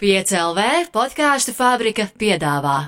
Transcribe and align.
5LV 0.00 0.86
podkāstu 0.96 1.52
fabrika 1.52 2.06
piedāvā. 2.16 2.86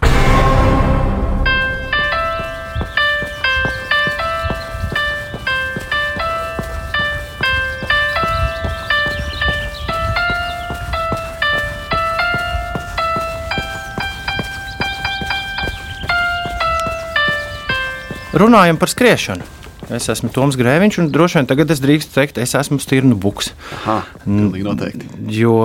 Runājam 18.32 18.78
par 18.80 18.88
skriešanu. 18.88 19.44
Es 19.92 20.08
esmu 20.08 20.30
Toms 20.32 20.56
Grēviņš, 20.56 21.02
un 21.02 21.10
droši 21.12 21.42
vien 21.42 21.50
tagad 21.50 21.76
es 21.76 21.84
drīkstu 21.84 22.16
teikt, 22.16 22.40
es 22.40 22.56
esmu 22.56 22.80
Stirnu 22.80 23.20
Buks. 23.20 23.52
Aha, 23.82 23.98
noteikti. 24.24 25.12
Jo 25.28 25.58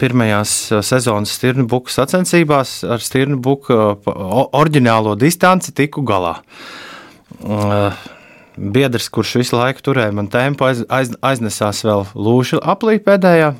pirmajās 0.00 0.52
uh, 0.72 0.82
sezonas 0.86 1.32
Stirnu 1.36 1.66
Buku 1.70 1.92
sacensībās 1.92 2.80
ar 2.84 3.02
Stirnu 3.04 3.38
Buku 3.42 3.74
uh, 3.74 4.10
oriģinālo 4.56 5.16
distanci 5.20 5.74
tiku 5.76 6.04
galā. 6.06 6.40
Biedrs, 8.60 9.06
kurš 9.14 9.38
visu 9.40 9.56
laiku 9.56 9.84
turēja 9.86 10.12
man 10.12 10.28
tempu, 10.28 10.66
aiz, 10.66 10.82
aiz, 10.92 11.14
aiznesās 11.24 11.84
vēl 11.86 12.04
lūšu 12.12 12.60
aplī 12.60 12.98
pēdējā. 13.00 13.54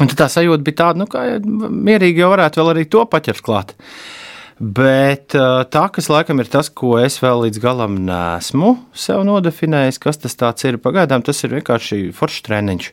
Un 0.00 0.08
tā 0.16 0.30
sajūta 0.32 0.64
bija 0.64 0.78
tāda, 0.78 1.02
nu, 1.02 1.06
ka 1.10 1.26
mierīgi 1.44 2.22
jau 2.22 2.30
varētu 2.32 2.62
vēl 2.62 2.70
arī 2.72 2.86
to 2.88 3.02
paķert 3.10 3.42
klāt. 3.44 3.74
Uh, 3.76 4.22
Bet 4.62 5.34
tā, 5.34 5.82
kas 5.90 6.06
laikam 6.06 6.38
ir 6.38 6.46
tas, 6.46 6.68
ko 6.70 6.94
es 7.02 7.16
vēl 7.18 7.48
līdz 7.48 7.58
galam 7.58 7.96
nesmu 8.06 8.76
sev 8.94 9.24
nodefinējis, 9.26 9.98
kas 9.98 10.20
tas 10.22 10.66
ir 10.68 10.78
pagaidām, 10.78 11.24
tas 11.26 11.42
ir 11.42 11.56
vienkārši 11.56 12.12
foršs 12.14 12.44
treniņš. 12.46 12.90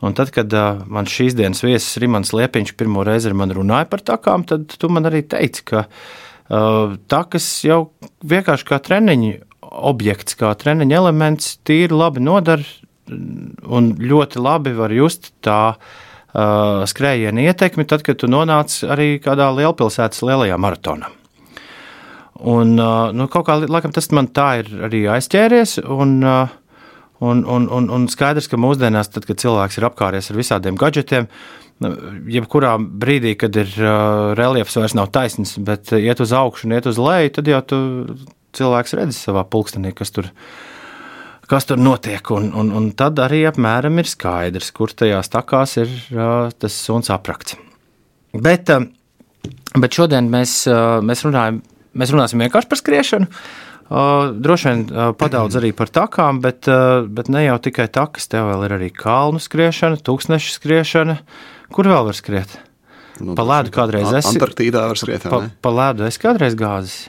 Un 0.00 0.16
tad, 0.16 0.32
kad 0.32 0.52
uh, 0.56 0.80
man 0.88 1.08
šīs 1.10 1.36
dienas 1.36 1.60
viesis 1.64 1.98
Rimans 2.00 2.32
Liepiņš 2.32 2.72
pirmo 2.80 3.04
reizi 3.04 3.28
ar 3.28 3.36
mani 3.36 3.56
runāja 3.58 3.88
par 3.90 4.00
takām, 4.04 4.46
tad 4.48 4.72
tu 4.80 4.88
man 4.92 5.08
arī 5.10 5.20
teici, 5.28 5.64
ka 5.68 5.84
uh, 5.84 6.96
takas 7.12 7.48
jau 7.66 7.82
vienkārši 8.24 8.68
kā 8.70 8.80
treniņa 8.86 9.34
objekts, 9.70 10.38
kā 10.40 10.54
treniņa 10.58 10.96
elements, 10.96 11.58
tīri 11.68 11.94
labi 11.94 12.24
nodara 12.24 12.64
un 13.10 13.92
ļoti 13.98 14.40
labi 14.40 14.72
var 14.76 14.92
just 14.94 15.32
tā 15.44 15.60
uh, 15.74 16.82
skrējiena 16.88 17.44
ietekmi, 17.50 17.86
tad, 17.88 18.04
kad 18.06 18.20
tu 18.20 18.30
nonāc 18.30 18.80
arī 18.86 19.14
kādā 19.22 19.50
lielpilsētas 19.56 20.22
lielajā 20.26 20.58
maratonā. 20.60 21.10
Un, 22.40 22.72
uh, 22.80 23.10
nu, 23.12 23.26
kaut 23.28 23.50
kā 23.50 23.58
laikam, 23.60 23.92
tas 23.92 24.08
man 24.16 24.30
tā 24.32 24.62
ir 24.62 24.70
arī 24.88 25.04
aizķēries. 25.12 25.76
Un, 25.92 26.20
uh, 26.24 26.59
un, 27.20 27.44
un, 27.44 27.68
un, 27.68 27.88
un 27.92 28.06
skaidrs, 28.10 28.48
ka 28.50 28.60
mūsdienās, 28.60 29.12
tad, 29.14 29.26
kad 29.28 29.40
cilvēks 29.42 29.78
ir 29.78 29.88
apkārties 29.90 30.30
ar 30.32 30.40
visādiem 30.40 30.78
gadgetiem, 30.80 31.28
nu, 31.84 31.92
jebkurā 32.32 32.74
brīdī, 32.80 33.36
kad 33.40 33.56
ir 33.60 33.70
uh, 33.80 34.32
reliefs 34.38 34.78
vairs 34.78 34.96
nav 34.96 35.12
taisns, 35.14 35.56
bet 35.60 35.92
iet 35.96 36.20
uz 36.24 36.34
augšu 36.36 36.68
un 36.68 36.76
iet 36.78 36.88
uz 36.90 37.00
leju, 37.00 37.34
tad 37.36 37.52
jau 37.52 37.62
tu 37.72 37.80
cilvēks 38.56 38.96
redz 38.98 39.20
savā 39.28 39.44
pulkstenī, 39.48 39.94
kas 39.96 40.14
tur 40.16 40.30
kas 41.50 41.66
tur 41.66 41.80
notiek. 41.82 42.22
Un, 42.30 42.52
un, 42.54 42.70
un 42.78 42.92
tad 42.94 43.18
arī 43.22 43.42
apmēram 43.48 43.98
ir 43.98 44.06
skaidrs, 44.06 44.70
kur 44.76 44.92
tajās 44.94 45.32
takās 45.32 45.76
ir 45.82 45.90
uh, 46.14 46.46
tas 46.54 46.76
suns 46.86 47.10
aprakts. 47.10 47.56
Bet, 48.30 48.70
uh, 48.70 48.86
bet 49.74 49.98
šodien 49.98 50.30
mēs, 50.30 50.62
uh, 50.70 51.00
mēs, 51.02 51.24
runājam, 51.26 51.58
mēs 51.98 52.14
runāsim 52.14 52.44
vienkārši 52.44 52.70
par 52.70 52.80
skriešanu. 52.80 53.42
Uh, 53.90 54.30
droši 54.38 54.68
vien 54.68 54.82
uh, 54.86 55.10
padaudz 55.18 55.56
arī 55.58 55.72
par 55.74 55.90
takām, 55.90 56.38
bet, 56.44 56.68
uh, 56.70 57.02
bet 57.10 57.26
ne 57.26 57.42
jau 57.42 57.56
tikai 57.58 57.88
takas, 57.90 58.28
tev 58.30 58.46
vēl 58.46 58.68
ir 58.68 58.74
arī 58.76 58.90
kalnu 58.94 59.42
skriešana, 59.42 59.98
tūkstneša 60.06 60.52
skriešana. 60.54 61.16
Kur 61.74 61.90
vēl 61.90 62.06
var 62.06 62.14
skriet? 62.14 62.54
Nu, 63.20 63.34
pa 63.36 63.44
ledu 63.44 63.72
kādreiz 63.74 64.08
esi. 64.14 64.30
Antarktīdā 64.30 64.84
var 64.88 64.98
skriet. 64.98 65.26
Pa, 65.28 65.42
pa 65.50 65.72
ledu 65.74 66.06
es 66.06 66.16
kādreiz 66.22 66.54
gāzis. 66.58 67.08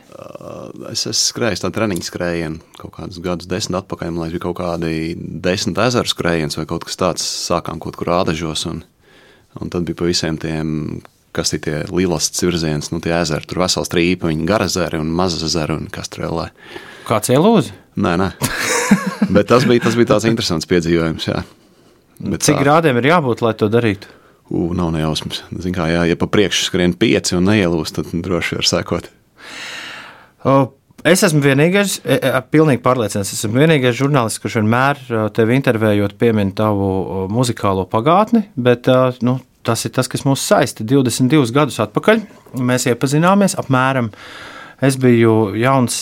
Es 0.91 1.05
esmu 1.05 1.15
skrējis 1.19 1.63
tādu 1.63 1.77
treniņu 1.77 2.07
skrējienu 2.07 2.81
kaut 2.81 2.95
kādus 2.97 3.21
gadus, 3.23 3.49
desmit 3.49 3.79
atpakaļ. 3.79 4.11
Man 4.11 4.25
liekas, 4.25 4.35
bija 4.35 4.45
kaut 4.49 4.57
kādi 4.59 5.13
desmit 5.45 5.79
ezeru 5.85 6.11
skrējiens 6.11 6.59
vai 6.59 6.67
kaut 6.69 6.89
kas 6.89 6.99
tāds. 6.99 7.29
Sākām 7.45 7.79
kaut 7.83 7.97
kur 7.99 8.11
ādažos, 8.17 8.65
un, 8.73 8.83
un 9.61 9.71
tad 9.71 9.87
bija 9.87 10.01
pa 10.01 10.09
visiem 10.09 10.41
tiem, 10.41 10.99
kas 11.35 11.53
ir 11.55 11.61
tie 11.65 11.75
lielasts 11.89 12.43
virziens, 12.43 12.91
nu 12.93 13.01
tie 13.03 13.13
ezeri. 13.19 13.47
Tur 13.47 13.63
vesels 13.63 13.91
trīpa, 13.91 14.29
viņi 14.31 14.47
gar 14.49 14.65
ezeri 14.65 14.99
un 15.01 15.11
maz 15.15 15.37
ezeri 15.41 15.77
un 15.77 15.87
kas 15.91 16.11
tur 16.11 16.27
vēl. 16.27 16.43
Kāds 17.07 17.31
ielūzi? 17.33 17.73
Nē, 18.01 18.15
nē. 18.19 18.29
Bet 19.35 19.49
tas 19.51 19.65
bija, 19.67 19.83
tas 19.85 19.97
bija 19.99 20.13
tāds 20.13 20.27
interesants 20.29 20.67
piedzīvojums, 20.69 21.27
jā. 21.27 21.43
Bet 22.21 22.43
Cik 22.45 22.59
tā... 22.59 22.63
grādiem 22.63 22.99
ir 23.01 23.09
jābūt, 23.11 23.43
lai 23.45 23.53
to 23.57 23.69
darītu? 23.71 24.09
Ugh, 24.51 24.75
nav 24.75 24.91
nejausmas. 24.95 25.41
Zin 25.63 25.75
kā, 25.75 25.87
jā, 25.91 26.03
ja 26.09 26.19
pa 26.19 26.27
priekšu 26.31 26.67
skrien 26.67 26.93
pieci 26.99 27.37
un 27.37 27.47
neielūst, 27.47 27.97
tad 27.97 28.11
droši 28.11 28.59
var 28.59 28.67
sekot. 28.67 29.07
O, 30.47 30.55
es 31.07 31.23
esmu 31.23 31.39
vienīgais, 31.45 32.01
e, 32.03 32.17
e, 32.17 32.33
pilnīgi 32.51 32.83
pārliecināts, 32.83 33.31
es 33.31 33.45
esmu 33.45 33.61
vienīgais 33.61 33.95
žurnālists, 33.97 34.41
kurš 34.43 34.59
vienmēr 34.59 34.99
tevi 35.37 35.55
intervējot 35.59 36.17
piemin 36.19 36.51
tavu 36.57 37.29
muzikālo 37.31 37.87
pagātni, 37.89 38.43
bet 38.59 38.89
nu, 39.23 39.39
tas 39.67 39.85
ir 39.85 39.93
tas, 39.95 40.09
kas 40.11 40.25
mūs 40.27 40.43
saista. 40.45 40.85
22 40.87 41.53
gadus 41.55 41.79
atpakaļ 41.83 42.23
mēs 42.59 42.87
iepazināmies 42.91 43.57
apmēram. 43.61 44.11
Es 44.81 44.97
biju 44.97 45.53
jauns, 45.61 46.01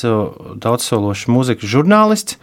daudzsološs 0.64 1.28
mūzikas 1.28 1.68
žurnālists, 1.68 2.38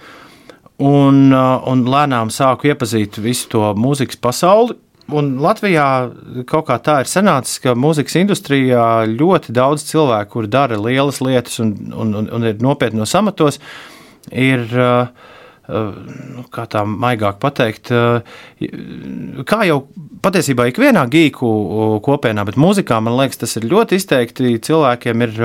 un, 0.77 1.31
un 1.33 1.85
lēnām 1.89 2.33
sāku 2.35 2.69
iepazīt 2.69 3.17
visu 3.25 3.49
to 3.55 3.71
mūzikas 3.79 4.21
pasauli, 4.21 4.81
Un 5.07 5.37
Latvijā 5.39 6.11
kaut 6.51 6.65
kā 6.67 6.81
tā 6.83 6.97
ir 7.05 7.07
sanācis, 7.07 7.61
ka 7.63 7.77
mūzikas 7.79 8.17
industrijā 8.19 9.05
ļoti 9.07 9.53
daudz 9.55 9.85
cilvēku, 9.87 10.33
kuri 10.33 10.51
dara 10.51 10.81
lielas 10.83 11.21
lietas 11.23 11.61
un, 11.63 11.71
un, 11.95 12.11
un, 12.19 12.27
un 12.35 12.47
ir 12.51 12.59
nopietnos 12.59 13.15
amatos, 13.15 13.61
ir. 14.35 14.67
Uh, 14.75 15.07
uh, 15.07 15.36
kā 15.67 16.67
tā 16.71 16.85
maigāk 16.87 17.41
pateikt, 17.43 17.93
uh, 17.95 18.21
kā 19.47 19.61
jau 19.69 19.81
patiesībā 20.23 20.69
ikvienā 20.71 21.07
gīku 21.13 21.51
kopienā, 22.07 22.47
bet 22.49 22.59
mūzikā 22.61 23.01
man 23.03 23.19
liekas, 23.21 23.43
tas 23.43 23.57
ir 23.59 23.69
ļoti 23.71 24.01
izteikti. 24.01 24.57
Cilvēkiem 24.67 25.27
ir 25.27 25.37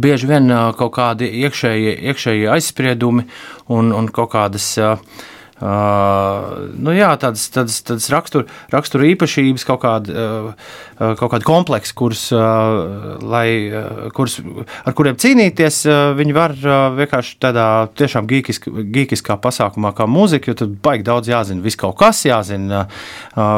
bieži 0.00 0.30
vien 0.30 0.48
kaut 0.78 0.94
kādi 0.96 1.28
iekšēji, 1.44 1.94
iekšēji 2.10 2.50
aizspriedumi 2.54 3.26
un, 3.74 3.92
un 3.92 4.10
kaut 4.14 4.32
kādas. 4.36 4.72
Uh, 4.80 5.30
Uh, 5.54 6.66
nu 6.82 6.90
jā, 6.96 7.12
tādas, 7.22 7.44
tādas, 7.54 7.76
tādas 7.86 8.08
rakstura 8.10 8.48
rakstur 8.74 9.04
īpašības, 9.06 9.62
kaut 9.68 9.84
kāda, 9.84 10.10
uh, 10.10 11.14
kaut 11.14 11.30
kāda 11.30 11.46
kompleksa, 11.46 11.94
kuras, 11.94 12.24
uh, 12.34 13.20
lai, 13.22 13.70
uh, 13.70 14.08
kuras, 14.16 14.40
ar 14.82 14.96
kuriem 14.98 15.14
cīnīties, 15.20 15.78
uh, 15.86 16.00
viņi 16.18 16.34
var 16.34 16.56
uh, 16.58 16.74
vienkārši 16.98 17.38
tādā 17.46 17.68
tiešām 17.94 18.26
gīkisk, 18.34 18.66
gīkiskā 18.66 19.38
pasākumā, 19.46 19.94
kā 19.94 20.10
mūzika, 20.10 20.50
jo 20.50 20.58
tad 20.64 20.74
baigi 20.82 21.06
daudz 21.06 21.30
jāzina, 21.30 21.62
viss 21.62 21.78
kaut 21.78 22.00
kas 22.02 22.24
jāzina, 22.26 22.88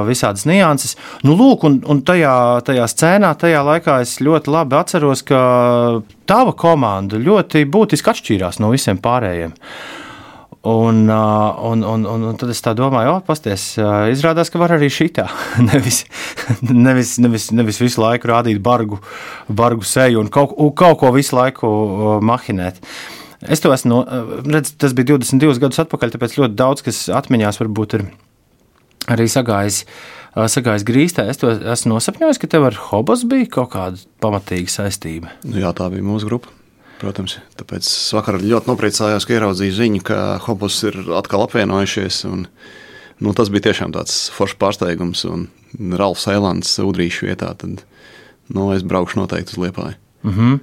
visādas 0.04 0.44
nianses. 0.48 0.98
Nu, 1.24 1.32
lūk, 1.38 1.64
un, 1.64 1.80
un 1.88 2.04
tajā, 2.04 2.36
tajā 2.66 2.86
scēnā, 2.92 3.32
tajā 3.40 3.64
laikā 3.72 4.02
es 4.04 4.18
ļoti 4.20 4.52
labi 4.52 4.76
atceros, 4.76 5.24
ka 5.24 5.40
tava 6.28 6.52
komanda 6.52 7.16
ļoti 7.16 7.64
būtiski 7.72 8.12
atšķīrās 8.12 8.60
no 8.60 8.74
visiem 8.76 9.00
pārējiem. 9.00 9.56
Uh, 9.56 10.05
Un, 10.66 11.04
un, 11.06 11.82
un, 11.86 12.06
un, 12.10 12.22
un 12.26 12.38
tad 12.40 12.50
es 12.50 12.62
tā 12.64 12.72
domāju, 12.74 13.12
oh, 13.12 13.20
pasties, 13.22 13.68
izrādās, 14.10 14.50
ka 14.50 14.58
var 14.58 14.74
arī 14.74 14.88
šitā. 14.90 15.28
nevis, 15.68 16.00
nevis, 16.66 17.12
nevis, 17.22 17.46
nevis 17.54 17.78
visu 17.78 18.02
laiku 18.02 18.32
rādīt 18.32 18.58
bargu, 18.64 18.98
bargu 19.46 19.86
seju 19.86 20.24
un 20.24 20.32
kaut, 20.32 20.56
kaut 20.74 20.98
ko 21.04 21.12
visu 21.14 21.38
laiku 21.38 21.70
mahinēt. 22.26 22.82
Es 23.46 23.62
to 23.62 23.70
esmu, 23.70 24.00
redz, 24.48 24.74
tas 24.80 24.96
bija 24.96 25.12
22 25.14 25.62
gadus 25.62 25.84
atpakaļ, 25.84 26.16
tāpēc 26.16 26.38
ļoti 26.40 26.58
daudz 26.58 26.82
kas 26.82 27.04
atmiņās 27.14 27.62
varbūt 27.62 27.98
ir 28.00 28.08
arī 29.12 29.30
sagājis. 29.30 29.84
Sagājis 30.36 30.84
grīstā, 30.84 31.30
es 31.30 31.38
to 31.40 31.54
esmu 31.54 31.94
nosapņojis, 31.94 32.42
ka 32.42 32.50
tev 32.52 32.66
ar 32.68 32.82
Hobos 32.90 33.22
bija 33.28 33.46
kaut 33.54 33.70
kāda 33.72 34.02
pamatīga 34.20 34.68
saistība. 34.68 35.30
Nu 35.46 35.62
jā, 35.62 35.70
tā 35.76 35.86
bija 35.94 36.04
mūsu 36.04 36.28
grupa. 36.28 36.55
Protams, 37.00 37.36
tāpēc 37.58 37.84
es 37.84 38.14
vakar 38.16 38.38
ļoti 38.40 38.70
nopriecājos, 38.70 39.26
ka 39.28 39.36
ieraudzīju 39.36 39.76
ziņu, 39.76 40.00
ka 40.06 40.20
Hobos 40.46 40.78
ir 40.88 40.96
atkal 41.18 41.44
apvienojušies. 41.44 42.22
Un, 42.30 42.46
nu, 43.20 43.34
tas 43.36 43.52
bija 43.52 43.68
tiešām 43.68 43.92
tāds 43.96 44.30
foršs 44.32 44.56
pārsteigums. 44.60 45.26
Un 45.28 45.48
Ralfs 46.00 46.24
Eilands 46.32 46.72
Udrīšu 46.80 47.28
vietā, 47.28 47.52
tad 47.60 47.84
nu, 48.48 48.70
es 48.72 48.86
braukšu 48.86 49.20
noteikti 49.20 49.56
uz 49.56 49.62
Liepāju. 49.66 50.00
Mm 50.26 50.32
-hmm. 50.32 50.58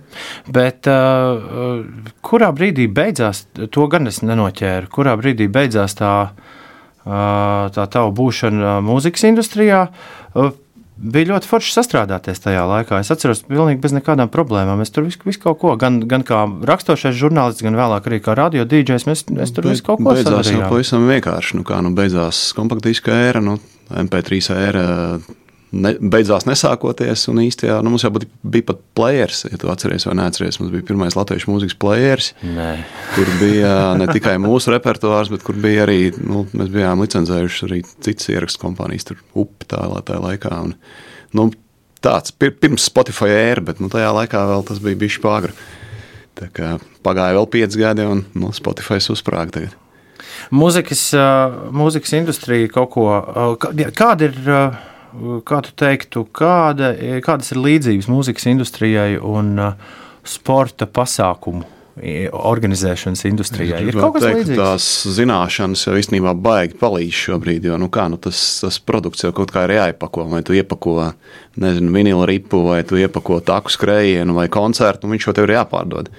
Bet 0.47 0.87
uh, 0.87 1.85
kurā 2.21 2.49
brīdī 2.51 2.87
beidzās, 2.93 3.45
to 3.71 3.87
gan 3.87 4.07
es 4.07 4.21
nenoķēru, 4.21 4.87
kurā 4.89 5.15
brīdī 5.15 5.47
beidzās 5.47 5.95
tā, 5.95 6.29
uh, 7.05 7.13
tā 7.71 7.87
tava 7.87 8.09
būšana 8.11 8.81
mūzikas 8.81 9.23
industrijā? 9.23 9.87
Uh, 10.35 10.51
bija 11.03 11.33
ļoti 11.33 11.49
forši 11.49 11.73
sastrādāties 11.75 12.41
tajā 12.43 12.63
laikā. 12.69 13.01
Es 13.03 13.11
atceros, 13.13 13.43
pilnīgi 13.49 13.81
bez 13.83 13.95
nekādām 13.95 14.31
problēmām. 14.33 14.81
Es 14.83 14.93
tur 14.93 15.07
visu, 15.07 15.19
visu 15.27 15.41
kaut 15.43 15.59
ko, 15.61 15.75
gan, 15.79 15.99
gan 16.09 16.25
kā 16.27 16.43
raksturošais 16.69 17.17
žurnālists, 17.19 17.63
gan 17.65 17.77
vēlāk 17.79 18.09
arī 18.09 18.21
kā 18.23 18.37
radio 18.39 18.65
dīdžers. 18.69 19.07
Mēs, 19.09 19.25
mēs 19.33 19.53
tur 19.55 19.69
visu 19.71 19.85
kaut 19.85 20.01
ko 20.01 20.13
beidzās 20.13 20.47
sadarījām. 20.47 20.63
jau 20.63 20.73
pavisam 20.73 21.07
vienkārši. 21.11 21.59
Nu 21.59 21.67
kā, 21.67 21.79
nu 21.85 21.93
beidzās 21.97 22.45
kompaktdiska 22.57 23.15
ēra, 23.27 23.43
nu, 23.43 23.59
MP3 23.91 24.41
ēra 24.55 24.85
ne, 25.73 25.93
beidzās 25.97 26.45
nesākoties. 26.47 27.25
Un 27.31 27.41
īstenībā 27.43 27.79
nu, 27.83 27.93
mums 27.93 28.05
jau 28.05 28.11
bija 28.13 28.67
pat 28.69 28.81
players, 28.97 29.43
ja 29.49 29.59
tu 29.59 29.71
atceries 29.73 30.05
vai 30.07 30.15
neatceries. 30.19 30.59
Mums 30.61 30.73
bija 30.75 30.87
pirmais 30.87 31.17
latviešu 31.17 31.51
mūzikas 31.51 31.77
players, 31.81 32.31
Nē. 32.45 32.69
kur 33.15 33.33
bija 33.41 33.73
ne 33.99 34.07
tikai 34.11 34.37
mūsu 34.41 34.73
repertuārs, 34.75 35.31
bet 35.33 35.45
kur 35.45 35.57
bija 35.63 35.87
arī, 35.87 35.99
nu, 36.21 36.45
mēs 36.53 36.71
bijām 36.73 37.03
licencējuši 37.03 37.67
arī 37.69 37.83
citas 37.95 38.29
ierakstu 38.33 38.63
kompānijas, 38.63 39.09
tur 39.09 39.21
upi 39.45 39.69
tā, 39.73 39.83
tā 40.07 40.19
laikā. 40.23 40.55
Un, 40.69 40.75
nu, 41.37 41.49
tāds 42.03 42.35
pir, 42.35 42.55
pirms 42.59 42.89
Spotify 42.89 43.31
ēra, 43.35 43.67
bet 43.71 43.83
nu, 43.83 43.91
tajā 43.93 44.11
laikā 44.21 44.43
vēl 44.49 44.67
tas 44.69 44.83
bija 44.83 45.03
bijis 45.05 45.21
pāri. 45.23 45.55
Pagāja 47.03 47.37
vēl 47.37 47.47
pieci 47.51 47.79
gadi, 47.79 48.05
un 48.09 48.25
nu, 48.37 48.49
Spotify 48.55 48.99
uzsprāga 49.13 49.59
tagad. 49.59 49.79
Mūzikas, 50.53 51.11
mūzikas 51.73 52.15
industrija 52.17 52.71
kaut 52.73 52.89
ko. 52.95 53.05
Kāda 53.95 54.27
ir, 54.27 54.39
kā 55.47 55.61
tu 55.65 55.75
teiktu, 55.79 56.25
kāda, 56.35 56.93
kādas 57.25 57.53
ir 57.53 57.61
līdzības 57.63 58.09
mūzikas 58.11 58.49
industrijai 58.51 59.15
un 59.17 59.55
sporta 60.23 60.87
pasākumu 60.89 61.65
organizēšanas 62.33 63.21
industrijai. 63.29 63.83
Ir 63.85 63.97
kaut 63.99 64.15
kas 64.17 64.25
tāds, 64.25 64.51
tās 64.57 64.85
zināšanas 65.13 65.85
jau 65.85 65.93
īstenībā 65.99 66.33
baigi 66.33 66.77
palīdz 66.81 67.19
šobrīd. 67.27 67.67
Jo 67.69 67.77
nu 67.81 67.89
kā, 67.93 68.07
nu 68.09 68.17
tas, 68.21 68.39
tas 68.63 68.79
produkts 68.81 69.25
jau 69.25 69.33
kaut 69.35 69.53
kā 69.53 69.67
ir 69.67 69.75
jāiepako. 69.77 70.25
Vai 70.31 70.41
tu 70.45 70.57
iepako 70.57 71.11
nezinu, 71.61 71.93
vinilu 71.93 72.25
ripu, 72.29 72.63
vai 72.65 72.81
tu 72.87 72.97
iepako 72.97 73.43
taku 73.45 73.73
skrējienu 73.73 74.33
vai 74.37 74.47
koncertu, 74.53 75.05
un 75.05 75.13
viņš 75.13 75.29
jau 75.29 75.35
tev 75.37 75.49
ir 75.49 75.57
jāpārdod. 75.59 76.09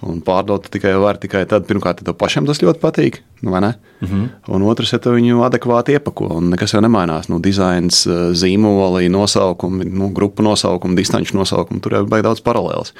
Un 0.00 0.22
pārdot 0.24 0.64
tikai 0.72 0.94
var 0.96 1.18
tikai 1.20 1.42
tad, 1.48 1.66
pirmkārt, 1.68 1.98
ja 2.00 2.08
tev 2.08 2.16
pašam 2.20 2.46
tas 2.48 2.62
ļoti 2.62 2.80
patīk, 2.80 3.18
vai 3.44 3.60
ne? 3.60 3.74
Mm 4.00 4.08
-hmm. 4.08 4.28
Un 4.56 4.62
otrs, 4.62 4.92
ja 4.92 4.98
tu 4.98 5.12
viņu 5.12 5.44
adekvāti 5.44 5.92
iepako, 5.92 6.28
un 6.40 6.50
nekas 6.50 6.72
jau 6.72 6.80
nemainās. 6.80 7.28
Nu, 7.28 7.38
dizains, 7.38 8.06
zīmoli, 8.32 9.08
nosaukumi, 9.08 9.84
nu, 9.84 10.08
grupu 10.08 10.42
nosaukumi, 10.42 10.96
distanču 10.96 11.36
nosaukumi, 11.36 11.80
tur 11.80 11.92
jau 11.92 12.06
ir 12.16 12.22
daudz 12.22 12.40
paralēlas. 12.40 12.94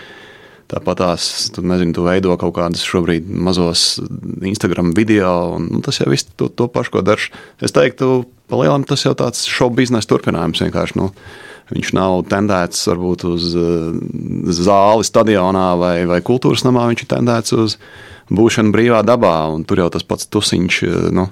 Tāpat 0.70 1.00
tās, 1.02 1.50
tu, 1.50 1.62
nezinu, 1.66 1.92
tu 1.92 2.04
veido 2.06 2.36
kaut 2.36 2.54
kādas 2.54 2.84
šobrīd 2.86 3.26
mazos 3.26 3.98
Instagram 4.42 4.92
video, 4.94 5.56
un 5.56 5.68
nu, 5.72 5.80
tas 5.80 5.98
jau 5.98 6.10
viss 6.10 6.28
to, 6.36 6.48
to 6.48 6.68
pašu, 6.68 6.90
ko 6.90 7.02
darš. 7.02 7.30
Es 7.60 7.72
teiktu, 7.72 8.24
palielam 8.50 8.84
tas 8.84 9.02
jau 9.04 9.14
tāds 9.18 9.48
šovu 9.50 9.80
biznesa 9.80 10.06
turpinājums 10.06 10.62
vienkārši. 10.62 10.96
Nu, 11.00 11.10
Viņš 11.70 11.92
nav 11.94 12.24
tendēts 12.30 12.82
varbūt 12.90 13.24
uz 13.30 13.50
eh, 13.54 13.90
zāli, 14.56 15.06
stadionā 15.06 15.68
vai, 15.78 15.96
vai 16.10 16.18
kultūras 16.26 16.64
namā. 16.66 16.88
Viņš 16.90 17.04
ir 17.04 17.10
tendēts 17.12 17.54
uz 17.54 17.76
būšanu 18.30 18.74
brīvā 18.74 19.04
dabā. 19.06 19.34
Tur 19.70 19.84
jau 19.84 19.90
tas 19.94 20.06
pats 20.06 20.26
tusiņš. 20.30 20.80
Eh, 20.88 21.08
nu, 21.14 21.28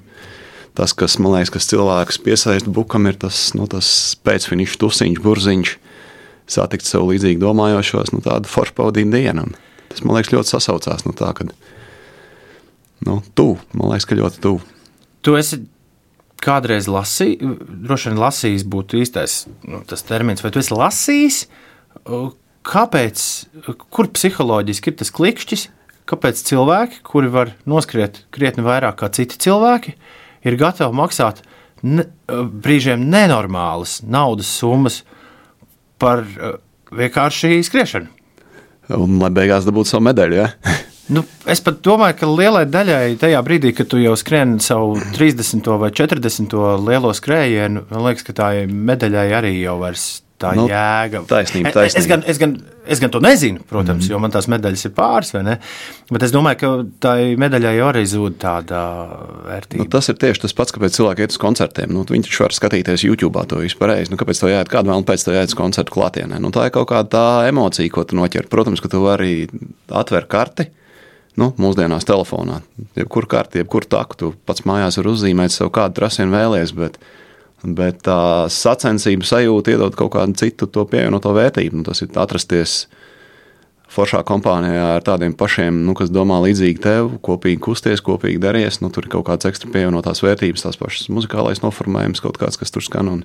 tas, 0.78 0.94
kas 0.94 1.18
man 1.18 1.34
liekas, 1.34 1.52
kas 1.56 1.70
cilvēks 1.72 2.20
piesaista 2.22 2.70
bukam, 2.70 3.08
ir 3.10 3.18
tas, 3.18 3.48
nu, 3.58 3.66
tas 3.70 3.88
pēcfiniša 4.26 4.78
tusiņš, 4.84 5.22
burziņš. 5.24 5.74
Satikt 6.48 6.86
sev 6.88 7.08
līdzīgi 7.10 7.42
domājošos, 7.42 8.14
nu, 8.14 8.22
tādu 8.24 8.48
foršu 8.48 8.76
pavadīt 8.78 9.10
dienu. 9.12 9.48
Un 9.48 9.90
tas 9.90 10.04
man 10.04 10.16
liekas 10.16 10.32
ļoti 10.32 10.54
sasaucās 10.54 11.04
no 11.04 11.12
tā, 11.18 11.32
ka 11.36 11.48
nu, 13.04 13.18
tuvu, 13.34 13.58
man 13.74 13.92
liekas, 13.92 14.06
ka 14.08 14.16
ļoti 14.16 14.40
tuvu. 14.46 14.62
Tu 15.26 15.34
esi 15.36 15.60
kādreiz 16.44 16.88
lasījis, 16.90 17.56
droši 17.86 18.10
vien 18.10 18.20
lasījis 18.22 18.66
būtu 18.70 19.00
īstais 19.02 19.40
nu, 19.66 19.82
termins, 20.08 20.42
vai 20.44 20.52
tu 20.54 20.62
esi 20.62 20.74
lasījis? 20.76 21.40
Kāpēc, 22.68 23.24
kur 23.94 24.10
psiholoģiski 24.12 24.92
ir 24.92 24.98
tas 25.00 25.12
klikšķis, 25.14 25.68
kāpēc 26.08 26.42
cilvēki, 26.48 27.02
kuri 27.06 27.32
var 27.32 27.52
noskriet 27.68 28.22
krietni 28.34 28.64
vairāk 28.66 29.00
kā 29.02 29.10
citi 29.14 29.40
cilvēki, 29.40 29.94
ir 30.48 30.58
gatavi 30.60 30.96
maksāt 30.96 31.42
ne, 31.82 32.08
brīžiem 32.28 33.08
nenormālas 33.10 34.00
naudas 34.04 34.50
summas 34.60 35.02
par 36.00 36.24
vienkārši 36.94 37.58
skriešanu? 37.66 38.14
Un 38.96 39.18
lai 39.20 39.28
beigās 39.34 39.66
dabūtu 39.68 39.90
savu 39.90 40.06
medaļu. 40.08 40.38
Ja? 40.38 40.52
Nu, 41.08 41.24
es 41.48 41.62
pat 41.64 41.80
domāju, 41.84 42.18
ka 42.20 42.28
lielai 42.28 42.66
daļai 42.68 43.16
tajā 43.20 43.40
brīdī, 43.44 43.72
kad 43.76 43.88
tu 43.88 44.00
jau 44.02 44.12
skrieni 44.18 44.60
savu 44.60 44.98
30. 45.16 45.72
vai 45.80 45.88
40. 45.96 46.56
lielo 46.84 47.12
skrējienu, 47.16 47.86
man 47.88 48.08
liekas, 48.10 48.26
ka 48.26 48.36
tā 48.36 48.48
medaļai 48.68 49.28
arī 49.40 49.54
jau 49.62 49.78
vairs 49.80 50.08
tā 50.38 50.52
nu, 50.54 50.66
jēga. 50.70 51.22
Taisnība, 51.28 51.72
taisnība. 51.74 52.02
Es, 52.02 52.08
gan, 52.10 52.22
es, 52.28 52.38
gan, 52.40 52.52
es 52.86 53.02
gan 53.02 53.12
to 53.14 53.20
nezinu, 53.24 53.64
protams, 53.68 54.04
mm. 54.04 54.12
jo 54.12 54.20
man 54.22 54.34
tās 54.34 54.46
medaļas 54.52 54.84
ir 54.86 54.92
pāris, 54.94 55.32
vai 55.34 55.42
ne? 55.46 55.56
Bet 56.12 56.26
es 56.28 56.34
domāju, 56.34 56.60
ka 56.60 56.70
tai 57.08 57.18
medaļai 57.40 57.74
jau 57.78 57.88
arī 57.90 58.04
zūd 58.12 58.38
tāda 58.42 58.82
vērtība. 59.48 59.82
Nu, 59.82 59.90
tas 59.96 60.12
ir 60.12 60.18
tieši 60.20 60.44
tas 60.44 60.56
pats, 60.60 60.76
kāpēc 60.76 60.94
cilvēki 60.98 61.26
iet 61.26 61.34
uz 61.34 61.40
koncertiem. 61.42 61.92
Nu, 61.94 62.04
viņi 62.08 62.28
taču 62.28 62.44
var 62.44 62.56
skatīties 62.56 63.06
YouTube 63.08 63.44
to 63.50 63.62
vispār. 63.64 63.96
Nu, 64.12 64.20
kāpēc 64.20 64.44
tā 64.44 64.52
jāiet 64.52 64.72
kādu 64.72 64.92
vēl 64.92 65.06
pēc 65.08 65.26
tam 65.26 65.38
jāiet 65.40 65.54
uz 65.54 65.58
koncertu 65.58 65.96
klātienē? 65.96 66.38
Nu, 66.44 66.52
tā 66.54 66.68
ir 66.68 66.74
kaut 66.76 66.92
kāda 66.92 67.10
tā 67.16 67.28
emocija, 67.50 67.90
ko 67.96 68.06
tu 68.06 68.18
noķer. 68.20 68.50
Protams, 68.52 68.84
ka 68.84 68.92
tu 68.92 69.02
vari 69.08 69.48
atvērt 69.88 70.30
karti 70.30 70.70
nu, 71.36 71.52
mūsdienās 71.60 72.06
telefonā. 72.08 72.62
Jebkurā 72.98 73.30
kārtā, 73.34 73.62
jebkurā 73.62 73.90
taku, 73.98 74.18
tu 74.18 74.32
pats 74.48 74.64
mājās 74.68 75.00
vari 75.00 75.12
uzzīmēt 75.12 75.54
sev 75.54 75.72
kādu 75.74 75.98
trasienu 76.00 76.34
vēlēties, 76.34 76.74
bet, 76.78 76.98
bet 77.64 78.00
tā 78.08 78.20
sacensību 78.52 79.28
sajūta 79.28 79.74
iedod 79.74 79.98
kaut 79.98 80.14
kādu 80.16 80.38
citu 80.40 80.70
to 80.70 80.86
pievienoto 80.88 81.34
vērtību. 81.36 81.80
Nu, 81.80 81.86
tas 81.88 82.02
ir 82.02 82.14
atrasties 82.16 82.86
foršā 83.88 84.20
kompānijā 84.28 84.98
ar 84.98 85.04
tādiem 85.04 85.32
pašiem, 85.36 85.80
nu, 85.86 85.94
kas 85.96 86.10
domā 86.12 86.42
līdzīgi 86.44 86.82
tev, 86.84 87.14
kopīgi 87.24 87.60
kusties, 87.64 88.02
kopīgi 88.04 88.40
darīties. 88.42 88.82
Nu, 88.84 88.92
tur 88.92 89.06
ir 89.06 89.12
kaut 89.12 89.26
kāds 89.30 89.48
ekstra 89.48 89.70
pievienotās 89.72 90.20
vērtības, 90.24 90.66
tās 90.66 90.80
pašas 90.80 91.08
muzikālais 91.12 91.64
noformējums, 91.64 92.20
kaut 92.24 92.36
kāds, 92.40 92.60
kas 92.60 92.74
tur 92.74 92.84
skan. 92.84 93.08
Un, 93.14 93.24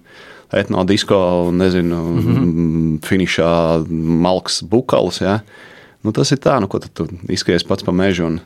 etno 0.54 0.84
disko, 0.88 1.52
nezinu, 1.52 2.00
mm 2.00 2.20
-hmm. 2.24 2.98
finišā 3.08 3.52
malks 3.90 4.62
bukalis. 4.64 5.22
Ja? 5.22 5.40
Nu, 6.04 6.12
tas 6.16 6.34
ir 6.36 6.42
tā, 6.44 6.58
nu, 6.60 6.70
ko 6.72 6.82
tu 6.84 7.08
izskaties 7.32 7.66
pats 7.68 7.86
pa 7.86 7.94
mežu. 7.96 8.28
Un, 8.28 8.40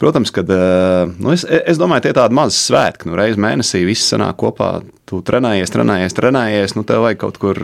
protams, 0.00 0.32
ka 0.34 0.42
eh, 0.42 1.12
nu, 1.16 1.32
es, 1.34 1.46
es 1.46 1.80
domāju, 1.80 2.06
tie 2.06 2.14
ir 2.14 2.18
tādi 2.18 2.38
mazi 2.38 2.58
svētki. 2.58 3.10
Nu, 3.10 3.18
Reizes 3.18 3.40
mēnesī 3.42 3.84
viss 3.86 4.12
sanāk 4.12 4.38
kopā. 4.42 4.80
Tu 5.06 5.20
trenējies, 5.22 5.70
trenējies, 5.70 6.16
trenējies. 6.18 6.78
Nu, 6.78 6.86
tev 6.88 7.04
vajag 7.06 7.22
kaut 7.22 7.38
kur 7.42 7.62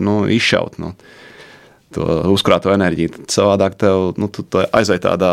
nu, 0.00 0.22
izšaut. 0.32 0.80
Nu 0.80 0.94
to 1.94 2.06
uzkrāto 2.30 2.70
enerģiju. 2.74 3.12
Tad 3.16 3.34
savādāk 3.34 3.76
tev 3.80 4.12
nu, 4.20 4.30
aiziet 4.76 5.04
tādā 5.06 5.32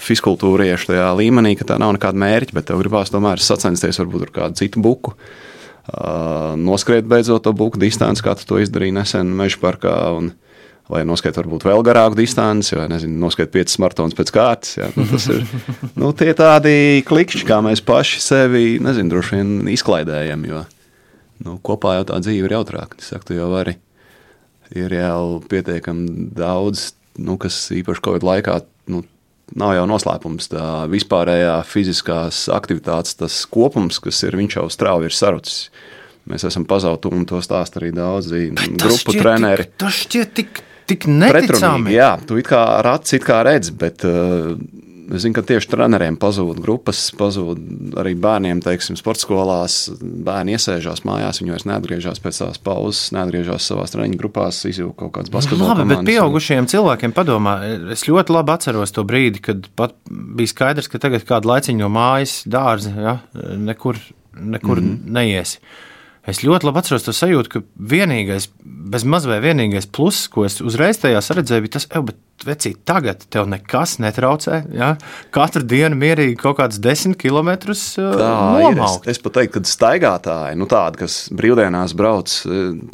fiskultūriešu 0.00 0.96
līmenī, 1.18 1.54
ka 1.58 1.68
tā 1.68 1.78
nav 1.80 1.94
nekāda 1.96 2.20
mērķa, 2.22 2.56
bet 2.56 2.70
tev 2.70 2.80
gribās 2.80 3.12
tomēr 3.12 3.42
sacensties 3.42 4.00
varbūt 4.00 4.28
ar 4.28 4.32
kādu 4.38 4.62
citu 4.62 4.82
buku. 4.84 5.14
Uh, 5.82 6.54
noskriet 6.56 7.08
beidzot 7.10 7.42
to 7.44 7.52
buku 7.58 7.80
distanci, 7.82 8.22
kā 8.22 8.36
tu 8.38 8.46
to 8.46 8.60
izdarīji 8.62 8.94
nesen 8.94 9.32
Meža 9.36 9.58
parkā. 9.60 9.96
Un, 10.14 10.30
vai 10.90 11.02
noskait 11.08 11.36
varbūt 11.38 11.66
vēl 11.66 11.84
garāku 11.86 12.18
distanci, 12.18 12.74
vai 12.78 12.88
nezinu, 12.90 13.14
noskait 13.22 13.52
piecas 13.54 13.78
maratonus 13.82 14.16
pēc 14.18 14.32
kārtas. 14.34 14.76
Jā, 14.80 14.90
nu, 14.96 15.06
tas 15.10 15.28
ir 15.32 15.44
nu, 16.00 16.10
tādi 16.16 16.74
klikšķi, 17.08 17.46
kā 17.48 17.60
mēs 17.64 17.84
paši 17.86 18.22
sevi, 18.24 18.64
nezinu, 18.82 19.12
droši 19.14 19.38
vien 19.38 19.72
izklaidējam, 19.72 20.44
jo 20.50 20.64
nu, 21.46 21.56
kopā 21.64 21.98
jau 21.98 22.08
tā 22.10 22.18
dzīve 22.24 22.50
ir 22.50 22.56
jautrāka. 22.58 22.98
Es 23.00 23.12
saku, 23.12 23.36
jau 23.38 23.48
vari, 23.54 23.76
ir 24.74 24.94
jau 24.96 25.40
pietiekami 25.48 26.28
daudz, 26.36 26.92
nu, 27.22 27.38
kas 27.40 27.64
īpaši 27.74 28.04
Covid 28.04 28.26
laikā, 28.26 28.58
nu, 28.92 29.04
nav 29.58 29.74
jau 29.76 29.86
noslēpums, 29.88 30.50
tā 30.52 30.66
vispārējā 30.92 31.56
fiziskās 31.68 32.46
aktivitātes, 32.52 33.16
tas 33.20 33.42
kopums, 33.50 34.00
kas 34.02 34.22
ir, 34.26 34.38
jau 34.56 34.68
strauji 34.72 35.10
ir 35.10 35.16
sarucis. 35.16 35.66
Mēs 36.30 36.44
esam 36.46 36.62
pazautuši, 36.70 37.18
un 37.18 37.24
to 37.26 37.40
stāsta 37.42 37.80
arī 37.80 37.90
daudzi 37.96 38.52
grupu 38.54 39.16
treneri. 39.16 39.66
Tas 39.80 40.04
šķiet 40.04 40.36
tik 40.38 40.60
tik 40.92 41.08
neticami. 41.10 41.96
Jā, 41.96 42.14
tu 42.26 42.38
it 42.40 42.48
kā 42.52 42.62
aci 42.92 43.18
it 43.18 43.26
kā 43.26 43.42
redz, 43.46 43.72
bet 43.74 44.06
uh, 44.08 44.54
es 45.12 45.24
zinu, 45.24 45.34
ka 45.36 45.42
tieši 45.46 45.68
treneriem 45.72 46.16
pazūd 46.20 46.60
grupas, 46.62 47.00
pazūd 47.18 47.96
arī 48.00 48.14
bērniem, 48.18 48.62
teiksim, 48.64 48.96
sporta 48.98 49.24
skolās. 49.24 49.76
Bērni 50.00 50.56
iesēžās 50.56 51.04
mājās, 51.08 51.42
viņi 51.42 51.54
vairs 51.54 51.66
neatgriežas 51.68 52.22
pēc 52.22 52.40
savas 52.40 52.60
pauzes, 52.62 53.10
neatgriežas 53.16 53.68
savā 53.72 53.86
treniņu 53.92 54.20
grupās, 54.20 54.62
izjūt 54.68 54.96
kaut 55.02 55.14
kādas 55.18 55.32
basketbola 55.34 55.76
labi, 55.76 55.88
bet 55.92 56.04
pieaugušiem 56.08 56.68
cilvēkiem 56.72 57.14
padomā, 57.16 57.58
es 57.94 58.06
ļoti 58.08 58.36
labi 58.38 58.56
atceros 58.56 58.94
to 58.94 59.06
brīdi, 59.08 59.42
kad 59.44 59.68
pat 59.78 59.96
bija 60.08 60.54
skaidrs, 60.54 60.90
ka 60.92 61.02
tagad 61.02 61.26
kādu 61.28 61.52
laiciņu 61.52 61.84
no 61.84 61.92
mājas 61.92 62.42
dārza 62.48 62.92
ja, 62.96 63.16
nekur, 63.58 64.00
nekur 64.38 64.80
mm 64.80 64.92
-hmm. 64.92 65.16
neiesi. 65.18 65.60
Es 66.22 66.44
ļoti 66.46 66.68
labi 66.68 66.78
atceros 66.78 67.02
to 67.02 67.12
sajūtu, 67.16 67.50
ka 67.50 67.60
vienīgais, 67.92 68.46
bez 68.62 69.02
mazliet 69.02 69.42
vienīgais 69.42 69.88
pluss, 69.90 70.28
ko 70.30 70.44
es 70.46 70.60
uzreiz 70.62 71.00
tajā 71.02 71.18
redzēju, 71.18 71.64
bija 71.64 71.74
tas, 71.74 71.88
ka 71.90 72.02
vecīt, 72.46 72.78
tagad 72.86 73.24
tev 73.32 73.48
nekas 73.50 73.96
netraucē. 74.02 74.60
Ja? 74.74 74.92
Katru 75.34 75.64
dienu 75.66 75.98
mierīgi 75.98 76.38
kaut 76.38 76.60
kādus 76.60 76.78
desmit 76.82 77.18
kilometrus 77.18 77.82
nomaukt. 77.98 79.08
Es, 79.10 79.18
es 79.18 79.22
pat 79.24 79.40
teiktu, 79.40 79.58
ka 79.58 79.72
staigātāji, 79.72 80.60
nu 80.62 80.70
tādi, 80.70 81.02
kas 81.02 81.18
brīvdienās 81.34 81.96
brauc, 81.98 82.36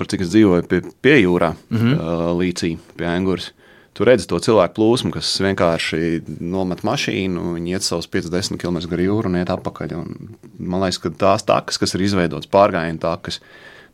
par 0.01 0.09
cik 0.09 0.25
es 0.25 0.33
dzīvoju 0.33 0.69
pie, 0.71 0.83
pie 1.05 1.21
jūrā, 1.21 1.53
mm 1.69 1.85
-hmm. 1.85 2.35
līcī, 2.41 2.77
pie 2.97 3.13
Angūras. 3.13 3.53
Tu 3.99 4.07
redzi 4.07 4.29
to 4.31 4.39
cilvēku 4.39 4.77
plūsmu, 4.77 5.11
kas 5.17 5.27
vienkārši 5.43 6.21
nomet 6.39 6.85
mašīnu, 6.87 7.57
viņi 7.57 7.73
iet 7.75 7.83
savus 7.83 8.07
50 8.07 8.55
km 8.63 8.77
gar 8.93 9.01
jūru 9.03 9.27
un 9.27 9.41
iet 9.41 9.49
atpakaļ. 9.51 9.95
Un 9.99 10.37
man 10.55 10.85
liekas, 10.85 11.01
ka 11.03 11.11
tās 11.11 11.43
takas, 11.43 11.81
kas 11.83 11.97
ir 11.97 12.05
izveidotas 12.07 12.47
pārgājienu 12.53 13.03
takas, 13.03 13.41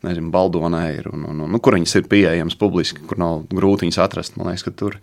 nezinu, 0.04 0.28
Baldonē 0.34 0.82
ir, 0.98 1.08
un, 1.08 1.24
un, 1.30 1.38
un, 1.46 1.54
nu, 1.56 1.60
kur 1.64 1.78
viņas 1.78 1.96
ir 1.96 2.10
pieejamas 2.10 2.56
publiski, 2.60 3.00
kur 3.08 3.22
nav 3.22 3.46
grūti 3.48 3.86
viņas 3.86 4.00
atrast. 4.04 4.36
Man 4.36 4.50
liekas, 4.50 4.66
ka 4.66 4.74
tur 4.76 4.98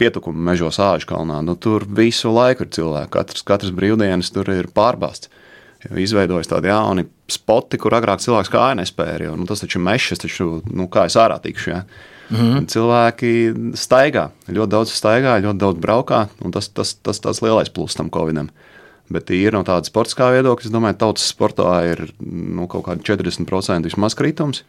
pietukuma 0.00 0.48
mežos 0.48 0.80
āžu 0.80 1.10
kalnā, 1.12 1.42
nu, 1.44 1.52
tur 1.60 1.84
visu 1.84 2.32
laiku 2.32 2.64
ir 2.64 2.72
cilvēki. 2.72 3.12
Katrs, 3.12 3.44
katrs 3.52 3.76
brīvdienas 3.76 4.32
tur 4.32 4.48
ir 4.54 4.70
pārbāzts. 4.72 5.28
Izveidojas 5.92 6.48
tādi 6.48 6.72
jauni 6.72 7.04
spoti, 7.28 7.76
kur 7.76 7.92
agrāk 8.00 8.24
cilvēks 8.24 8.48
kāja 8.56 8.80
nespēja. 8.80 9.36
Nu, 9.36 9.44
tas 9.50 9.60
taču 9.60 9.76
ir 9.76 9.86
mežs, 9.90 10.24
taču 10.24 10.62
nu, 10.72 10.88
kā 10.88 11.04
es 11.10 11.20
ārā 11.20 11.36
tikšu. 11.42 11.74
Ja? 11.74 11.84
Mm. 12.32 12.66
Cilvēki 12.72 13.32
staigā, 13.76 14.30
ļoti 14.48 14.72
daudz 14.72 14.92
staigā, 14.96 15.36
ļoti 15.44 15.60
daudz 15.60 15.80
braukā. 15.82 16.24
Tas, 16.54 16.70
tas, 16.72 16.94
tas, 17.04 17.20
tas 17.20 17.42
lielais 17.44 17.72
pluss 17.72 17.98
tam 17.98 18.08
Covidam. 18.12 18.48
Bet 19.12 19.28
ir 19.34 19.52
no 19.52 19.60
tāda 19.66 19.84
sportiskā 19.84 20.30
viedokļa, 20.32 20.70
es 20.70 20.72
domāju, 20.72 20.96
ka 20.96 21.02
tautas 21.04 21.26
sportā 21.28 21.72
ir 21.90 22.06
nu, 22.22 22.64
kaut 22.72 22.86
kādi 22.86 23.04
40% 23.04 23.90
vismaz 23.90 24.16
kritums. 24.16 24.62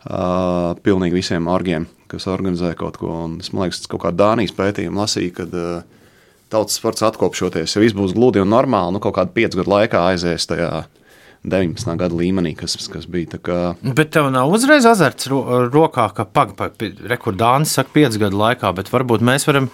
Uh, 0.00 0.72
pilnīgi 0.80 1.18
visiem 1.18 1.44
orgiem, 1.52 1.84
kas 2.08 2.24
organizē 2.32 2.72
kaut 2.78 2.96
ko. 2.96 3.12
Un 3.26 3.34
es 3.42 3.50
domāju, 3.52 3.74
ka 3.76 3.92
kaut 3.92 4.06
kādā 4.06 4.22
Dānijas 4.22 4.56
pētījumā 4.56 5.04
lasīju, 5.04 5.34
ka 5.36 5.44
uh, 5.50 6.06
tautas 6.48 6.78
sports 6.80 7.04
atkopšoties, 7.04 7.76
ja 7.76 7.82
viss 7.82 7.96
būs 7.98 8.16
gludi 8.16 8.40
un 8.40 8.48
normāli, 8.48 8.96
nu 8.96 9.02
kaut 9.04 9.18
kādu 9.18 9.36
piecu 9.36 9.60
gadu 9.60 9.74
laikā 9.74 10.06
aizies 10.14 10.48
tajā 10.48 10.70
19. 11.44 11.94
gada 11.96 12.16
līmenī, 12.16 12.52
kas, 12.58 12.76
kas 12.92 13.06
bija. 13.10 13.40
Kā... 13.40 13.60
Bet 13.80 14.12
tev 14.16 14.28
nav 14.34 14.52
uzreiz 14.52 14.84
azarts 14.88 15.30
ro 15.32 15.64
rokā, 15.70 16.10
ka 16.16 16.26
rekordāns 17.08 17.72
saka, 17.78 17.94
5 17.96 18.20
gadu 18.20 18.40
laikā, 18.42 18.74
bet 18.76 18.92
varbūt 18.92 19.24
mēs 19.24 19.48
varam 19.48 19.70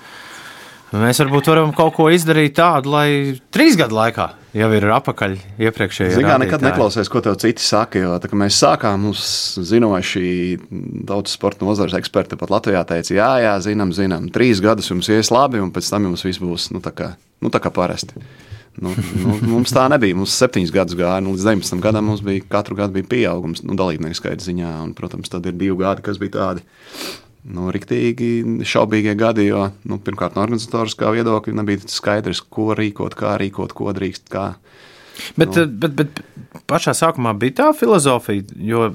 Mēs 0.94 1.18
varbūt 1.18 1.48
varam 1.50 1.72
kaut 1.74 1.96
ko 1.96 2.04
izdarīt 2.14 2.54
tādu, 2.60 2.92
lai 2.94 3.08
trīs 3.50 3.74
gadu 3.74 3.96
laikā 3.96 4.28
jau 4.54 4.68
ir 4.76 4.84
apakaļ 4.94 5.32
iepriekšējā. 5.66 6.14
Zinām, 6.14 6.44
nekad 6.44 6.62
neklausies, 6.62 7.10
ko 7.10 7.20
tev 7.24 7.34
citi 7.42 7.64
saka. 7.64 7.98
Jo, 7.98 8.12
tā, 8.22 8.30
mēs 8.38 8.60
sākām, 8.62 9.02
mums 9.08 9.24
zinoši 9.66 10.22
tautas 11.08 11.34
sporta 11.34 11.66
nozares 11.66 11.96
eksperti 11.98 12.38
pat 12.38 12.54
Latvijā 12.54 12.84
teica, 12.86 13.16
jā, 13.18 13.30
jā, 13.42 13.56
zinām, 13.66 13.90
zinām, 13.96 14.30
trīs 14.32 14.62
gadus 14.62 14.92
jums 14.92 15.10
ies 15.10 15.32
labi, 15.34 15.58
un 15.60 15.74
pēc 15.74 15.90
tam 15.90 16.06
jums 16.06 16.22
viss 16.28 16.42
būs 16.42 16.70
nu, 16.76 16.80
tā 16.84 16.94
kā, 16.94 17.12
nu, 17.42 17.50
tā 17.50 17.60
kā 17.64 17.74
parasti. 17.74 18.22
Nu, 18.82 18.92
nu, 19.22 19.36
mums 19.48 19.72
tā 19.72 19.86
nebija. 19.92 20.16
Mums 20.18 20.34
septiņus 20.36 20.72
gadus 20.74 20.98
gāja, 20.98 21.20
nu, 21.24 21.32
līdz 21.36 21.46
19 21.48 21.84
gadam 21.84 22.10
mums 22.10 22.24
bija 22.24 22.44
katru 22.50 22.76
gadu 22.78 22.98
bija 22.98 23.08
pieaugums 23.08 23.62
nu, 23.64 23.76
dalībnieku 23.78 24.18
skaita 24.18 24.44
ziņā. 24.44 24.72
Un, 24.84 24.92
protams, 24.98 25.32
tad 25.32 25.48
ir 25.48 25.56
divi 25.56 25.78
gadi, 25.80 26.04
kas 26.04 26.20
bija 26.20 26.36
tādi 26.36 26.66
nu, 27.56 27.70
riktīgi 27.74 28.64
šaubīgie 28.66 29.14
gadi, 29.18 29.48
jo 29.48 29.68
nu, 29.88 30.00
pirmkārt 30.02 30.36
no 30.36 30.44
organizatoriskā 30.44 31.12
viedokļa 31.14 31.56
nebija 31.60 31.86
skaidrs, 31.90 32.42
ko 32.42 32.74
rīkot, 32.76 33.16
kā 33.18 33.36
rīkot, 33.40 33.74
ko 33.76 33.94
drīkst. 33.96 34.28
Kā. 34.32 34.50
Bet, 35.36 35.56
nu. 35.56 35.66
bet, 35.66 35.94
bet 35.96 36.20
pašā 36.70 36.94
sākumā 36.96 37.32
bija 37.38 37.56
tā 37.60 37.66
filozofija, 37.76 38.44
jo 38.68 38.86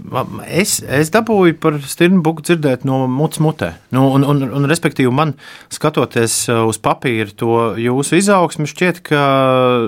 es, 0.48 0.80
es 0.82 1.12
dabūju 1.14 1.58
par 1.62 1.78
Stirnbuku 1.86 2.46
dzirdēt 2.46 2.86
no 2.88 3.04
mutes 3.12 3.42
mutē. 3.44 3.74
Nu, 3.96 4.08
un, 4.16 4.26
un, 4.28 4.44
un, 4.48 4.70
respektīvi, 4.72 5.12
man 5.14 5.36
skatoties 5.74 6.38
uh, 6.52 6.64
uz 6.70 6.80
papīra 6.82 7.32
to 7.38 7.60
jūsu 7.82 8.20
izaugsmu, 8.22 8.70
šķiet, 8.70 9.04
ka 9.08 9.22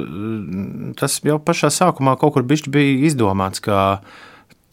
mm, 0.02 0.94
tas 1.00 1.20
jau 1.26 1.40
pašā 1.44 1.72
sākumā 1.74 2.18
kaut 2.22 2.38
kur 2.38 2.48
bija 2.48 3.00
izdomāts. 3.10 3.64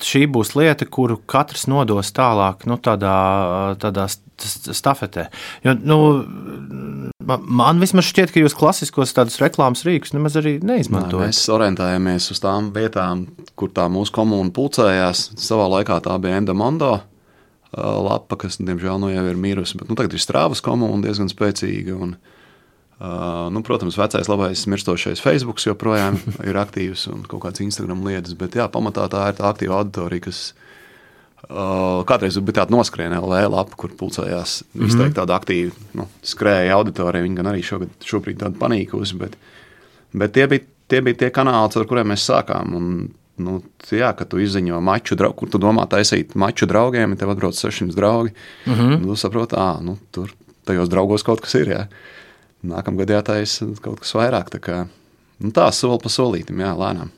Šī 0.00 0.22
būs 0.32 0.54
lieta, 0.56 0.86
kuru 0.88 1.18
katrs 1.28 1.66
nodos 1.68 2.08
tālāk, 2.16 2.64
nu, 2.64 2.78
tādā, 2.80 3.16
tādā 3.82 4.06
stafetē. 4.46 5.26
Jo, 5.64 5.74
nu, 5.76 5.98
man 7.26 7.82
vismaz 7.82 8.08
šķiet, 8.08 8.32
ka 8.32 8.42
jūs 8.42 8.56
klasiskos 8.56 9.14
tādus 9.16 9.38
reklāmas 9.42 9.84
rīkus 9.86 10.14
nemaz 10.16 10.38
arī 10.40 10.56
neizmantojat. 10.64 11.30
Mēs 11.30 11.42
orientējamies 11.52 12.30
uz 12.34 12.42
tām 12.42 12.72
vietām, 12.74 13.26
kur 13.58 13.72
tā 13.74 13.86
mūsu 13.92 14.14
komūna 14.16 14.52
pulcējās. 14.56 15.30
Savā 15.40 15.68
laikā 15.76 16.00
tā 16.06 16.16
bija 16.22 16.40
Endamondo 16.40 16.98
lapa, 17.76 18.38
kas, 18.40 18.58
diemžēl, 18.58 18.98
nu 18.98 19.12
jau 19.12 19.24
ir 19.30 19.38
mirusi, 19.38 19.78
bet 19.78 19.90
nu, 19.90 19.96
tagad 19.98 20.16
ir 20.16 20.22
strāvas 20.22 20.62
komūna 20.64 21.04
diezgan 21.04 21.30
spēcīga. 21.30 21.94
Un, 22.02 22.16
uh, 22.98 23.46
nu, 23.54 23.62
protams, 23.66 23.98
vecais 24.00 24.30
labais 24.30 24.64
mirstošais 24.66 25.22
Facebook 25.22 25.62
joprojām 25.62 26.18
ir 26.50 26.58
aktīvs 26.58 27.06
un 27.12 27.22
kaut 27.30 27.44
kāds 27.46 27.62
Instagram 27.62 28.02
lietas, 28.08 28.34
bet 28.38 28.58
jā, 28.58 28.66
pamatā 28.72 29.06
tā 29.12 29.28
ir 29.30 29.38
tā 29.38 29.46
aktīva 29.52 29.78
auditorija, 29.84 30.26
kas 30.26 30.48
uh, 30.50 30.66
kādreiz 31.48 32.38
bija 32.44 32.60
tāda 32.60 32.76
noskrienē 32.76 33.20
LV 33.20 33.44
lapa, 33.52 33.78
kur 33.80 33.94
pulcējās 33.96 34.60
mm 34.74 34.86
-hmm. 34.86 35.14
tāda 35.16 35.38
aktīva 35.38 35.72
nu, 35.98 36.06
skrēja 36.22 36.76
auditorija. 36.76 37.24
Viņa 37.24 37.40
gan 37.40 37.52
arī 37.52 37.62
šogad, 37.64 37.94
šobrīd 38.04 38.42
tāda 38.42 38.58
panīkusi, 38.58 39.16
bet, 39.18 39.36
bet 40.12 40.32
tie, 40.32 40.46
bija, 40.46 40.66
tie 40.88 41.00
bija 41.00 41.16
tie 41.24 41.30
kanāli, 41.30 41.80
ar 41.80 41.86
kuriem 41.86 42.12
mēs 42.12 42.28
sākām. 42.28 42.76
Un, 42.76 43.08
nu, 43.40 43.62
jā, 43.90 44.12
kad 44.16 44.28
tu 44.28 44.38
izziņo 44.38 44.80
maču, 44.80 45.16
draugu, 45.16 45.36
kur 45.36 45.48
tu 45.48 45.58
domā 45.58 45.86
taisīt 45.88 46.34
maču 46.34 46.66
draugiem, 46.66 47.10
ja 47.10 47.16
tev 47.16 47.30
atbrauc 47.30 47.56
600 47.56 47.94
draugi, 47.96 48.32
mm 48.66 48.72
-hmm. 48.74 49.02
tu 49.02 49.16
saproti, 49.16 49.56
ah, 49.56 49.80
nu, 49.82 49.98
tur 50.12 50.30
tajos 50.64 50.88
draugos 50.88 51.22
kaut 51.22 51.40
kas 51.40 51.54
ir. 51.54 51.68
Jā 51.68 51.86
nākamgad 52.66 53.12
jātaisa 53.14 53.68
kaut 53.82 54.02
kas 54.02 54.12
vairāk. 54.16 54.52
Tā, 54.52 54.60
kā, 54.62 54.76
nu 55.40 55.52
tā 55.54 55.68
soli 55.74 56.00
pa 56.02 56.12
solītam, 56.12 56.60
jā, 56.62 56.72
lēnām. 56.76 57.12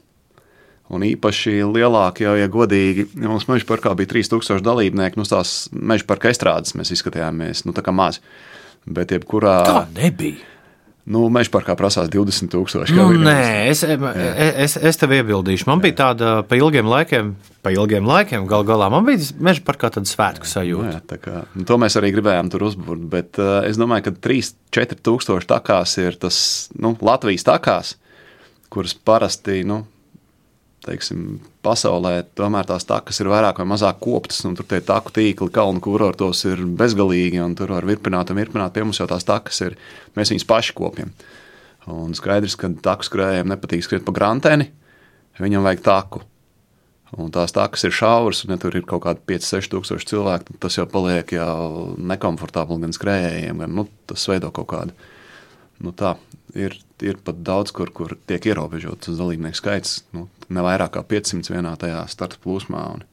Un 0.93 1.05
īpaši 1.07 1.63
lielākie, 1.65 2.29
ja 2.37 2.49
godīgi, 2.53 3.07
ja 3.17 3.31
mums 3.31 3.49
meža 3.49 3.65
parkā 3.69 3.95
bija 3.97 4.11
3000 4.13 4.61
dalībnieki, 4.67 5.17
nu 5.17 5.25
tās 5.25 5.71
meža 5.73 6.05
parka 6.09 6.29
estrādes 6.29 6.77
mēs 6.77 6.93
izskatījāmies, 6.93 7.65
nu 7.65 7.73
tā 7.77 7.85
kā 7.87 7.95
maz. 7.97 8.21
Bet 8.83 9.15
jebkurā. 9.15 9.61
Tā 9.65 9.85
nebija. 9.95 10.53
Nu, 11.03 11.25
Meža 11.35 11.51
parkā 11.51 11.75
prasās 11.75 12.07
20,000. 12.13 12.93
Nu, 12.95 13.09
nē, 13.19 13.71
es, 13.73 13.81
es, 13.83 14.77
es 14.79 15.01
tev 15.01 15.17
iebildīšu. 15.17 15.67
Man 15.67 15.81
bija 15.83 15.97
tāda 15.99 16.29
pa 16.47 16.55
ilgiem 16.55 16.87
laikiem, 16.87 17.33
pa 17.65 17.73
ilgiem 17.75 18.07
laikiem, 18.07 18.45
gal 18.51 18.63
galā 18.67 18.87
man 18.93 19.09
bija 19.09 19.33
meža 19.43 19.65
parkā 19.67 19.91
tāda 19.91 20.07
svētku 20.07 20.47
sajūta. 20.47 20.93
Jā, 20.93 21.01
tā 21.11 21.19
kā, 21.19 21.41
nu, 21.59 21.67
to 21.67 21.79
mēs 21.83 21.99
arī 21.99 22.13
gribējām 22.15 22.53
tur 22.55 22.69
uzbūvēt. 22.69 23.09
Bet 23.11 23.43
uh, 23.43 23.65
es 23.67 23.81
domāju, 23.83 24.13
ka 24.13 24.15
3-4 24.29 25.43
takās 25.51 25.97
ir 25.99 26.21
tas 26.23 26.39
nu, 26.79 26.95
Latvijas 27.03 27.49
takās, 27.51 27.97
kuras 28.71 28.95
parasti 28.95 29.65
nu, 29.67 29.83
teiksim, 30.83 31.37
pasaulē 31.63 32.15
tomēr 32.39 32.67
tās 32.69 32.87
takas 32.89 33.21
ir 33.23 33.31
vairāk 33.31 33.61
vai 33.61 33.69
mazāk 33.73 34.01
koptas, 34.03 34.41
un 34.49 34.57
tur 34.59 34.67
tie 34.69 34.81
taku 34.85 35.15
tīkli, 35.15 35.51
kalnu 35.55 35.83
kurortos 35.85 36.43
ir 36.51 36.65
bezgalīgi, 36.79 37.41
un 37.45 37.55
tur 37.59 37.75
var 37.77 37.87
virpināt 37.89 38.33
un 38.33 38.41
virpināt. 38.41 38.75
Pie 38.75 38.85
mums 38.87 39.01
jau 39.01 39.07
tās 39.11 39.27
takas 39.29 39.63
ir, 39.67 39.79
mēs 40.19 40.35
viņus 40.35 40.49
paši 40.49 40.75
kopjam. 40.79 41.15
Un 41.91 42.15
skaidrs, 42.19 42.59
ka 42.59 42.71
taku 42.83 43.07
skrējējiem 43.07 43.51
nepatīk 43.51 43.87
skriet 43.87 44.05
pa 44.07 44.15
granteni, 44.15 44.69
viņam 45.39 45.67
vajag 45.67 45.87
taku. 45.87 46.27
Un 47.13 47.29
tās 47.29 47.53
takas 47.53 47.83
ir 47.85 47.93
šauras, 47.93 48.41
un 48.47 48.55
ja 48.55 48.61
tur 48.61 48.73
ir 48.79 48.87
kaut 48.89 49.03
kādi 49.05 49.21
5-6 49.35 49.69
tūkstoši 49.75 50.09
cilvēku, 50.15 50.47
tad 50.49 50.61
tas 50.65 50.79
jau 50.79 50.87
paliek 50.89 51.35
jau 51.35 51.93
nekomfortabli 52.01 52.79
gan 52.87 52.95
skrējējiem, 52.97 53.59
gan 53.61 53.75
nu, 53.77 53.85
tas 54.09 54.25
veido 54.31 54.49
kaut 54.55 54.71
kādu. 54.73 54.97
Nu, 55.83 55.93
tā 55.93 56.15
ir, 56.57 56.79
ir 57.05 57.19
pat 57.25 57.43
daudz, 57.45 57.73
kur, 57.75 57.91
kur 57.95 58.15
tiek 58.29 58.45
ierobežots 58.53 59.13
dalībnieku 59.19 59.59
skaits. 59.59 60.01
Nu, 60.17 60.29
ne 60.53 60.65
vairāk 60.65 60.95
kā 60.97 61.05
500 61.07 61.53
vienā 61.53 61.75
tajā 61.81 62.03
starta 62.11 62.41
plūsmā. 62.43 62.83
Un, 62.97 63.05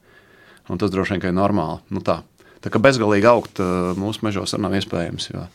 un 0.70 0.80
tas 0.80 0.92
droši 0.92 1.16
vien 1.16 1.30
ir 1.30 1.36
normāli. 1.36 1.80
Nu, 1.94 2.02
tā. 2.04 2.20
tā 2.64 2.72
kā 2.72 2.82
bezgalīgi 2.82 3.28
augt 3.30 3.62
uh, 3.62 3.92
mūsu 3.98 4.26
mežos 4.26 4.56
nav 4.58 4.76
iespējams, 4.78 5.30
jo, 5.32 5.46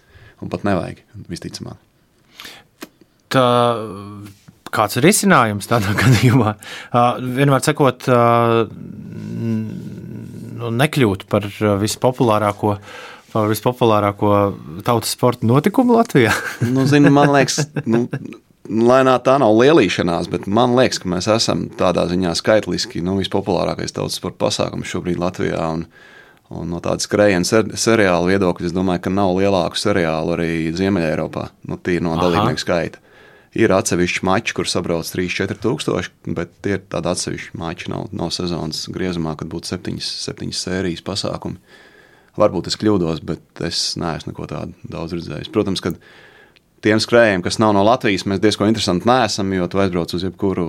pat 0.51 0.68
nevajag 0.68 1.01
visticamāk. 1.32 1.82
Tā, 3.34 3.48
kāds 4.75 5.00
ir 5.00 5.08
risinājums 5.08 5.70
tādā 5.72 5.96
gadījumā? 6.04 6.56
Uh, 6.92 7.18
vienmēr 7.39 7.65
sakot, 7.65 8.08
uh, 8.12 8.65
nu, 10.56 10.72
nekļūt 10.84 11.27
par 11.32 11.48
vispopulārāko 11.82 12.77
par 13.36 13.51
vispopulārāko 13.51 14.32
tautas 14.88 15.12
sporta 15.15 15.48
notikumu 15.48 15.98
Latvijā? 15.98 16.32
nu, 16.75 16.88
zinu, 16.89 17.12
man 17.13 17.34
liekas, 17.36 17.65
nu, 17.84 18.06
Lēnā 18.65 19.20
tā 19.22 19.36
nav 19.38 19.54
lielīšanās, 19.60 20.25
bet 20.32 20.48
man 20.50 20.74
liekas, 20.77 20.98
ka 21.04 21.10
mēs 21.12 21.27
esam 21.30 21.68
tādā 21.77 22.08
ziņā 22.10 22.32
skaitliski 22.39 23.04
nu, 23.06 23.20
vispopulārākais 23.20 23.94
tautas 23.94 24.18
sporta 24.18 24.42
pasākums 24.48 24.89
šobrīd 24.89 25.20
Latvijā. 25.22 25.60
Un, 25.75 25.84
un 26.50 26.74
no 26.74 26.82
tādas 26.82 27.06
skrejienas 27.06 27.51
ser, 27.54 27.70
seriāla 27.77 28.25
viedokļa, 28.32 28.72
es 28.72 28.74
domāju, 28.74 29.04
ka 29.06 29.13
nav 29.13 29.36
lielāku 29.38 29.77
seriālu 29.77 30.34
arī 30.34 30.50
Ziemeļā-Eiropā, 30.77 31.46
nu, 31.70 31.77
tīri 31.77 32.08
no 32.08 32.18
dalībnieku 32.18 32.63
skaita. 32.63 33.04
Ir 33.56 33.72
atsevišķi 33.72 34.25
mači, 34.27 34.56
kur 34.58 34.68
sabrauc 34.68 35.08
3-4 35.13 35.62
tūkstoši, 35.63 36.15
bet 36.36 36.58
tie 36.65 36.80
ir 36.80 36.88
tādi 36.92 37.13
atsevišķi 37.13 37.60
mači. 37.62 37.92
Nav, 37.94 38.10
nav 38.18 38.34
sezonas 38.36 38.82
griezumā, 38.92 39.38
kad 39.39 39.51
būtu 39.51 39.75
septiņas, 39.75 40.10
septiņas 40.25 40.65
sērijas 40.65 41.06
pasākumi. 41.06 41.62
Varbūt 42.36 42.68
es 42.68 42.77
kļūdos, 42.80 43.22
bet 43.24 43.63
es 43.63 43.82
neesmu 44.00 44.34
neko 44.34 44.48
tādu 44.51 44.92
daudz 44.92 45.15
redzējis. 45.15 45.51
Protams, 45.56 45.84
kad 45.84 46.00
tiem 46.84 47.00
skrējējiem, 47.01 47.44
kas 47.46 47.58
nav 47.63 47.74
no 47.77 47.84
Latvijas, 47.88 48.25
mēs 48.27 48.42
diezgan 48.44 48.72
interesanti 48.72 49.08
neesam, 49.10 49.54
jo 49.56 49.68
tu 49.72 49.80
aizbrauc 49.82 50.12
uz 50.18 50.25
jebkuru 50.27 50.65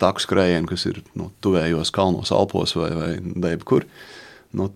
taku 0.00 0.24
skrējienu, 0.24 0.68
kas 0.70 0.86
ir 0.90 1.00
nu, 1.18 1.30
tuvējos 1.44 1.92
kalnos, 1.94 2.34
Alpos 2.34 2.74
vai, 2.78 2.90
vai 2.90 3.54
jebkur. 3.54 3.86
Nu, 4.58 4.70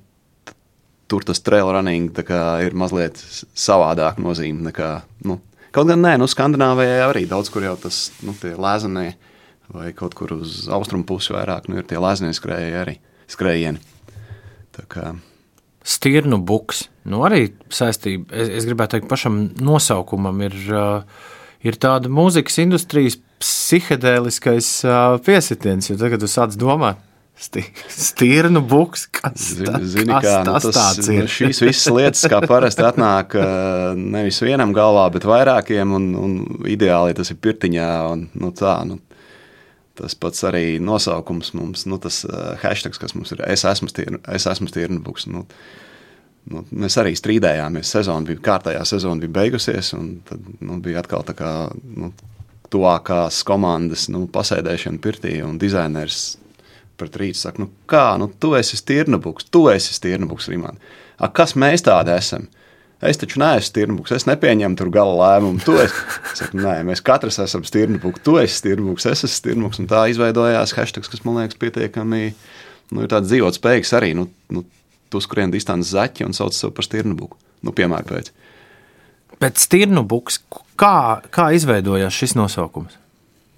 tur 1.11 1.25
tas 1.27 1.43
trail 1.43 1.73
running 1.75 2.23
ir 2.65 2.77
mazliet 2.79 3.21
savādāk 3.57 4.21
nozīme 4.23 4.69
nekā. 4.71 4.93
Nu, 5.27 5.41
kaut 5.75 5.91
gan 5.91 6.05
nē, 6.05 6.17
nu, 6.23 6.29
Skandināvijā 6.31 7.03
arī 7.09 7.27
daudz 7.31 7.51
kur 7.53 7.67
jau 7.67 7.75
tas 7.81 8.09
nu, 8.23 8.37
lēzenie 8.39 9.11
vai 9.75 9.91
kaut 9.97 10.15
kur 10.17 10.39
uz 10.39 10.63
austrumu 10.73 11.05
pusi 11.09 11.35
vairāk 11.35 11.69
nu, 11.69 11.81
ir 11.81 11.89
tie 11.89 12.01
lēzenie 12.01 12.37
skrējēji 12.37 12.79
arī. 12.85 13.01
skrējieni. 13.29 13.83
Tā 14.73 14.87
kā 14.89 15.11
Stirnu 15.89 16.41
buks. 16.45 16.85
Nu, 17.09 17.23
arī 17.25 17.49
saistība, 17.73 18.29
es, 18.37 18.51
es 18.61 18.69
gribētu 18.69 18.99
teikt, 18.99 19.09
pašam 19.09 19.41
nosaukumam 19.65 20.43
ir, 20.45 20.57
uh, 20.69 21.29
ir 21.65 21.79
tāda 21.81 22.11
mūzikas 22.13 22.61
industrijas 22.61 23.17
psihedēliskais 23.41 24.73
uh, 24.85 25.17
piesitiens. 25.25 25.89
Jo 25.89 25.97
tagad 26.01 26.25
jūs 26.27 26.35
sācat 26.37 26.61
domāt, 26.61 27.01
sti, 27.41 27.65
stirnu 27.95 28.61
buks, 28.69 29.07
kas, 29.15 29.49
Zini, 29.57 29.81
zini, 29.89 30.13
kas 30.13 30.27
kā, 30.27 30.37
nu, 30.45 30.55
tas, 30.59 30.69
tas 30.77 31.09
ir. 31.09 31.25
nu, 31.25 31.33
Šīs 31.33 31.63
visas 31.65 31.89
lietas, 31.95 32.25
kā 32.31 32.43
parasti 32.51 32.85
atnāk 32.85 33.39
uh, 33.39 33.97
nevis 33.97 34.43
vienam 34.45 34.75
galvā, 34.77 35.09
bet 35.15 35.25
vairākiem, 35.29 35.97
un, 35.97 36.09
un 36.19 36.39
ideāli 36.69 37.17
tas 37.17 37.33
ir 37.33 37.41
pirtiņā. 37.41 37.91
Un, 38.13 38.29
nu, 38.43 38.53
tā, 38.59 38.81
nu, 38.89 39.01
tas 39.99 40.17
pats 40.19 40.47
arī 40.49 40.79
nosaukums 40.83 41.53
mums, 41.59 41.85
nu, 41.91 41.99
tas 42.03 42.23
uh, 42.29 42.55
hashtag, 42.63 42.97
kas 43.01 43.15
mums 43.19 43.35
ir, 43.35 43.43
es 43.51 43.67
esmu 43.69 43.91
stirnu, 43.91 44.23
es. 45.05 45.29
Nu, 45.31 45.45
nu, 46.53 46.65
mēs 46.71 46.99
arī 47.03 47.15
strīdējāmies. 47.19 47.93
Sezona 47.99 48.27
bija 48.29 48.43
kārtējā, 48.51 48.83
sezona 48.89 49.23
bija 49.25 49.37
beigusies, 49.43 49.93
un 49.99 50.19
tad 50.29 50.45
nu, 50.61 50.81
bija 50.85 51.03
atkal 51.03 51.27
tā 51.27 51.37
kā 51.39 51.53
nu, 51.75 52.13
tuvākās 52.73 53.43
komandas 53.49 54.09
nu, 54.13 54.27
pasēdēšana 54.33 55.01
pirtī, 55.05 55.39
un 55.45 55.59
dizainers 55.61 56.37
pret 56.99 57.17
rītu 57.21 57.39
saka, 57.39 57.63
nu 57.63 57.71
kā, 57.89 58.11
nu 58.21 58.29
tu 58.43 58.55
esi 58.59 58.79
stirnabuks, 58.79 59.47
tu 59.55 59.69
esi 59.71 59.95
stirnabuks, 59.95 60.49
Rimān. 60.51 60.81
A, 61.19 61.31
kas 61.35 61.55
mēs 61.59 61.85
tādi 61.87 62.13
esam? 62.15 62.49
Es 62.99 63.21
taču 63.21 63.39
neesmu 63.39 63.69
stirnabuks, 63.69 64.13
es 64.17 64.25
nepieņemu 64.27 64.79
tur 64.79 64.89
gala 64.91 65.15
lēmumu. 65.21 65.63
Esi, 65.85 66.01
es 66.33 66.41
saku, 66.41 66.59
nē, 66.59 66.81
mēs 66.89 67.03
katrs 67.07 67.39
esam 67.45 67.63
stirnabuks, 67.67 68.25
tu 68.27 68.35
esi 68.41 68.59
stirnabuks, 68.59 69.07
es 69.07 69.23
esmu 69.23 69.37
stirnabuks, 69.37 69.79
un 69.83 69.87
tā 69.91 70.03
izveidojās 70.11 70.75
hashtags, 70.75 71.11
kas 71.13 71.23
man 71.23 71.39
liekas 71.39 71.61
pietiekami, 71.63 72.33
nu, 72.91 73.07
dzīvot 73.07 73.61
spējīgs 73.61 73.95
arī, 73.95 74.11
nu, 74.19 74.27
nu 74.51 74.65
tu 75.13 75.23
skrien 75.23 75.55
distances 75.55 75.95
zaķi 75.95 76.27
un 76.27 76.35
sauc 76.35 76.59
sev 76.59 76.75
par 76.75 76.89
stirnabuku, 76.89 77.39
nu, 77.63 77.75
piemēram 77.77 78.11
pēc. 78.11 78.33
Bet 79.39 79.63
stirnu 79.63 80.03
buks, 80.03 80.41
kā, 80.75 81.23
kā 81.31 81.53
izveidojās 81.55 82.19
šis 82.19 82.35
nosaukums? 82.35 82.99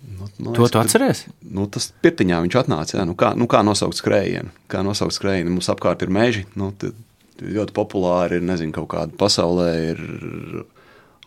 Nu, 0.04 0.28
man 0.36 0.52
To 0.52 0.66
liekas, 0.66 0.72
tu 0.74 0.80
atceries? 0.82 1.22
Nu, 1.40 1.64
tas 1.72 1.88
pirtiņā 2.04 2.42
viņš 2.44 2.56
atnāca. 2.60 2.98
Jā, 2.98 3.06
nu 3.08 3.16
kā, 3.16 3.32
nu 3.38 3.48
kā 3.48 3.62
nosaukt 3.64 3.96
skrējienu? 3.96 4.52
Kā 4.68 4.82
nosaukt 4.84 5.16
skrējienu? 5.16 5.54
Mums 5.54 5.70
apkārt 5.72 6.04
ir 6.04 6.12
meži. 6.12 6.44
Nu, 6.60 6.74
tad 6.76 6.96
ļoti 7.42 7.74
populāri 7.76 8.40
ir, 8.40 8.44
nezinu, 8.46 8.72
kaut 8.76 8.90
kāda 8.94 9.16
pasaulē 9.20 9.70
ir 9.90 10.02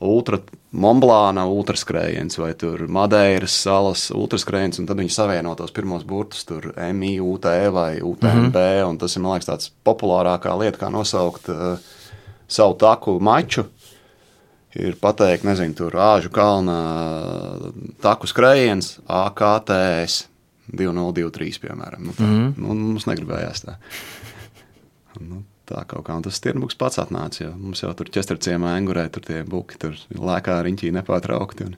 ultra 0.04 0.40
Monblāna 0.74 1.46
ultraskrējiens 1.48 2.40
vai 2.42 2.52
Madeiras 2.90 3.56
salas 3.66 4.08
ultraskrējiens, 4.14 4.80
un 4.82 4.88
tad 4.90 4.98
viņi 4.98 5.14
savieno 5.14 5.54
tos 5.56 5.72
pirmos 5.76 6.04
burtus, 6.08 6.44
tur 6.50 6.72
MI, 6.74 7.20
UT 7.22 7.46
vai 7.72 8.02
UTMB, 8.02 8.56
mm 8.56 8.58
-hmm. 8.58 8.90
un 8.90 8.98
tas 8.98 9.16
ir, 9.16 9.22
man 9.22 9.38
liekas, 9.38 9.50
tāds 9.50 9.72
populārākā 9.86 10.58
lieta, 10.60 10.86
kā 10.86 10.90
nosaukt 10.92 11.50
uh, 11.50 11.78
savu 12.48 12.74
taku 12.74 13.20
maču. 13.20 13.66
Ir 14.76 14.96
pateikt, 14.96 15.44
nezinu, 15.44 15.74
tur 15.74 15.92
āžu 15.92 16.30
kalnā 16.34 17.72
taku 18.02 18.28
skrējiens, 18.28 19.00
AKTS 19.06 20.28
2023, 20.74 21.60
piemēram. 21.62 22.02
Nu, 22.08 22.12
tā, 22.12 22.24
mm 22.24 22.40
-hmm. 22.40 22.54
nu, 22.58 22.74
mums 22.74 23.06
negribējās 23.06 23.66
tā. 23.66 23.76
Nu, 25.20 25.44
tā 25.70 25.84
kaut 25.88 26.04
kā, 26.08 26.16
un 26.20 26.26
tas 26.26 26.36
stirnbuks 26.40 26.76
pats 26.80 27.00
atnāca, 27.04 27.46
jo 27.46 27.54
mums 27.56 27.84
jau 27.86 27.94
tur 27.98 28.10
ķestrciemā 28.12 28.76
engurē, 28.82 29.08
tur 29.14 29.24
tie 29.26 29.44
buki, 29.48 29.80
tur 29.80 29.96
lēkā 30.14 30.60
riņķī 30.68 30.92
nepārtraukti. 31.00 31.70
Un... 31.70 31.76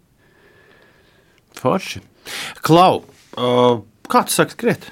Forši. 1.59 2.01
Klau, 2.65 3.03
uh, 3.37 3.81
kā 4.11 4.25
tu 4.27 4.33
saki, 4.35 4.55
skriet? 4.57 4.87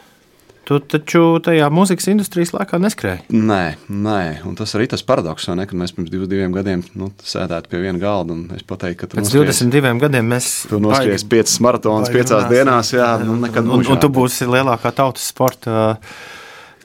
Tu 0.64 0.78
taču 0.88 1.42
tajā 1.44 1.66
mūzikas 1.76 2.06
industrijas 2.14 2.54
laikā 2.56 2.78
neskrēji. 2.80 3.26
Nē, 3.36 3.64
nē, 3.92 4.20
un 4.48 4.54
tas 4.56 4.72
arī 4.78 4.86
tas 4.94 5.02
paradoks, 5.04 5.50
ne, 5.52 5.66
kad 5.68 5.76
mēs 5.76 5.92
pirms 5.98 6.08
div, 6.14 6.24
diviem 6.32 6.54
gadiem 6.56 6.86
nu, 6.96 7.10
sēdētu 7.20 7.68
pie 7.74 7.82
viena 7.84 8.00
galda, 8.00 8.32
un 8.38 8.46
es 8.56 8.64
pateiktu, 8.64 9.02
ka 9.02 9.10
tu 9.12 9.18
Pēc 9.20 9.28
noskries- 9.28 9.60
22 9.66 10.00
gadiem 10.06 10.32
mēs. 10.32 10.48
Tu 10.72 10.80
noskries 10.80 11.26
piecas 11.28 11.58
maratonus 11.66 12.08
baigi 12.08 12.22
piecās 12.22 12.46
runāsim. 12.46 12.56
dienās, 12.56 12.94
jā, 12.96 13.10
nu 13.28 13.36
nekad 13.44 13.68
un, 13.68 13.76
un, 13.82 13.92
un 13.92 14.00
tu 14.06 14.12
būsi 14.16 14.48
lielākā 14.48 14.94
tautas 14.96 15.28
sporta 15.34 15.76
uh, 15.98 16.16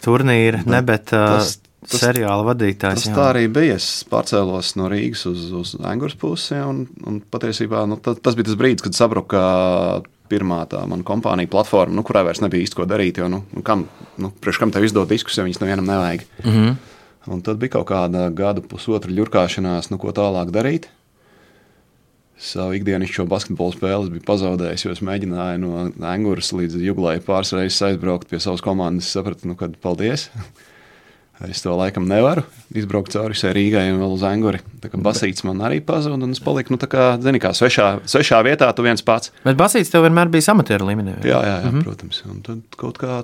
turnīra, 0.02 0.64
ne 0.66 0.82
bet 0.82 1.12
tas- 1.14 1.60
tas- 1.88 2.04
seriāla 2.04 2.44
vadītājs. 2.46 3.02
Tas 3.02 3.08
jā. 3.08 3.14
tā 3.16 3.26
arī 3.32 3.46
bija. 3.52 3.78
Es 3.80 4.04
pārcēlos 4.08 4.74
no 4.80 4.90
Rīgas 4.92 5.24
uz, 5.30 5.48
uz 5.52 5.74
Angūras 5.80 6.18
pusi, 6.20 6.58
un, 6.60 6.86
un 7.08 7.20
patiesībā 7.20 7.86
nu, 7.88 7.98
tas, 8.02 8.20
tas 8.22 8.38
bija 8.38 8.50
tas 8.50 8.58
brīdis, 8.60 8.84
kad 8.84 8.96
sabruka 8.98 9.42
pirmā 10.28 10.60
tā 10.68 10.82
mana 10.88 11.06
kompānija 11.06 11.48
platforma, 11.50 11.96
nu, 11.96 12.04
kurai 12.04 12.26
vairs 12.28 12.42
nebija 12.44 12.66
īsti 12.66 12.78
ko 12.78 12.86
darīt. 12.88 13.20
Jo, 13.22 13.30
nu, 13.32 13.42
nu, 13.54 13.64
kam, 13.64 13.86
nu, 14.20 14.30
priekš 14.44 14.60
kam 14.60 14.74
tev 14.74 14.84
izdod 14.84 15.08
diskus, 15.08 15.38
ja 15.38 15.46
viņas 15.46 15.62
nevienam 15.64 15.88
nevajag? 15.88 16.26
Mm. 16.44 16.52
-hmm. 16.52 16.76
Un 17.28 17.42
tad 17.44 17.58
bija 17.60 17.76
kaut 17.76 17.88
kāda 17.90 18.28
gada, 18.32 18.62
pusotra 18.64 19.12
ļurkāšanās, 19.12 19.90
nu, 19.90 19.98
ko 19.98 20.12
tālāk 20.16 20.52
darīt. 20.54 20.88
Savu 22.38 22.76
ikdienišķo 22.78 23.26
basketbola 23.26 23.74
spēli 23.74 24.12
biju 24.14 24.22
pazaudējis, 24.22 24.84
jo 24.84 24.92
es 24.94 25.00
mēģināju 25.02 25.58
no 25.58 25.88
Angūras 26.06 26.52
līdz 26.54 26.78
Juglai 26.78 27.18
pāris 27.18 27.50
reizes 27.52 27.82
aizbraukt 27.82 28.28
pie 28.30 28.38
savas 28.38 28.62
komandas. 28.62 29.10
Sapratu, 29.10 29.48
nu, 29.48 29.56
ka 29.58 29.68
paldies. 29.82 30.28
Es 31.46 31.62
to 31.62 31.70
laikam 31.78 32.08
nevaru 32.10 32.42
izbraukt 32.74 33.12
cauri 33.14 33.36
visai 33.36 33.52
Rīgai 33.54 33.84
un 33.92 34.00
vēl 34.02 34.14
uz 34.16 34.24
Angūri. 34.26 34.58
Tā 34.82 34.90
kā 34.90 34.98
basīts 35.02 35.44
man 35.46 35.60
arī 35.62 35.78
pazuda, 35.86 36.18
un 36.18 36.34
es 36.34 36.42
paliku, 36.42 36.74
nu, 36.74 36.80
tā 36.82 36.88
kā, 36.90 37.04
zini, 37.22 37.38
kā 37.42 37.52
svešā, 37.54 37.86
svešā 38.10 38.40
vietā, 38.46 38.66
tu 38.74 38.82
viens 38.82 39.04
pats. 39.06 39.30
Bet 39.44 39.58
Basīts 39.60 39.92
tev 39.92 40.02
vienmēr 40.08 40.32
bija 40.32 40.50
amatieru 40.50 40.88
līmenī. 40.90 41.14
Jā, 41.22 41.38
jā, 41.38 41.42
jā 41.46 41.58
mm 41.60 41.76
-hmm. 41.76 41.84
protams. 41.86 42.22
Un 42.26 42.40
tad 42.42 42.78
kaut 42.80 42.98
kā, 42.98 43.22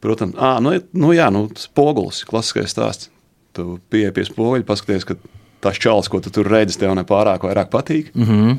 protams, 0.00 0.36
à, 0.36 0.60
nu, 0.60 0.76
nu, 0.92 1.14
jā, 1.16 1.30
nu, 1.32 1.48
spogulis, 1.56 2.24
klasiskais 2.24 2.76
stāsts. 2.76 3.08
Tu 3.52 3.78
pieeji 3.90 4.12
pie 4.12 4.24
spoguļa, 4.24 4.64
paskaties, 4.64 5.04
ka 5.04 5.14
tas 5.60 5.78
čalis, 5.78 6.08
ko 6.08 6.20
tu 6.20 6.30
tur 6.30 6.46
redzi, 6.46 6.78
tev 6.78 6.94
nepārāk 6.94 7.40
vairāk 7.48 7.68
patīk. 7.70 8.14
Mm 8.14 8.24
-hmm. 8.24 8.58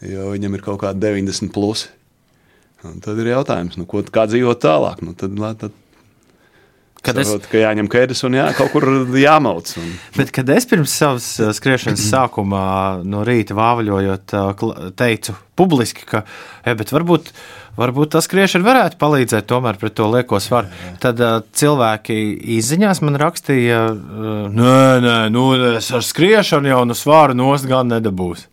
Jo 0.00 0.30
viņam 0.30 0.54
ir 0.54 0.60
kaut 0.60 0.80
kādi 0.80 0.98
90 0.98 1.52
plus. 1.52 1.88
Un 2.84 3.00
tad 3.00 3.18
ir 3.18 3.26
jautājums, 3.26 3.76
nu, 3.76 3.84
ko, 3.84 4.02
kā 4.02 4.26
dzīvot 4.26 4.62
tālāk. 4.62 5.02
Nu, 5.02 5.12
tad, 5.12 5.58
tad 5.58 5.70
Kad 7.00 7.16
es, 7.16 7.30
Saprot, 7.30 7.46
ka 7.48 7.60
jāņem 7.62 7.86
kēdes 7.88 8.20
un 8.28 8.34
jā, 8.36 8.50
kaut 8.58 8.74
kur 8.74 8.84
jāmauc. 9.16 9.70
Un, 9.80 9.94
bet, 10.18 10.32
kad 10.36 10.50
es 10.52 10.66
pirms 10.68 10.92
savas 11.00 11.28
uh, 11.40 11.54
skriešanas 11.56 12.02
sākumā 12.12 12.64
no 13.08 13.22
rīta 13.24 13.56
vāvaļojot, 13.56 14.34
kla- 14.60 14.90
teicu 14.98 15.34
publiski, 15.56 16.04
ka 16.08 16.22
e, 16.60 16.74
varbūt, 16.76 17.32
varbūt 17.80 18.12
tas 18.14 18.28
skriešana 18.28 18.66
varētu 18.66 19.00
palīdzēt 19.00 19.48
tomēr 19.48 19.80
pret 19.80 19.96
to 19.96 20.10
lieko 20.12 20.40
svaru, 20.44 20.68
tad 21.00 21.20
cilvēki 21.56 22.20
izziņās 22.60 23.00
man 23.04 23.16
rakstīja, 23.20 23.82
nē, 24.52 24.78
nē, 25.04 25.18
nu, 25.32 25.50
es 25.72 25.90
ar 25.96 26.04
skriešanu 26.04 26.72
jau 26.72 26.84
no 26.88 26.96
svāra 26.96 27.36
nost 27.36 27.68
gan 27.68 27.92
nedabūs. 27.92 28.46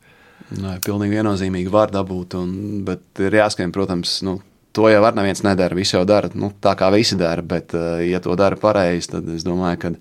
Nē, 0.56 0.78
pilnīgi 0.86 1.18
viennozīmīgi 1.20 1.72
var 1.72 1.92
dabūt, 1.92 2.38
un, 2.40 2.52
bet 2.88 3.20
ir 3.20 3.36
jāskan, 3.36 3.74
protams, 3.76 4.22
nu, 4.24 4.38
to 4.78 4.88
jau 4.92 5.02
var 5.02 5.18
neviens 5.18 5.42
nedara. 5.46 5.76
Visi 5.78 5.96
jau 5.96 6.06
dara 6.08 6.30
nu, 6.38 6.52
tā, 6.62 6.76
kā 6.78 6.90
visi 6.94 7.18
dara, 7.18 7.42
bet, 7.42 7.74
eh, 7.74 8.08
ja 8.12 8.22
to 8.24 8.36
dara 8.38 8.60
pareizi, 8.62 9.16
tad 9.16 9.30
es 9.34 9.46
domāju, 9.48 9.80
ka 9.82 9.94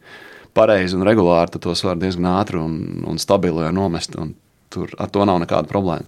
pareizi 0.57 0.97
un 0.97 1.07
regulāri 1.07 1.55
tad 1.55 1.65
tos 1.65 1.85
var 1.85 1.97
diezgan 2.01 2.29
ātri 2.37 2.61
un, 2.61 3.05
un 3.09 3.21
stabili 3.23 3.71
nomest. 3.73 4.19
un 4.21 4.35
Tur 4.77 4.91
ar 4.99 5.09
to 5.15 5.23
nav 5.25 5.39
nekāda 5.41 5.71
problēma. 5.71 6.05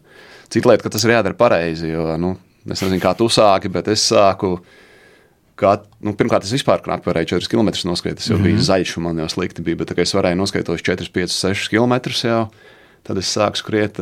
Cita 0.51 0.69
lieta, 0.69 0.83
ka 0.83 0.91
tas 0.91 1.05
ir 1.07 1.13
jādara 1.15 1.37
pareizi, 1.39 1.93
jo 1.93 2.05
nu, 2.21 2.33
es 2.67 2.83
nezinu, 2.83 2.99
kā 3.01 3.13
tu 3.17 3.29
sāki, 3.31 3.71
bet 3.73 3.89
es 3.93 4.03
sāku. 4.11 4.57
Kā, 5.59 5.77
nu, 6.05 6.13
pirmkārt, 6.19 6.45
es 6.47 6.55
vispār 6.55 6.83
knāpu 6.85 7.09
varēju 7.11 7.37
4 7.39 7.51
km 7.51 7.71
noskriet. 7.89 8.19
Tas 8.19 8.29
jau 8.29 8.37
mm 8.37 8.45
-hmm. 8.45 8.59
bija 8.59 8.67
zaļš, 8.67 8.97
un 8.99 9.05
man 9.07 9.19
jau 9.19 9.29
slikti 9.29 9.63
bija. 9.63 9.77
Bet, 9.77 9.95
es 9.99 10.15
varēju 10.15 10.39
noskriet 10.39 10.67
tos 10.67 10.83
4, 10.83 11.11
5, 11.15 11.33
6 11.35 11.71
km 11.71 11.95
jau. 12.29 12.51
Tad 13.07 13.21
es 13.21 13.31
sāku 13.33 13.57
skriet. 13.61 14.01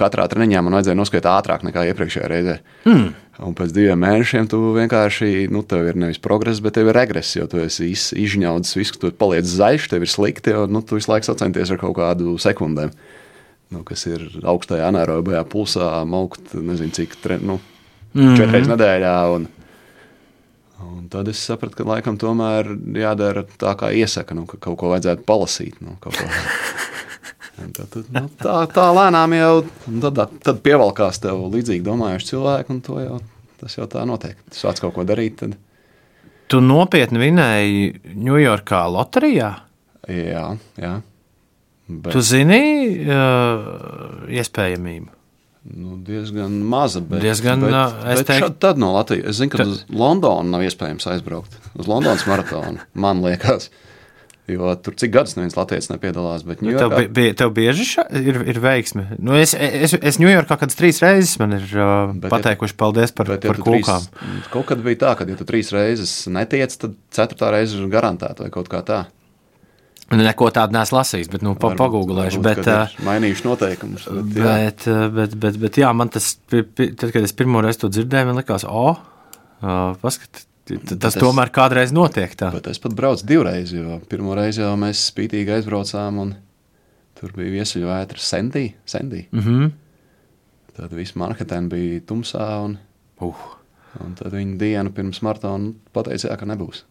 Katrā 0.00 0.24
treniņā 0.30 0.62
man 0.64 0.78
vajadzēja 0.78 0.96
noskriet 0.96 1.26
ātrāk 1.28 1.64
nekā 1.66 1.84
iepriekšējā 1.90 2.28
reizē. 2.30 2.60
Mm. 2.88 3.10
Un 3.40 3.54
pēc 3.56 3.72
diviem 3.72 4.00
mēnešiem 4.00 4.48
tu 4.52 4.58
vienkārši, 4.74 5.48
nu, 5.52 5.62
tev 5.64 5.86
ir 5.88 5.96
nevis 5.96 6.20
progress, 6.20 6.60
bet 6.60 6.76
tev 6.76 6.90
ir 6.90 6.98
regress. 6.98 7.38
Jo 7.38 7.46
tu 7.48 7.60
esi 7.62 7.88
iz, 7.94 8.10
izžņaudzis 8.16 8.76
visu, 8.76 8.98
tu 9.00 9.12
paliec 9.16 9.48
zaļš, 9.48 9.88
tev 9.92 10.04
ir 10.04 10.12
slikti, 10.12 10.52
un 10.56 10.74
nu, 10.76 10.82
tu 10.84 10.98
visu 10.98 11.12
laiku 11.12 11.30
sacenties 11.30 11.72
ar 11.72 11.80
kaut 11.80 11.96
kādu 11.96 12.36
sekundēm. 12.40 12.92
Nu, 13.70 13.84
kas 13.86 14.04
ir 14.10 14.26
augstajā 14.50 14.90
anaerobijā 14.90 15.40
pulsā, 15.48 15.88
maukt, 16.08 16.52
nezinu, 16.52 16.92
cik 16.96 17.16
tre, 17.22 17.38
nu, 17.38 17.60
mm 18.12 18.20
-hmm. 18.20 18.36
četras 18.36 18.68
nedēļā. 18.68 19.16
Un, 19.36 19.48
un 20.84 21.08
tad 21.08 21.28
es 21.28 21.40
sapratu, 21.40 21.76
ka 21.76 21.88
laikam 21.88 22.18
tomēr 22.18 22.74
jādara 22.98 23.46
tā, 23.56 23.76
kā 23.76 23.92
iesaka, 23.94 24.34
nu, 24.34 24.44
ka 24.46 24.58
kaut 24.58 24.78
ko 24.78 24.92
vajadzētu 24.92 25.24
palasīt. 25.24 25.80
Nu, 25.80 25.96
kaut 26.00 26.18
ko. 26.18 26.24
Tad, 27.60 27.88
tad, 27.92 28.06
nu, 28.14 28.22
tā, 28.40 28.54
tā 28.72 28.86
lēnām 28.96 29.34
jau 29.36 29.52
tad, 30.02 30.20
tad 30.46 30.60
pievelkās 30.64 31.20
tev 31.22 31.42
līdzīgi 31.52 31.84
domājuši 31.86 32.30
cilvēki, 32.32 32.72
un 32.72 32.80
to 32.86 32.96
jau, 33.02 33.18
tas 33.60 33.76
jau 33.76 33.86
tā 33.92 34.06
notiek. 34.08 34.38
Tu 34.50 34.56
sāc 34.62 34.80
kaut 34.80 34.94
ko 34.96 35.04
darīt, 35.08 35.36
tad 35.42 35.58
Tu 36.50 36.58
nopietni 36.64 37.20
vinēji 37.22 37.82
Ņujorkā 38.18 38.80
loterijā? 38.90 39.50
jā, 40.10 40.46
jā. 40.80 40.94
Bet, 41.90 42.12
Tu 42.14 42.20
zini 42.22 42.62
uh, 43.06 44.26
iespējamību. 44.30 45.10
Nu, 45.76 45.96
diezgan 46.06 46.54
maza. 46.64 47.02
Bet, 47.04 47.20
Diezgan, 47.20 47.60
bet, 47.66 47.96
es 48.14 48.22
bet 48.22 48.28
teiktu- 48.30 48.46
šad, 48.46 48.54
tad 48.62 48.78
no 48.80 48.92
Latvijas. 48.94 49.26
Es 49.34 49.40
zinu, 49.42 49.50
ka 49.52 49.58
Tad- 49.60 49.68
uz 49.74 49.82
Londonu 49.92 50.48
nav 50.54 50.62
iespējams 50.64 51.06
aizbraukt. 51.12 51.58
Uz 51.76 51.86
Londonas 51.90 52.24
maratonu, 52.30 52.80
man 52.94 53.20
liekas. 53.26 53.68
Jo 54.50 54.72
tur 54.82 54.94
cik 54.98 55.12
gadus 55.14 55.36
neviens 55.38 55.54
latviečs 55.58 55.90
nepiedalās. 55.92 56.42
Bet 56.48 56.58
Tev, 56.60 56.68
Ņujorkā, 56.70 56.96
bi- 56.98 57.10
bija, 57.20 57.34
tev 57.38 57.52
bieži 57.56 57.86
ša, 57.86 58.04
ir, 58.20 58.40
ir 58.50 58.58
veiksme. 58.64 59.06
Nu, 59.18 59.36
es 59.38 59.54
es, 59.54 59.94
es 60.00 60.18
Ņujorkā 60.22 60.56
kādas 60.60 60.78
trīs 60.78 60.98
reizes 61.04 61.36
man 61.42 61.54
ir 61.58 61.64
uh, 61.70 62.10
Bet, 62.14 62.26
ja 62.26 62.34
pateikuši 62.34 62.76
paldies 62.80 63.12
par, 63.14 63.30
bet, 63.30 63.44
ja 63.46 63.52
par 63.54 63.60
tu 63.62 63.68
trīs- 63.70 63.86
kūkām. 63.86 64.42
Kaut 64.50 64.66
kad 64.72 64.82
bija 64.84 65.00
tā, 65.06 65.14
ka, 65.20 65.28
ja 65.30 65.38
tu 65.38 65.46
trīs 65.48 65.70
reizes 65.76 66.12
netiec, 66.32 66.74
tad 66.82 66.98
ceturtā 67.14 67.52
reize 67.54 67.78
ir 67.78 67.88
garantēta 67.92 68.46
vai 68.46 68.50
kaut 68.54 68.68
kā 68.72 68.82
tā. 68.86 69.04
Neko 70.10 70.48
tādu 70.50 70.74
neesmu 70.74 70.96
lasījis, 70.98 71.28
bet 71.30 71.42
nu, 71.46 71.52
pa, 71.54 71.68
Varbūt- 71.70 71.78
pagūglēšu. 71.84 72.40
varbūt, 72.42 72.64
Bet, 72.64 72.66
uh, 72.66 72.94
mainījuši 73.06 73.44
noteikumus. 73.46 74.08
Bet, 74.10 74.32
jā. 74.34 74.54
bet, 74.64 74.86
uh, 74.90 75.04
bet, 75.14 75.36
bet, 75.38 75.58
bet 75.62 75.78
jā, 75.78 75.92
man 75.94 76.10
tas, 76.10 76.32
tad, 76.50 77.04
kad 77.14 77.22
es 77.22 77.32
pirmo 77.38 77.62
reizi 77.62 77.78
to 77.84 77.90
dzirdēju, 77.94 78.26
man 78.32 78.40
likās, 78.40 78.64
o, 78.66 78.96
uh, 78.98 79.94
paskat, 80.02 80.42
t- 80.78 80.98
tas 81.00 81.16
es- 81.16 81.22
tomēr 81.22 81.50
kādreiz 81.54 81.92
notiek 81.92 82.34
tā. 82.38 82.52
Bet 82.54 82.68
es 82.70 82.78
pat 82.78 82.94
braucu 82.94 83.26
divreiz, 83.26 83.72
jo 83.74 84.00
pirmo 84.08 84.34
reizi 84.38 84.62
jau 84.62 84.76
mēs 84.80 85.02
spītīgi 85.10 85.56
aizbraucām, 85.56 86.18
un 86.22 86.34
tur 87.20 87.32
bija 87.36 87.52
viesuļvētra 87.58 88.18
Sendī. 88.22 88.74
Sendī. 88.86 89.26
Mm 89.32 89.40
-hmm. 89.40 89.72
Tad 90.76 90.92
viss 90.96 91.16
Manhattan 91.16 91.68
bija 91.68 92.00
tumsā, 92.00 92.64
un, 92.64 92.78
uh. 93.20 93.36
un 94.00 94.14
tad 94.14 94.32
viņi 94.32 94.56
dienu 94.58 94.92
pirms 94.94 95.22
maratona 95.22 95.72
pateica, 95.92 96.28
jā, 96.28 96.36
ka 96.36 96.46
nebūs. 96.46 96.84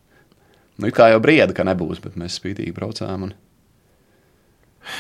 Nu, 0.80 0.88
kā 0.96 1.10
jau 1.12 1.20
brieda, 1.20 1.54
ka 1.54 1.64
nebūs, 1.68 2.00
bet 2.04 2.16
mēs 2.16 2.40
spītīgi 2.40 2.74
braucām. 2.76 3.24
Un... 3.24 3.34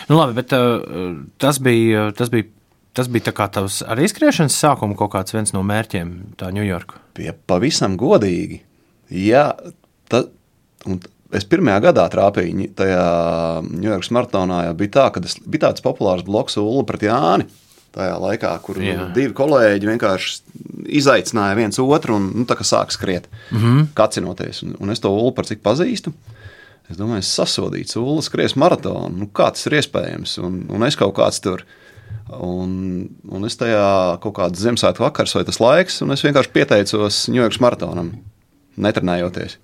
Nu, 0.09 0.17
labi, 0.17 0.33
bet 0.33 0.53
uh, 0.53 1.21
tas 1.37 1.59
bija, 1.63 2.11
tas 2.11 2.29
bija, 2.29 2.49
tas 2.93 3.07
bija 3.07 3.31
tavs 3.47 3.81
arī 3.87 4.07
skriešanas 4.11 4.57
sākuma 4.59 4.97
kaut 4.99 5.13
kāds 5.13 5.35
viens 5.35 5.53
no 5.55 5.63
mērķiem, 5.63 6.35
tā 6.39 6.51
Ņujorka. 6.55 6.99
Bija 7.15 7.35
pavisam 7.47 7.95
godīgi. 7.99 8.63
Jā, 9.10 9.45
ta, 10.12 10.24
un 10.86 11.00
es 11.36 11.45
pirmajā 11.50 11.82
gadā 11.89 12.06
trāpīju 12.13 12.69
tajā 12.78 13.06
Ņujorkas 13.65 14.12
maratonā. 14.15 14.62
Bija 14.78 14.95
tā, 14.98 15.08
es, 15.26 15.38
bija 15.45 15.67
tāds 15.67 15.86
populārs 15.86 16.26
bloks 16.28 16.58
Ulu 16.62 16.86
pret 16.89 17.06
Jāni. 17.10 17.50
Tajā 17.89 18.19
laikā, 18.22 18.52
kur 18.62 18.78
Jā. 18.78 19.08
Divi 19.15 19.34
kolēģi 19.34 19.88
vienkārši 19.89 20.93
izaicināja 21.00 21.56
viens 21.58 21.80
otru 21.82 22.19
un 22.19 22.28
nu, 22.38 22.45
tā 22.45 22.54
kā 22.60 22.65
sāk 22.67 22.93
skriet, 22.93 23.26
mm. 23.50 23.58
-hmm. 23.58 23.88
kacinoties. 23.98 24.62
Un, 24.63 24.76
un 24.80 24.93
es 24.93 25.02
to 25.02 25.10
Ulu 25.10 25.32
par 25.34 25.50
cik 25.50 25.63
pazīstu. 25.65 26.13
Es 26.89 26.98
domāju, 26.98 27.22
es 27.22 27.34
sasodīts, 27.34 27.98
Ulu 27.98 28.22
skries 28.22 28.56
maratonu. 28.56 29.10
Nu, 29.10 29.28
kā 29.34 29.50
tas 29.54 29.65
ir 29.65 29.78
iespējams? 29.82 30.38
Un, 30.41 30.65
un 30.69 30.86
es 30.86 30.95
kaut 30.95 31.15
kāds 31.17 31.41
tur. 31.41 31.65
Un, 32.30 33.10
un 33.26 33.45
es 33.45 33.58
tajā 33.58 34.19
kaut 34.22 34.36
kādā 34.38 34.58
Ziemassvētku 34.58 35.02
vakars 35.02 35.34
vai 35.36 35.43
tas 35.45 35.60
laiks, 35.60 36.02
un 36.02 36.13
es 36.13 36.22
vienkārši 36.26 36.54
pieteicos 36.54 37.24
Ņujorkas 37.34 37.62
maratonam, 37.62 38.12
netrenējoties. 38.81 39.57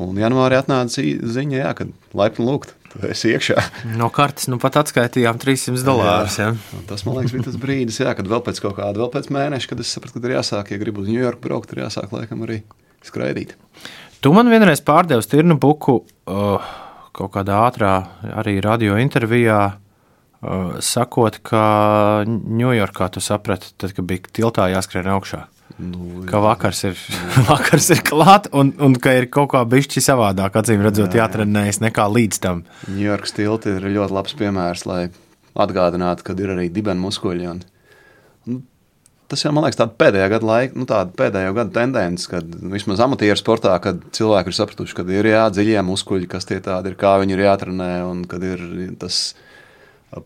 Un 0.00 0.16
janvārī 0.16 0.56
atnāca 0.56 0.88
zi- 1.02 1.18
ziņa, 1.20 1.56
jā, 1.58 1.70
ka 1.76 1.84
laipni 2.16 2.46
lūgt, 2.48 2.70
tu 2.94 3.02
esi 3.10 3.34
iekšā. 3.34 3.58
No 4.00 4.08
kartes 4.14 4.48
nu 4.48 4.56
pat 4.62 4.78
atskaitījām 4.80 5.36
300 5.42 5.84
dolārus. 5.84 6.38
Ja? 6.40 6.46
Un 6.78 6.86
Tas 6.88 7.04
man 7.04 7.18
liekas, 7.18 7.34
bija 7.36 7.44
tas 7.50 7.58
brīdis, 7.60 7.98
jā, 8.00 8.14
kad 8.16 8.30
vēl 8.30 8.40
pēc 8.46 8.62
kaut 8.64 8.78
kāda, 8.78 8.96
vēl 9.02 9.10
pēc 9.12 9.28
mēneša, 9.36 9.68
kad 9.74 9.82
es 9.84 9.92
sapratu, 9.92 10.16
ka 10.22 10.30
ir 10.30 10.38
jāsāk, 10.38 10.72
ja 10.72 10.80
gribu 10.80 11.04
uz 11.04 11.10
Ņujorku 11.12 11.44
braukt, 11.44 11.74
ir 11.76 11.82
jāsāk 11.84 12.08
laikam 12.16 12.40
arī 12.48 12.62
skraidīt. 13.04 13.52
Tu 14.24 14.32
man 14.32 14.48
vienreiz 14.48 14.80
pārdevi 14.80 15.24
stirnu 15.26 15.58
buku 15.60 15.98
uh, 16.00 16.72
kaut 17.12 17.32
kādā 17.36 17.60
ātrā 17.68 17.92
arī 18.40 18.60
radio 18.64 18.96
intervijā. 19.02 19.74
Uh, 20.42 20.80
sakot, 20.82 21.36
ka 21.46 22.24
Ņujorkā 22.26 23.12
tu 23.14 23.20
saprati, 23.22 23.74
tad, 23.78 23.92
kad 23.94 24.08
bija 24.08 24.24
tiltā 24.34 24.70
jāskrien 24.72 25.06
augšā. 25.12 25.44
Nu, 25.80 26.22
Ka 26.28 26.40
vakars 26.42 26.82
ir, 26.88 26.98
vakars 27.50 27.88
ir 27.94 28.02
klāts 28.06 28.52
un, 28.56 28.72
un 28.82 28.96
ka 29.00 29.14
ir 29.18 29.28
kaut 29.32 29.52
kā 29.54 29.62
bišķi 29.68 30.02
savādāk, 30.04 30.56
acīm 30.60 30.82
redzot, 30.84 31.14
jātrenējas 31.16 31.80
nekā 31.84 32.08
līdz 32.12 32.40
tam. 32.42 32.64
Ņujorkas 32.92 33.36
tilti 33.38 33.76
ir 33.76 33.88
ļoti 33.96 34.16
labs 34.18 34.36
piemērs, 34.38 34.84
lai 34.90 35.02
atgādinātu, 35.58 36.26
ka 36.26 36.36
ir 36.38 36.52
arī 36.54 36.68
dibeni 36.72 37.02
muskuļi. 37.02 37.48
Un, 37.52 37.62
nu, 38.48 38.60
tas 39.32 39.44
jau 39.44 39.52
man 39.54 39.66
liekas, 39.66 39.80
tāda 39.80 39.96
pēdējā 40.00 40.28
gada 40.34 40.48
laika, 40.48 40.78
nu, 40.78 40.88
tāda 40.88 41.16
pēdējo 41.18 41.54
gadu 41.56 41.76
tendence, 41.76 42.28
kad 42.30 42.58
vismaz 42.74 43.02
amatieru 43.04 43.40
sportā, 43.40 43.76
kad 43.84 44.02
cilvēki 44.16 44.52
ir 44.52 44.58
sapratuši, 44.58 44.98
ka 44.98 45.06
ir 45.12 45.30
jādziļie 45.32 45.80
muskuļi, 45.88 46.28
kas 46.32 46.48
tie 46.48 46.60
tādi 46.64 46.92
ir, 46.92 46.98
kā 47.00 47.16
viņi 47.22 47.36
ir 47.36 47.46
jātrenē, 47.46 47.92
un 48.08 48.26
kad 48.28 48.44
ir 48.46 48.62
tas 49.00 49.32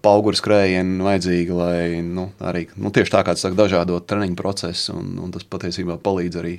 pauguru 0.03 0.39
skrējieni 0.39 1.05
vajadzīgi, 1.07 1.55
lai 1.55 2.03
nu, 2.03 2.31
arī 2.43 2.67
nu, 2.75 2.91
tieši 2.95 3.13
tā 3.15 3.23
kā 3.27 3.37
tas 3.37 3.45
saka, 3.47 3.59
dažādot 3.59 4.07
treniņu 4.11 4.39
procesu, 4.39 4.97
un, 4.99 5.15
un 5.23 5.35
tas 5.35 5.47
patiesībā 5.47 5.99
palīdz 6.03 6.41
arī 6.43 6.57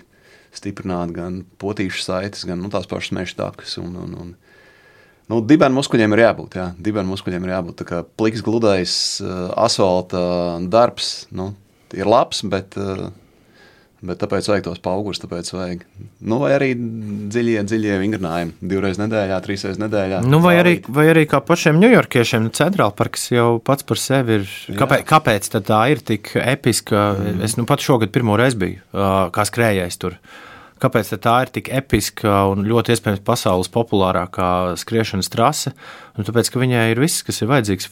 stiprināt 0.56 1.12
gan 1.16 1.42
potīšu 1.62 2.06
saites, 2.06 2.46
gan 2.48 2.62
nu, 2.64 2.72
tās 2.74 2.88
pašas 2.90 3.16
meža 3.18 3.40
takas. 3.44 3.78
Un, 3.84 3.96
un, 4.04 4.20
un, 4.24 4.36
Nu, 5.28 5.42
dibenu 5.44 5.76
muskuļiem 5.76 6.14
ir 6.16 6.22
jābūt. 6.24 6.54
Jā. 6.56 6.66
Dibenu 6.80 7.12
muskuļiem 7.12 7.44
ir 7.44 7.52
jābūt. 7.52 7.76
Tā 7.82 7.86
kā 7.90 7.98
pliks, 8.20 8.40
gludais 8.46 8.92
uh, 9.20 9.50
asfalta 9.60 10.22
darbs 10.72 11.26
nu, 11.36 11.50
ir 11.92 12.08
labs, 12.08 12.46
bet, 12.48 12.78
uh, 12.80 13.10
bet 14.06 14.20
tāpēc 14.22 14.48
vajag 14.52 14.66
tos 14.68 14.82
paugurus. 14.84 15.22
Tāpēc 15.22 15.50
vajag. 15.54 15.84
Nu, 16.22 16.40
vai 16.44 16.52
arī 16.56 16.72
dziļie, 16.78 17.62
dziļie 17.68 18.00
vingrinājumi. 18.04 18.56
Divreiz 18.74 19.00
nedēļā, 19.02 19.40
trīsreiz 19.46 19.80
nedēļā. 19.82 20.22
Nu, 20.28 20.42
vai, 20.44 20.58
arī, 20.62 20.76
vai 20.94 21.08
arī 21.14 21.26
kā 21.30 21.42
pašiem 21.46 21.80
ņujorkiešiem, 21.82 22.48
nu, 22.48 22.54
centrālparks 22.58 23.30
jau 23.34 23.48
pats 23.64 23.88
par 23.88 24.02
sevi 24.02 24.40
ir. 24.42 24.52
Kāpēc, 24.78 25.06
kāpēc 25.10 25.52
tad 25.56 25.70
tā 25.70 25.82
ir 25.94 26.04
tik 26.06 26.34
episka? 26.42 27.10
Mm. 27.18 27.46
Es 27.48 27.58
nu 27.60 27.68
pat 27.70 27.84
šogad 27.84 28.14
pirmo 28.14 28.38
reizi 28.40 28.62
biju 28.62 28.84
uh, 28.94 29.28
kā 29.34 29.48
skrējējis 29.48 30.02
tur. 30.04 30.20
Kāpēc 30.82 31.10
tā 31.24 31.36
ir 31.46 31.52
tik 31.56 31.72
episka 31.74 32.44
un 32.52 32.66
ļoti 32.68 32.94
iespējams 32.94 33.24
pasaules 33.26 33.72
populārākā 33.74 34.78
skriešanas 34.78 35.32
trase? 35.34 35.74
Nu, 36.18 36.26
tāpēc, 36.28 36.52
ka 36.54 36.62
viņai 36.62 36.86
ir 36.94 37.02
viss, 37.02 37.26
kas 37.26 37.42
ir 37.42 37.50
vajadzīgs, 37.52 37.90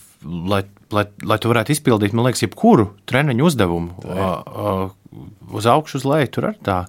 lai, 0.51 0.61
lai, 0.93 1.07
lai 1.25 1.39
tu 1.41 1.51
varētu 1.51 1.73
izpildīt, 1.73 2.13
man 2.13 2.29
liekas, 2.29 2.45
jebkuru 2.45 2.91
treniņu 3.09 3.47
uzdevumu. 3.49 3.95
Uh, 4.05 4.23
uh, 4.45 5.29
uz 5.57 5.69
augšu, 5.69 6.01
uz 6.01 6.09
leju 6.09 6.33
tur 6.37 6.51
arī 6.51 6.61
tā, 6.65 6.79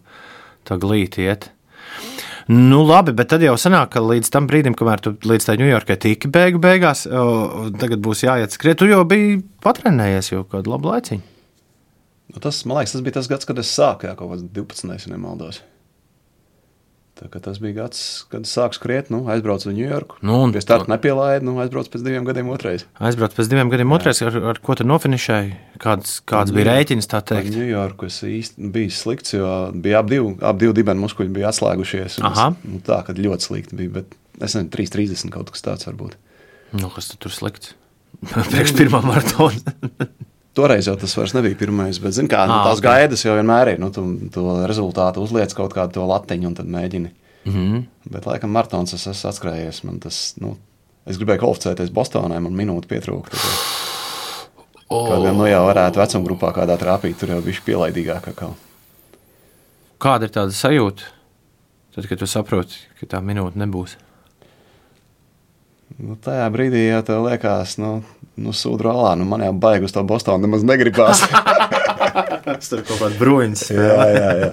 tā 0.68 0.78
glīti 0.82 1.24
iet. 1.26 1.50
Nu, 2.46 2.84
labi, 2.86 3.10
bet 3.16 3.32
tad 3.32 3.42
jau 3.42 3.56
sanāk, 3.58 3.90
ka 3.96 4.02
līdz 4.04 4.28
tam 4.30 4.46
brīdim, 4.46 4.76
kamēr 4.78 5.00
tu 5.02 5.16
līdz 5.26 5.48
tai 5.48 5.56
Ņujorkai 5.58 5.96
tiki 6.02 6.28
beigu 6.30 6.60
beigās, 6.62 7.02
o, 7.10 7.70
tagad 7.80 8.04
būs 8.04 8.22
jāiet 8.22 8.54
skriet. 8.54 8.78
Tu 8.78 8.86
jau 8.92 9.00
biji 9.08 9.40
patrenējies 9.66 10.30
jau 10.30 10.44
kādu 10.52 10.70
labu 10.70 10.92
laiciņu. 10.92 11.24
Nu, 12.34 12.42
tas, 12.42 12.60
man 12.68 12.78
liekas, 12.78 12.94
tas 12.94 13.02
bija 13.02 13.16
tas 13.18 13.30
gads, 13.30 13.48
kad 13.48 13.58
es 13.62 13.72
sāku, 13.74 14.06
jā, 14.06 14.14
kaut 14.18 14.30
kāds 14.30 14.46
12. 14.54 14.94
ja 14.94 15.12
nemaldos. 15.14 15.58
Tas 17.16 17.56
bija 17.62 17.72
gads, 17.78 18.00
kad 18.28 18.44
sāku 18.44 18.76
skriet, 18.76 19.06
nu, 19.08 19.22
aizbraucu 19.32 19.70
uz 19.70 19.76
Ņujorku. 19.76 20.18
Nu, 20.26 20.42
un 20.44 20.50
Pie 20.52 20.60
starta 20.60 20.90
nepilaidu, 20.92 21.46
nu, 21.48 21.54
aizbraucu 21.62 21.94
pēc 21.94 22.04
diviem 22.04 22.26
gadiem 22.28 22.50
otrais. 22.52 22.84
Aizbrauc 23.00 23.32
pēc 23.38 23.48
diviem 23.48 23.72
gadiem, 23.72 23.94
otrais, 23.96 24.20
ar, 24.26 24.36
ar 24.52 24.60
ko 24.60 24.76
tu 24.76 24.84
nofinišēji? 24.84 25.54
Kāds, 25.80 26.18
kāds 26.28 26.52
bija 26.52 26.68
rēķins, 26.68 27.08
tā 27.08 27.22
teikt? 27.24 27.56
Ņujorku 27.56 28.10
es 28.10 28.20
īsti 28.28 28.68
biju 28.74 28.92
slikts, 28.92 29.32
jo 29.38 29.48
bija 29.72 30.04
ap 30.04 30.12
divu, 30.12 30.34
ap 30.44 30.60
divu 30.60 30.76
dibenu 30.76 31.06
muskuļi 31.06 31.32
bija 31.38 31.54
atslēgušies. 31.54 32.20
Aha. 32.20 32.50
Es, 32.52 32.68
nu, 32.68 32.84
tā, 32.84 33.00
kad 33.08 33.16
ļoti 33.16 33.48
slikti 33.48 33.80
bija, 33.80 33.94
bet 33.96 34.12
es 34.36 34.52
nezinu, 34.52 34.68
3,30 34.76 35.32
kaut 35.32 35.56
kas 35.56 35.64
tāds 35.64 35.88
varbūt. 35.88 36.20
Nu, 36.76 36.92
kas 36.92 37.08
tu 37.14 37.20
tur 37.24 37.32
slikts? 37.32 37.72
Priekš 38.52 38.76
pirmā 38.76 39.00
maratona. 39.08 39.76
Toreiz 40.56 40.86
jau 40.88 40.94
tas 40.96 41.12
vairs 41.18 41.34
nebija 41.36 41.58
pirmais, 41.60 41.98
bet 42.00 42.14
zin, 42.16 42.30
kā, 42.32 42.46
nu, 42.48 42.54
Ā, 42.56 42.70
tās 42.70 42.80
gaidas 42.84 43.24
jau 43.26 43.34
vienmēr 43.36 43.74
ir. 43.74 43.80
Nu, 43.82 43.90
tu 43.92 44.06
to 44.32 44.54
rezultātu 44.68 45.20
uzliec 45.24 45.52
kaut 45.56 45.74
kādu 45.76 45.98
to 45.98 46.06
latiņu 46.08 46.48
un 46.48 46.54
tad 46.56 46.70
mēģini. 46.72 47.10
mm 47.44 47.52
-hmm. 47.52 47.82
Bet, 48.10 48.26
laikam, 48.26 48.50
maratons 48.50 48.94
es 48.94 49.06
esmu 49.06 49.30
atskrējies. 49.30 49.84
Man 49.84 49.98
Tas, 49.98 50.34
nu, 50.40 50.56
es 51.06 51.18
gribēju 51.18 51.42
kvalificēties 51.42 51.92
Bostonā, 51.92 52.40
man 52.40 52.52
minūte 52.52 52.88
pietrūka. 52.88 53.30
Kaut 54.88 55.24
gan 55.24 55.36
nu, 55.36 55.46
jau 55.46 55.66
varētu 55.66 55.98
vecuma 55.98 56.24
grupā 56.24 56.52
kādā 56.54 56.78
trāpīt, 56.78 57.18
tur 57.18 57.28
jau 57.28 57.42
bija 57.42 57.60
pielaidīgāk. 57.66 58.34
Kā. 58.34 58.50
Kāda 59.98 60.24
ir 60.24 60.30
tāda 60.30 60.52
sajūta? 60.52 61.02
Tad, 61.94 62.06
kad 62.06 62.18
tu 62.18 62.26
saproti, 62.26 62.74
ka 63.00 63.06
tā 63.06 63.20
minūte 63.20 63.58
nebūs. 63.58 63.96
Nu, 65.96 66.16
tajā 66.20 66.46
brīdī 66.52 66.88
jau 66.88 67.00
tā 67.06 67.16
liekas, 67.22 67.76
nu, 67.80 68.00
nu 68.36 68.52
sūdru 68.56 68.90
alā, 68.92 69.14
nu, 69.16 69.24
man 69.28 69.44
jau 69.46 69.52
baigi 69.56 69.86
uz 69.88 69.94
to 69.94 70.02
Bostonu 70.04 70.44
nemaz 70.44 70.64
negribās. 70.66 71.22
Tas 72.46 72.68
tur 72.70 72.82
kaut 72.86 73.00
kāds 73.00 73.16
bruņs. 73.18 73.62
jā, 73.74 74.04
jā, 74.14 74.28
jā. 74.38 74.50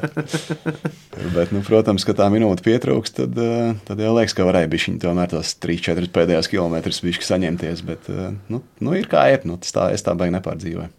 Bet, 1.36 1.52
nu, 1.54 1.62
protams, 1.66 2.06
ka 2.08 2.16
tā 2.18 2.26
minūte 2.34 2.64
pietrūks, 2.66 3.14
tad, 3.20 3.38
eh, 3.38 3.76
tad 3.86 4.02
jau 4.02 4.16
liekas, 4.18 4.34
ka 4.38 4.48
varēja 4.48 4.70
būt 4.72 4.98
tomēr 5.04 5.30
tos 5.32 5.54
3-4 5.62 6.10
pēdējos 6.16 6.50
kilometrus 6.52 7.04
bišķi 7.06 7.28
saņemties. 7.28 7.84
Bet, 7.86 8.10
eh, 8.10 8.34
nu, 8.50 8.64
nu 8.84 8.96
ir 8.98 9.06
kā 9.12 9.28
iet, 9.32 9.46
nu, 9.50 9.60
tas 9.62 9.76
tā, 9.76 9.92
es 9.94 10.04
tā 10.06 10.16
baigi 10.18 10.34
nepārdzīvoju. 10.40 10.90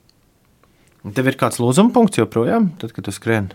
Tev 1.19 1.27
ir 1.29 1.37
kāds 1.41 1.59
lūzuma 1.61 1.93
punkts 1.93 2.21
joprojām, 2.23 2.71
tad, 2.81 2.95
kad 2.97 3.05
tu 3.09 3.13
skrieni? 3.13 3.53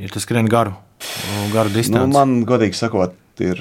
Ja 0.00 0.08
tu 0.08 0.22
skrieni 0.24 0.48
garu, 0.48 0.72
nu, 1.02 1.42
garu 1.52 1.68
Nu, 1.68 1.76
distanci. 1.76 2.14
man, 2.14 2.38
godīgi 2.48 2.78
sakot, 2.78 3.18
ir 3.44 3.58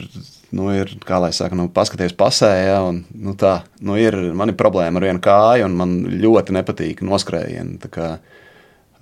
nu, 0.56 0.68
ir, 0.76 0.92
kā 1.08 1.20
lai 1.24 1.32
saka, 1.36 1.58
nu, 1.58 1.68
paskaties 1.74 2.14
pasē, 2.18 2.52
ja, 2.66 2.78
un, 2.88 3.02
nu, 3.16 3.36
tā, 3.40 3.62
nu, 3.86 3.96
ir, 4.00 4.18
man 4.38 4.52
ir 4.52 4.60
problēma 4.60 5.00
ar 5.00 5.08
vienu 5.08 5.24
kāju, 5.24 5.68
un 5.68 5.78
man 5.80 5.98
ļoti 6.22 6.56
nepatīk 6.58 7.04
noskrējieni. 7.08 7.78
Tā 7.84 7.92
kā, 7.92 8.08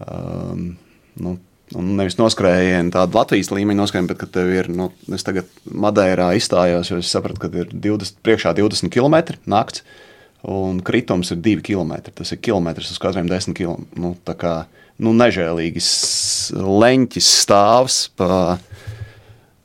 um, 0.05 0.65
nu, 1.23 1.35
un 1.77 1.93
nevis 1.97 2.17
noskrējieni 2.19 2.93
tādu 2.93 3.17
Latvijas 3.19 3.51
līmeņa 3.53 3.81
noskrējienu, 3.81 4.11
bet, 4.11 4.21
kad 4.21 4.33
tev 4.37 4.53
ir, 4.53 4.69
nu, 4.73 4.89
es 5.15 5.25
tagad 5.25 5.49
Madeirā 5.69 6.31
izstājos, 6.37 6.91
jo 6.91 6.99
es 7.01 7.11
sapratu, 7.13 7.41
ka 7.41 7.51
ir 7.53 7.73
20, 7.73 8.21
priekšā 8.25 8.53
20 8.57 8.93
km 8.93 9.37
nakts, 9.49 9.85
un 10.49 10.79
kritums 10.85 11.33
ir 11.33 11.41
2 11.43 11.65
km. 11.65 11.97
Tas 12.15 12.33
ir 12.33 12.41
kilometrs 12.43 12.93
uz 12.93 13.01
katriem 13.01 13.29
10 13.29 13.57
km. 13.57 13.83
Nu, 13.99 14.13
tā 14.25 14.37
kā, 14.39 14.53
nu, 15.01 15.13
nežēlīgs 15.17 15.89
leņķis 16.55 17.31
stāvs 17.43 18.01
pa 18.19 18.59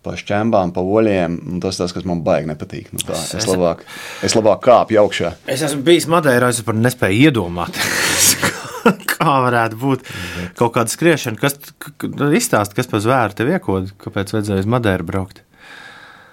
pa 0.05 0.17
šķembām, 0.21 0.75
pa 0.77 0.85
oļiem. 0.85 1.38
Tas 1.64 1.81
tas, 1.81 1.95
kas 1.97 2.07
man 2.09 2.23
baigi 2.27 2.51
nepatīk. 2.51 2.93
Nu 2.95 3.03
tā, 3.05 3.17
es, 3.38 3.49
labāk, 3.51 3.85
es 4.27 4.37
labāk 4.37 4.62
kāpju 4.67 5.01
augšā. 5.05 5.35
Es 5.51 5.64
esmu 5.67 5.85
bijis 5.87 6.09
Madeirā, 6.12 6.53
es 6.53 6.62
pat 6.67 6.79
nespēju 6.79 7.31
iedomāties. 7.31 8.35
Kā 9.14 9.38
varētu 9.47 9.81
būt 9.81 10.05
kaut 10.59 10.75
kāda 10.75 10.93
skriešana, 10.93 11.40
kas 11.40 11.57
izstāsta, 12.37 12.77
kas 12.77 12.90
par 12.90 13.01
zvēru 13.01 13.38
tev 13.38 13.55
iekod, 13.55 13.95
kāpēc 14.03 14.35
vajadzēja 14.35 14.67
uz 14.67 14.69
Madeiru 14.69 15.07
braukt? 15.09 15.40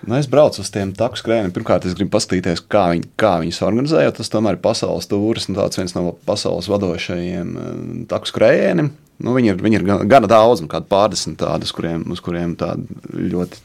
Nu, 0.01 0.17
es 0.17 0.25
braucu 0.27 0.63
uz 0.63 0.69
tiem 0.73 0.95
taku 0.97 1.19
skrējieniem. 1.19 1.53
Pirmkārt, 1.53 1.85
es 1.85 1.93
gribu 1.97 2.15
paskatīties, 2.15 2.63
kā, 2.71 2.87
viņi, 2.95 3.11
kā 3.21 3.35
viņus 3.43 3.61
organizē. 3.67 4.01
Tas 4.17 4.33
tomēr 4.33 4.57
ir 4.57 4.63
pasaules 4.63 5.07
tūris 5.09 5.45
un 5.49 5.59
tāds 5.59 5.77
viens 5.77 5.93
no 5.93 6.15
pasaules 6.25 6.69
vadošajiem 6.71 7.51
eh, 7.53 7.75
taku 8.09 8.31
skrējieniem. 8.31 8.89
Nu, 9.21 9.35
viņi 9.37 9.53
ir, 9.53 9.59
viņi 9.61 9.79
ir 9.79 9.85
gana 10.09 10.29
daudz, 10.29 10.63
kādi 10.69 10.89
pārdesmit 10.89 11.39
tādi, 11.41 11.67
uz 11.67 11.73
kuriem, 11.75 12.05
uz 12.13 12.21
kuriem 12.23 12.55
ļoti 12.57 13.59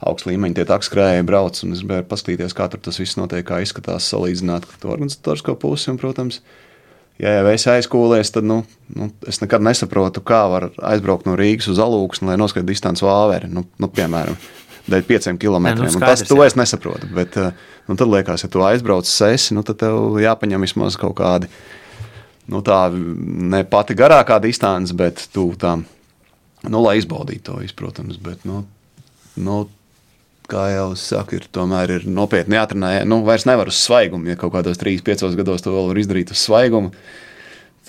augsts 0.00 0.28
līmeņa 0.28 0.58
tie 0.58 0.66
taku 0.68 0.86
skrējēji 0.86 1.26
brauc. 1.28 1.60
Es 1.60 1.82
gribēju 1.82 2.08
paskatīties, 2.10 2.56
kā 2.56 2.66
tur 2.72 2.82
tas 2.82 2.98
viss 3.00 3.18
notiek, 3.20 3.44
kā 3.46 3.60
izskatās, 3.64 4.08
salīdzināt 4.10 4.68
to 4.80 4.92
organizatorisko 4.92 5.56
pusi. 5.60 5.90
Un, 5.92 6.00
protams, 6.00 6.40
ja 7.20 7.36
jau 7.38 7.50
esi 7.52 7.68
aizkūlies, 7.74 8.32
tad 8.34 8.48
nu, 8.48 8.62
nu, 8.96 9.10
es 9.28 9.42
nekad 9.42 9.64
nesaprotu, 9.66 10.24
kā 10.24 10.40
var 10.52 10.70
aizbraukt 10.92 11.28
no 11.28 11.36
Rīgas 11.38 11.68
uz 11.72 11.82
Alūksni, 11.82 12.30
lai 12.30 12.38
noskaidrotu 12.40 12.72
distanci 12.72 13.04
vāveri. 13.06 13.50
Nu, 13.52 13.66
nu, 13.82 13.90
piemēram, 13.92 14.38
dēļ 14.90 15.04
pieciem 15.08 15.40
kilometriem. 15.40 15.90
Nu, 15.90 15.98
skaidrs, 15.98 16.24
tas 16.24 16.32
to 16.32 16.40
es 16.46 16.56
nesaprotu. 16.58 17.10
Bet, 17.14 17.36
eh, 17.36 17.52
nu, 17.88 17.98
tad 18.00 18.08
liekas, 18.08 18.46
ja 18.46 18.52
tu 18.52 18.64
aizbrauc 18.64 19.08
sesi, 19.08 19.54
nu, 19.56 19.64
tad 19.66 19.82
tev 19.84 20.16
jāpaņem 20.22 20.64
vismaz 20.64 20.96
kaut 21.00 21.18
kādi. 21.20 21.52
Nu, 22.50 22.62
tā 22.66 22.88
ne 22.90 23.62
pati 23.68 23.94
garākā 23.98 24.40
distance, 24.42 24.94
bet 24.96 25.28
tu 25.34 25.50
tā, 25.60 25.76
nu, 26.66 26.80
lai 26.82 26.96
izbaudītu 26.98 27.44
to 27.46 27.58
visu, 27.60 27.76
protams. 27.78 28.18
Bet, 28.22 28.42
nu, 28.48 28.64
nu, 29.38 29.58
kā 30.50 30.66
jau 30.72 30.88
saka, 30.98 31.38
ir, 31.38 31.46
tomēr 31.54 31.96
ir 31.98 32.06
nopietni 32.10 32.58
jāatrenē. 32.58 32.92
Nu, 33.08 33.20
vairs 33.26 33.46
nevar 33.46 33.70
uz 33.70 33.78
svaigumu, 33.78 34.32
ja 34.32 34.38
kaut 34.40 34.54
kādos 34.56 34.80
3, 34.80 35.02
5 35.06 35.36
gados 35.38 35.62
to 35.62 35.74
vēl 35.74 35.90
var 35.92 36.00
izdarīt 36.02 36.32
uz 36.34 36.42
svaigumu. 36.42 36.90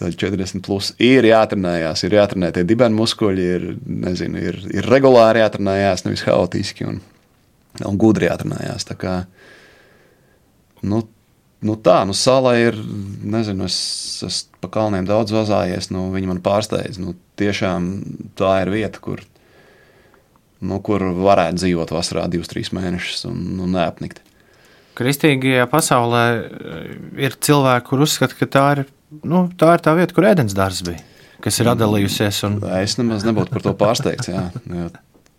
Tad 0.01 0.15
40 0.17 0.63
plus 0.65 0.91
ir 1.03 1.25
jāatrenējās, 1.27 2.05
ir 2.07 2.15
jāatrenē 2.17 2.51
tie 2.55 2.63
dibeni 2.65 2.97
muskuļi, 2.97 3.47
ir, 3.55 3.65
nezinu, 4.05 4.39
ir, 4.41 4.59
ir 4.73 4.87
regulāri 4.89 5.43
jāatrenējās, 5.43 6.05
nevis 6.07 6.23
haotiski 6.25 6.87
un, 6.89 7.01
un 7.85 7.99
gudri 8.01 8.29
jāatrenējās. 8.29 8.87
Tā 8.89 8.97
kā, 8.97 9.15
nu, 10.89 11.03
nu 11.65 11.75
tā, 11.77 12.01
nu 12.09 12.15
sala 12.17 12.55
ir, 12.59 12.77
nezinu, 13.23 13.67
es 13.69 13.77
esmu 14.27 14.61
pa 14.61 14.69
kalniem 14.75 15.07
daudz 15.09 15.33
vazājies, 15.33 15.89
nu 15.93 16.09
viņi 16.13 16.29
man 16.29 16.41
pārsteidz. 16.45 16.99
Nu, 17.01 17.15
tiešām 17.41 17.91
tā 18.37 18.59
ir 18.61 18.73
vieta, 18.73 19.01
kur, 19.01 19.23
nu, 20.61 20.77
kur 20.85 21.07
varētu 21.17 21.63
dzīvot 21.63 21.93
vasarā 21.95 22.27
divus, 22.29 22.51
trīs 22.51 22.69
mēnešus 22.75 23.25
un 23.31 23.39
nu, 23.57 23.69
neapnikt. 23.71 24.21
Kristīgajā 24.99 25.65
pasaulē 25.71 26.25
ir 27.17 27.37
cilvēki, 27.41 27.87
kur 27.87 28.03
uzskata, 28.05 28.37
ka 28.37 28.49
tā 28.51 28.65
ir 28.75 28.83
nu, 29.23 29.45
tā 29.59 29.75
ir 29.75 29.83
tā 29.83 29.95
vieta, 29.97 30.15
kur 30.15 30.27
ēdienas 30.29 30.55
dārsts 30.57 30.85
bija, 30.87 31.01
kas 31.43 31.59
ir 31.61 31.71
atdalījusies. 31.73 32.41
Un... 32.47 32.57
Es 32.79 32.97
nemaz 32.99 33.25
nebūtu 33.27 33.53
par 33.55 33.65
to 33.65 33.75
pārsteigts. 33.77 34.31
Jā, 34.31 34.47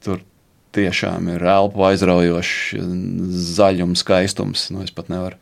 tur 0.04 0.22
tiešām 0.76 1.28
ir 1.34 1.44
elpu 1.54 1.84
aizraujošs 1.88 2.80
zaļums, 3.56 4.04
skaistums. 4.04 4.68
Nu, 4.74 4.84
es 4.86 4.94
pat 4.94 5.12
nevaru. 5.12 5.38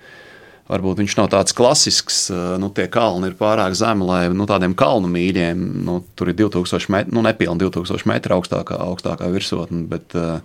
Varbūt 0.70 1.00
viņš 1.02 1.14
nav 1.18 1.28
tāds 1.32 1.54
klasisks, 1.56 2.18
nu, 2.62 2.68
tie 2.74 2.86
kalni 2.92 3.30
ir 3.30 3.36
pārāk 3.38 3.74
zemi, 3.78 4.06
lai 4.06 4.20
nu, 4.30 4.46
tādiem 4.46 4.76
kalnu 4.78 5.10
mīļiem, 5.10 5.64
nu, 5.86 5.96
tur 6.14 6.30
ir 6.30 6.36
2000 6.38 6.92
metru, 6.94 7.16
nu, 7.16 7.24
nepilni 7.26 7.64
2000 7.64 8.06
metru 8.06 8.36
augstākā, 8.36 8.78
augstākā 8.84 9.32
virsotne, 9.34 9.82
bet 9.90 10.14
uh, 10.14 10.38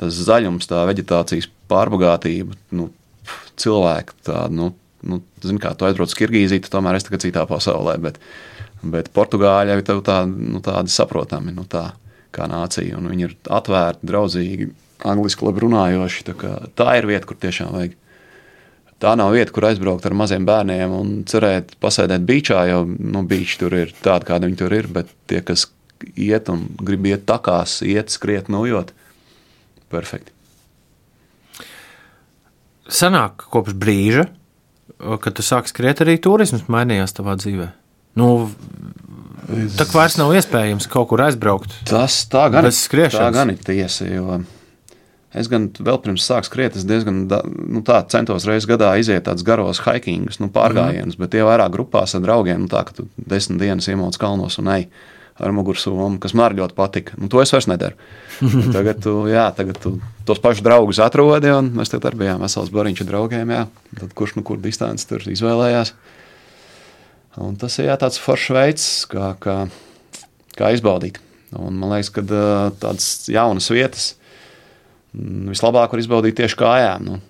tas 0.00 0.22
zaļums, 0.30 0.68
tā 0.70 0.86
vegetācijas 0.88 1.50
pārbagātība, 1.68 2.56
nu, 2.76 2.88
cilvēki 3.60 4.16
tādu, 4.26 4.56
nu, 4.56 4.70
nu, 5.06 5.20
zini, 5.44 5.60
kā 5.62 5.74
tu 5.76 5.88
aizbrauc 5.88 6.10
uz 6.10 6.16
Kirgīziju, 6.18 6.64
tad 6.64 6.78
tomēr 6.78 6.98
es 6.98 7.06
tagad 7.06 7.24
citā 7.24 7.44
pasaulē. 7.48 7.96
Bet, 8.02 8.20
bet 8.80 9.12
Portugāļi 9.16 9.74
jau 9.74 9.80
ir 9.80 10.04
tā, 10.06 10.20
nu, 10.28 10.62
tādi 10.64 10.92
saprotami, 10.92 11.54
nu, 11.56 11.66
tā 11.68 11.90
kā 12.34 12.46
nācija. 12.50 13.00
Viņi 13.10 13.26
ir 13.26 13.36
atvērti, 13.50 14.08
draudzīgi, 14.08 14.70
angliski 15.10 15.46
labi 15.46 15.64
runājoši. 15.64 16.26
Tā, 16.28 16.54
tā 16.78 16.94
ir 17.00 17.08
vieta, 17.10 17.26
kur 17.28 17.40
tiešām 17.40 17.74
vajag. 17.76 17.96
Tā 19.00 19.14
nav 19.16 19.32
vieta, 19.32 19.52
kur 19.56 19.64
aizbraukt 19.70 20.04
ar 20.04 20.16
maziem 20.16 20.44
bērniem 20.44 20.92
un 20.92 21.12
cerēt, 21.28 21.72
pasēdēt 21.80 22.24
beigā, 22.28 22.64
jo 22.68 22.82
nu, 22.84 23.22
beigās 23.28 23.56
tur 23.60 23.76
ir 23.78 23.94
tāda, 24.04 24.28
kāda 24.28 24.48
viņi 24.48 24.60
tur 24.60 24.74
ir. 24.76 24.90
Bet 24.92 25.08
tie, 25.30 25.40
kas 25.40 25.70
iet 26.20 26.50
un 26.52 26.66
grib 26.84 27.08
iet 27.08 27.24
takās, 27.28 27.78
iet, 27.86 28.12
skriet, 28.12 28.50
nojot, 28.52 28.92
perfekti. 29.92 30.36
Sanāk 32.90 33.46
kopš 33.54 33.76
brīža, 33.78 34.26
kad 35.22 35.36
tu 35.38 35.44
sāki 35.46 35.72
skriet, 35.72 36.02
arī 36.04 36.18
turisms 36.20 36.66
mainījās 36.68 37.14
tavā 37.16 37.36
dzīvē? 37.40 37.70
Nu, 38.20 38.50
tā 39.78 39.86
kā 39.86 40.00
vairs 40.00 40.18
nav 40.20 40.34
iespējams 40.36 40.90
kaut 40.90 41.12
kur 41.12 41.22
aizbraukt. 41.24 41.76
Tas 41.88 42.24
tā 42.28 42.48
gan, 42.52 42.66
tā 42.68 43.28
gan 43.32 43.54
ir 43.54 43.62
tiesa. 43.64 44.08
Es 45.30 45.46
gan 45.46 45.68
vēl 45.70 46.00
pirms 46.02 46.24
sāku 46.26 46.48
skriet, 46.48 46.74
es 46.74 46.86
diezgan 46.88 47.22
nu, 47.28 47.84
tā, 47.86 48.00
centos 48.10 48.48
reizes 48.48 48.66
gadā 48.66 48.90
iziet 48.98 49.28
tādus 49.28 49.46
garos 49.46 49.78
hikingus, 49.84 50.40
nu, 50.42 50.48
pārgājienus, 50.50 51.14
mm. 51.14 51.22
bet 51.22 51.32
tie 51.36 51.44
vairāk 51.46 51.70
grupās 51.76 52.16
ar 52.18 52.24
draugiem. 52.24 52.64
Nu, 52.64 52.70
tā 52.72 52.82
kā 52.88 52.96
tu 52.96 53.06
desmit 53.14 53.62
dienas 53.62 53.86
iemoc 53.86 54.18
kalnos 54.18 54.58
un 54.58 54.72
ej 54.74 54.88
ar 55.40 55.54
mugursomu, 55.56 56.18
kas 56.20 56.34
man 56.36 56.56
ļoti 56.58 56.76
patika. 56.76 57.16
Nu, 57.20 57.30
to 57.32 57.40
es 57.40 57.54
vairs 57.54 57.68
nedaru. 57.70 57.96
tagad 58.74 59.00
tu, 59.04 59.14
jā, 59.36 59.46
tagad 59.56 59.78
tu 59.80 59.94
tos 60.28 60.42
pašus 60.42 60.66
draugus 60.66 61.00
atrodi, 61.02 61.52
un 61.54 61.70
mēs 61.78 61.92
tagad 61.92 62.10
arī 62.10 62.24
bijām 62.24 62.44
vesels 62.44 62.72
bariņš 62.74 63.04
ar 63.06 63.10
draugiem. 63.12 63.54
Jā. 63.54 63.64
Tad 64.02 64.14
kurš 64.18 64.36
nu 64.36 64.44
kur 64.46 64.60
distanci 64.60 65.08
tur 65.08 65.24
izvēlējās. 65.30 65.94
Un 67.40 67.56
tas 67.60 67.78
ir 67.78 67.88
jā, 67.88 67.96
tāds 68.02 68.18
foršs 68.20 68.52
veids, 68.56 68.86
kā, 69.08 69.32
kā, 69.40 69.60
kā 70.58 70.74
izbaudīt. 70.74 71.22
Un 71.56 71.78
man 71.78 71.94
liekas, 71.94 72.12
ka 72.14 72.26
tādas 72.82 73.30
jaunas 73.30 73.70
vietas 73.72 74.14
vislabāk 75.12 75.92
var 75.92 76.02
izbaudīt 76.02 76.38
tieši 76.40 76.58
kājām. 76.60 77.08
Nu, 77.08 77.20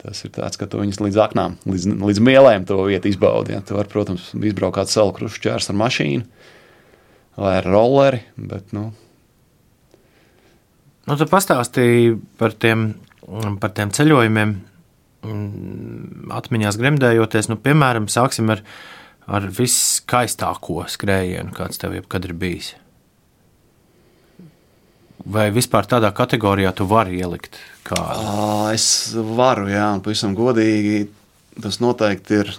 Tas 0.00 0.22
ir 0.24 0.32
tāds, 0.32 0.56
ka 0.56 0.64
tu 0.64 0.80
viņus 0.80 0.96
līdz 1.02 1.18
aknām, 1.20 1.58
līdz, 1.68 1.90
līdz 2.00 2.20
mielēm 2.24 2.64
to 2.68 2.78
vietu 2.86 3.10
izbaudi. 3.10 3.52
Ja. 3.52 3.60
Tu 3.60 3.76
vari, 3.76 3.90
protams, 3.92 4.30
izbraukt 4.32 4.78
kādu 4.78 4.94
salu 4.94 5.12
krušu 5.16 5.42
ķērs 5.44 5.68
ar 5.72 5.76
mašīnu 5.76 6.24
vai 7.40 7.52
ar 7.58 7.68
rolleri, 7.68 8.22
bet, 8.36 8.72
nu. 8.76 8.90
Nu, 11.04 11.16
tu 11.16 11.26
pastāstīji 11.28 12.16
par 12.40 12.56
tiem, 12.60 12.90
par 13.60 13.74
tiem 13.76 13.92
ceļojumiem, 13.96 14.54
mm, 15.24 16.32
atmiņās 16.36 16.80
gremdējoties. 16.80 17.50
Nu, 17.52 17.58
piemēram, 17.60 18.08
sāksim 18.12 18.52
ar, 18.56 18.64
ar 19.28 19.48
viskaistāko 19.56 20.84
skrējienu, 20.92 21.52
kāds 21.56 21.80
tev 21.80 21.96
jebkad 21.96 22.28
ir 22.28 22.36
bijis. 22.40 22.74
Vai 25.28 25.50
vispār 25.52 25.84
tādā 25.88 26.08
kategorijā 26.16 26.72
tu 26.76 26.86
vari 26.88 27.18
ielikt 27.20 27.58
kādu? 27.84 28.22
Es 28.72 29.12
varu, 29.14 29.68
jā, 29.68 29.90
un 29.96 30.00
pavisam 30.04 30.36
godīgi. 30.38 31.08
Tas 31.60 31.80
noteikti 31.82 32.38
ir 32.40 32.52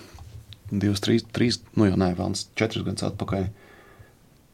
divas, 0.70 1.02
trīs, 1.02 1.26
trīs 1.34 1.58
nu 1.80 1.88
jau 1.90 1.98
nē, 1.98 2.12
vēl 2.18 2.36
četras 2.60 2.86
gadus 2.86 3.08
atpakaļ. 3.08 3.48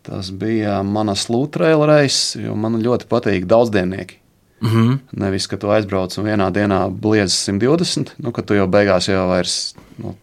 Tas 0.07 0.29
bija 0.31 0.79
manas 0.87 1.25
lūtrēla 1.27 1.89
reizes, 1.89 2.37
jo 2.39 2.55
man 2.55 2.79
ļoti 2.79 3.09
patīk 3.11 3.49
daudzdiennieki. 3.49 4.21
Mm 4.61 4.69
-hmm. 4.69 4.99
Nevis, 5.21 5.47
ka 5.47 5.57
tu 5.57 5.69
aizbrauc 5.69 6.17
un 6.17 6.25
vienā 6.25 6.47
dienā 6.51 6.79
bliedz 6.89 7.33
120, 7.33 8.15
nu, 8.17 8.31
ka 8.31 8.41
tu 8.41 8.53
jau 8.53 8.67
beigās 8.67 9.07
jau 9.07 9.27
vairs 9.27 9.75
nu, 9.97 10.15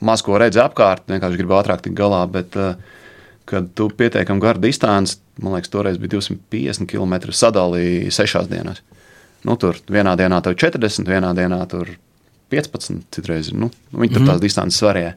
maz 0.00 0.22
ko 0.22 0.38
redzi 0.38 0.60
apkārt, 0.60 1.06
vienkārši 1.08 1.38
gribi 1.38 1.54
ātrāk 1.54 1.80
tikt 1.80 1.96
galā. 1.96 2.26
Bet, 2.30 2.56
uh, 2.56 2.74
kad 3.46 3.68
tu 3.78 3.88
pietiekami 3.94 4.42
garu 4.42 4.62
distanci, 4.62 5.20
man 5.42 5.54
liekas, 5.56 5.70
toreiz 5.72 6.00
bija 6.02 6.16
250 6.16 6.90
km 6.90 7.30
sadalīja 7.30 8.10
sešās 8.14 8.50
dienās. 8.50 8.82
Nu, 9.46 9.54
tur 9.60 9.78
vienā 9.92 10.16
dienā 10.18 10.40
tev 10.42 10.56
40, 10.58 11.06
vienā 11.06 11.30
dienā 11.36 11.60
tur 11.70 11.92
15, 12.50 13.06
citreiz 13.14 13.52
nu, 13.54 13.70
viņi 13.92 14.12
tur 14.12 14.22
mm 14.22 14.26
-hmm. 14.26 14.32
tās 14.32 14.42
distances 14.42 14.82
varēja. 14.82 15.14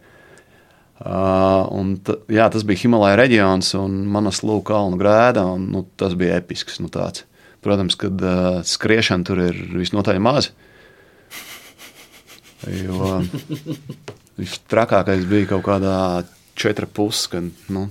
Uh, 0.99 1.95
t, 2.03 2.13
jā, 2.27 2.49
tas 2.51 2.65
bija 2.67 2.81
Himalaya 2.81 3.15
reģions 3.15 3.71
un 3.79 4.01
manas 4.11 4.41
lūk, 4.43 4.65
kalnu 4.67 4.97
grēda. 4.99 5.45
Un, 5.47 5.69
nu, 5.71 5.85
tas 5.95 6.13
bija 6.19 6.35
episks. 6.41 6.79
Nu, 6.83 6.89
tāds. 6.91 7.23
Protams, 7.63 7.95
kad 7.95 8.19
uh, 8.19 8.59
skriešana 8.67 9.23
tur 9.27 9.39
ir 9.39 9.55
visnotaļ 9.79 10.19
maza. 10.19 10.51
Jo 12.67 13.21
Trakākais 14.71 15.23
bija 15.27 15.47
kaut 15.53 15.63
kādā 15.63 15.95
4,5, 16.59 17.23
kad 17.31 17.71
nu, 17.71 17.87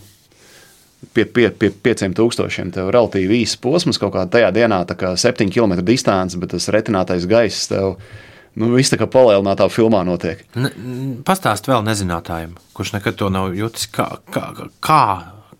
pie, 1.14 1.24
pie, 1.24 1.48
pie 1.50 1.70
5000 1.94 2.74
tev 2.74 2.90
relatīvi 2.94 3.42
īsts 3.42 3.60
posms, 3.62 4.00
kaut 4.00 4.14
kādā 4.16 4.30
tajā 4.38 4.50
dienā, 4.56 4.82
tā 4.88 4.96
kā 4.98 5.14
7 5.18 5.50
km 5.54 5.78
distance, 5.86 6.38
bet 6.40 6.54
tas 6.54 6.68
retinātais 6.74 7.28
gaiss 7.30 7.70
tev. 7.72 7.98
Nu, 8.58 8.72
viss 8.74 8.90
tā 8.90 8.98
kā 8.98 9.06
palielinātā 9.06 9.68
filmā 9.70 10.00
notiek. 10.08 10.40
Pastāst 11.26 11.68
vēl 11.70 11.84
nezinātājiem, 11.86 12.56
kurš 12.74 12.96
nekad 12.96 13.18
to 13.20 13.28
nav 13.30 13.52
jutis, 13.54 13.86
kā, 13.94 14.08
kā, 14.34 14.48
kā, 14.82 15.02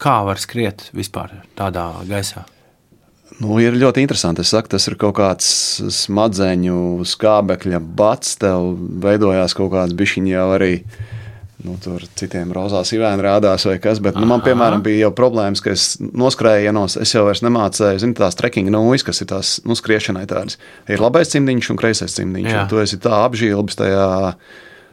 kā 0.02 0.14
var 0.26 0.40
skriet 0.42 0.88
vispār 0.96 1.36
tādā 1.58 1.92
gaisā. 2.08 2.42
Nu, 3.38 3.58
ir 3.62 3.76
ļoti 3.78 4.02
interesanti. 4.02 4.42
Es 4.42 4.50
saku, 4.50 4.72
tas 4.72 4.88
ir 4.90 4.96
kaut 4.98 5.14
kāds 5.20 5.46
smadzeņu 5.94 7.04
skābekļa 7.06 7.78
bats. 7.78 8.34
Tev 8.42 8.72
veidojās 9.04 9.54
kaut 9.54 9.70
kāds 9.76 9.94
bišķiņš 9.94 10.32
jau 10.32 10.48
arī. 10.56 10.72
Nu, 11.66 11.74
tur 11.82 12.04
citiem 12.18 12.52
rozā 12.54 12.84
sīvēna 12.86 13.24
rādās, 13.24 13.64
vai 13.66 13.80
kas. 13.82 13.98
Bet, 14.02 14.14
nu, 14.14 14.28
man, 14.30 14.44
piemēram, 14.44 14.82
bija 14.84 15.08
jau 15.08 15.14
problēmas, 15.18 15.62
ka 15.64 15.72
es 15.74 15.86
noskrējienos. 15.98 16.94
Es 17.02 17.14
jau 17.16 17.24
nemācīju, 17.26 18.02
zinu, 18.04 18.14
tās 18.18 18.38
trekking 18.38 18.70
nūjas, 18.70 19.06
kas 19.08 19.24
ir 19.24 19.30
tās 19.32 19.56
nu, 19.66 19.74
skriešanai 19.78 20.22
tādas. 20.30 20.60
Ir 20.86 21.02
labais 21.02 21.34
cimdiņš 21.34 21.72
un 21.74 21.80
kreisais 21.80 22.14
cimdiņš. 22.14 22.52
Un 22.54 22.70
tu 22.70 22.78
esi 22.82 23.00
tā 23.02 23.24
apžīlbis 23.24 23.80
tajā 23.80 24.06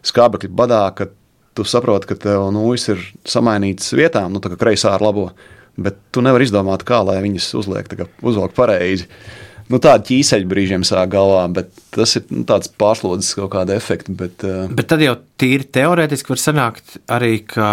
skābekļa 0.09 0.55
badā, 0.57 0.81
ka 0.97 1.11
tu 1.55 1.67
saproti, 1.69 2.09
ka 2.09 2.17
tev 2.25 2.49
nūjas 2.55 2.89
ir 2.95 3.05
samainītas 3.29 3.93
vietām, 3.95 4.33
nu, 4.33 4.41
tā 4.41 4.51
kā 4.53 4.59
kreisā 4.65 4.97
ar 4.97 5.05
labo 5.05 5.29
bet 5.77 5.97
tu 6.11 6.23
nevari 6.23 6.47
izdomāt, 6.47 6.85
kā 6.87 7.01
lai 7.05 7.17
viņas 7.23 7.49
uzliek, 7.59 7.89
uzvelk 8.23 8.55
pareizi. 8.55 9.07
Nu, 9.65 9.79
tāda 9.81 10.03
ķīseļa 10.05 10.45
brīžiem 10.45 10.83
sāk 10.85 11.09
galvā, 11.15 11.41
bet 11.55 11.71
tas 11.95 12.11
ir 12.19 12.25
nu, 12.29 12.43
tāds 12.45 12.69
pārslodzes 12.77 13.31
kaut 13.37 13.49
kāda 13.55 13.73
efekta. 13.79 14.13
Bet, 14.13 14.43
uh... 14.45 14.67
bet 14.69 14.91
tad 14.91 15.01
jau 15.01 15.15
tīri 15.41 15.65
teorētiski 15.73 16.29
var 16.29 16.41
sanākt 16.41 16.99
arī, 17.11 17.39
ka 17.49 17.69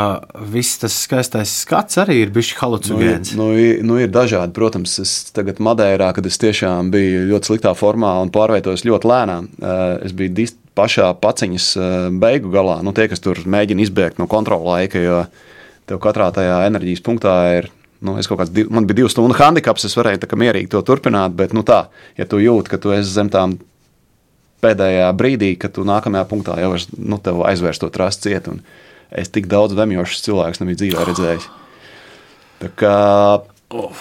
viss 0.55 0.81
tas 0.81 0.97
skaistais 1.05 1.53
skats 1.67 2.01
arī 2.01 2.23
ir 2.23 2.33
bijis 2.33 2.55
halucinogēns. 2.63 3.35
Nu, 3.37 3.51
nu, 3.53 3.67
nu, 3.91 3.99
ir 4.01 4.09
dažādi, 4.13 4.55
protams, 4.57 4.97
es 5.05 5.13
tagad 5.37 5.61
Madeirā, 5.61 6.15
kad 6.17 6.29
es 6.29 6.41
tiešām 6.41 6.89
biju 6.95 7.27
ļoti 7.35 7.53
sliktā 7.53 7.75
formā 7.77 8.15
un 8.25 8.33
pārvietojos 8.33 8.87
ļoti 8.89 9.13
lēnām. 9.13 9.53
Uh, 9.61 9.85
es 10.09 10.17
biju 10.17 10.49
pašā 10.79 11.11
paciņas 11.21 11.69
uh, 11.77 11.93
beigu 12.23 12.49
galā, 12.55 12.79
nu, 12.81 12.97
tie, 12.97 13.05
kas 13.13 13.21
tur 13.21 13.45
mēģina 13.45 13.85
izbēgt 13.85 14.23
no 14.23 14.31
kontrola 14.33 14.79
laika, 14.79 15.03
jo 15.03 15.23
tev 15.91 16.01
katrā 16.01 16.33
tajā 16.33 16.63
enerģijas 16.71 17.05
punktā 17.05 17.37
ir 17.59 17.69
Nu, 18.03 18.17
kāds, 18.19 18.51
man 18.75 18.87
bija 18.89 19.03
divu 19.03 19.11
stundu 19.13 19.37
handikaps, 19.39 19.87
es 19.87 19.95
varēju 19.95 20.25
tā, 20.25 20.39
mierīgi 20.39 20.73
to 20.73 20.81
turpināt, 20.87 21.37
bet, 21.39 21.55
nu, 21.55 21.63
tā, 21.67 21.85
ja 22.19 22.27
tu 22.27 22.41
jūti, 22.43 22.73
ka 22.73 22.81
tu 22.83 22.91
esi 22.95 23.13
zem 23.15 23.31
tām 23.31 23.57
pēdējā 24.63 25.09
brīdī, 25.19 25.53
kad 25.61 25.75
tu 25.77 25.87
nākamajā 25.87 26.25
punktā 26.31 26.59
jau 26.63 26.73
esi 26.77 26.91
nu, 26.99 27.19
aizvērst 27.23 27.83
to 27.83 27.91
trastu 27.95 28.31
ciet, 28.31 28.51
un 28.51 28.63
es 29.15 29.31
tik 29.31 29.47
daudz 29.51 29.77
vemjošus 29.79 30.25
cilvēkus 30.27 30.63
nebiju 30.63 30.81
dzīvē 30.83 31.07
redzējis. 31.09 31.49
Tā, 32.63 32.71
kā, 32.79 32.97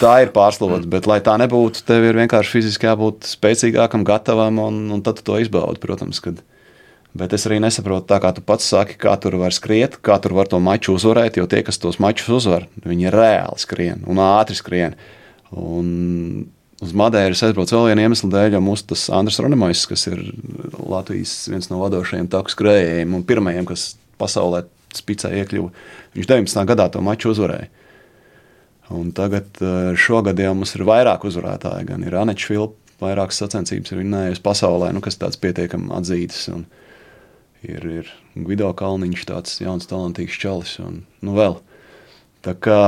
tā 0.02 0.16
ir 0.26 0.34
pārslodze, 0.34 0.90
bet, 0.90 1.10
lai 1.10 1.20
tā 1.26 1.38
nebūtu, 1.42 1.86
tev 1.88 2.06
ir 2.10 2.20
vienkārši 2.22 2.58
fiziski 2.58 2.90
jābūt 2.90 3.30
spēcīgākam, 3.30 4.06
gatavam, 4.08 4.62
un, 4.66 4.82
un 4.98 5.06
tad 5.06 5.22
tu 5.22 5.30
to 5.30 5.40
izbaudi, 5.42 5.82
protams. 5.84 6.22
Kad, 6.24 6.42
Bet 7.18 7.34
es 7.36 7.44
arī 7.48 7.58
nesaprotu, 7.60 8.06
tā 8.08 8.22
kā 8.24 8.30
tu 8.32 8.44
pats 8.46 8.70
saki, 8.72 8.96
kā 9.00 9.18
tur 9.20 9.36
var 9.42 9.52
skriet, 9.52 9.98
kā 10.00 10.16
tur 10.24 10.38
var 10.38 10.48
to 10.48 10.62
maču 10.64 10.96
uzvarēt. 10.96 11.42
Jo 11.42 11.48
tie, 11.52 11.60
kas 11.68 11.82
tos 11.82 12.00
mačus 12.00 12.32
uzvar, 12.40 12.70
viņi 12.88 13.12
reāli 13.12 13.60
skrien 13.60 14.06
un 14.08 14.22
ātri 14.24 14.56
skrien. 14.56 14.96
Un 15.52 15.90
uz 16.82 16.94
Madeiras 16.96 17.44
aizbraucu 17.44 17.76
vēl 17.76 17.92
vienu 17.92 18.06
iemeslu 18.06 18.32
dēļ, 18.32 18.56
jo 18.56 18.64
mūsu 18.64 18.88
tas 18.94 19.10
Andris 19.14 19.42
Ronemais, 19.44 19.84
kas 19.92 20.08
ir 20.08 20.24
Latvijas 20.80 21.36
viens 21.52 21.68
no 21.70 21.82
vadošajiem 21.84 22.32
taku 22.32 22.54
skrējējiem 22.56 23.18
un 23.18 23.28
pirmajiem, 23.28 23.68
kas 23.68 23.92
pasaulē 24.22 24.64
spicē 24.96 25.34
iekļuva, 25.42 25.72
viņš 26.16 26.32
19. 26.32 26.64
gadā 26.72 26.88
to 26.92 27.04
maču 27.04 27.32
uzvarēja. 27.36 27.70
Un 28.92 29.12
tagad 29.16 29.60
eh, 29.64 29.94
šogad 30.00 30.40
jau 30.40 30.52
mums 30.56 30.76
ir 30.76 30.84
vairāk 30.88 31.24
uzvarētāji. 31.28 31.88
Gan 31.88 32.04
ir 32.04 32.18
Anečs 32.20 32.48
Filip, 32.50 32.76
vairākas 33.02 33.40
sacensības 33.40 33.94
ir 33.94 34.02
vinnējusi 34.02 34.44
pasaulē, 34.44 34.92
nu, 34.96 35.04
kas 35.04 35.20
tāds 35.20 35.40
pietiekami 35.42 35.94
atzītas. 35.96 36.50
Un, 36.52 36.66
ir, 37.66 37.86
ir 38.02 38.14
Gvido 38.36 38.72
Kalniņš, 38.78 39.28
tāds 39.30 39.60
jauns, 39.62 39.90
talantīgs 39.90 40.40
čalis. 40.42 40.78
Un, 40.84 41.04
nu, 41.26 41.36
vēl. 41.38 41.60
Tā 42.42 42.56
kā, 42.58 42.82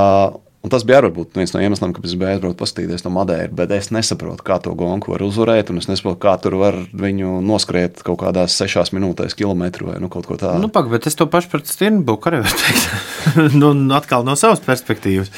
un 0.65 0.73
tas 0.73 0.85
bija 0.87 1.03
varbūt 1.03 1.37
viens 1.37 1.53
no 1.53 1.61
iemesliem, 1.61 1.93
kāpēc 1.93 2.09
es 2.09 2.17
biju 2.17 2.31
aizbraukt 2.31 2.57
paskatīties 2.61 3.05
no 3.05 3.11
Madeiras, 3.13 3.53
bet 3.53 3.73
es 3.75 3.91
nesaprotu, 3.93 4.45
kā 4.47 4.57
to 4.63 4.73
gonku 4.77 5.13
var 5.13 5.25
uzvarēt, 5.25 5.69
un 5.69 5.81
es 5.81 5.89
nesaprotu, 5.91 6.21
kā 6.23 6.33
tur 6.41 6.57
var 6.61 6.79
viņu 6.89 7.35
noskriet 7.45 8.01
kaut 8.05 8.21
kādās 8.23 8.57
sešās 8.57 8.93
minūtēs, 8.97 9.37
kilometru 9.37 9.91
vai 9.91 9.99
nu, 10.01 10.09
kaut 10.13 10.25
ko 10.29 10.39
tādu. 10.41 10.63
Nu, 10.63 10.71
pak, 10.73 10.89
bet 10.93 11.05
es 11.09 11.19
to 11.19 11.29
pašu 11.29 11.53
par 11.53 11.65
Stirnbuku 11.69 12.31
arī 12.31 12.41
varu 12.47 12.63
teikt. 12.63 12.89
nu, 13.61 13.75
atkal 13.93 14.25
no 14.25 14.37
savas 14.39 14.63
perspektīvas. 14.65 15.29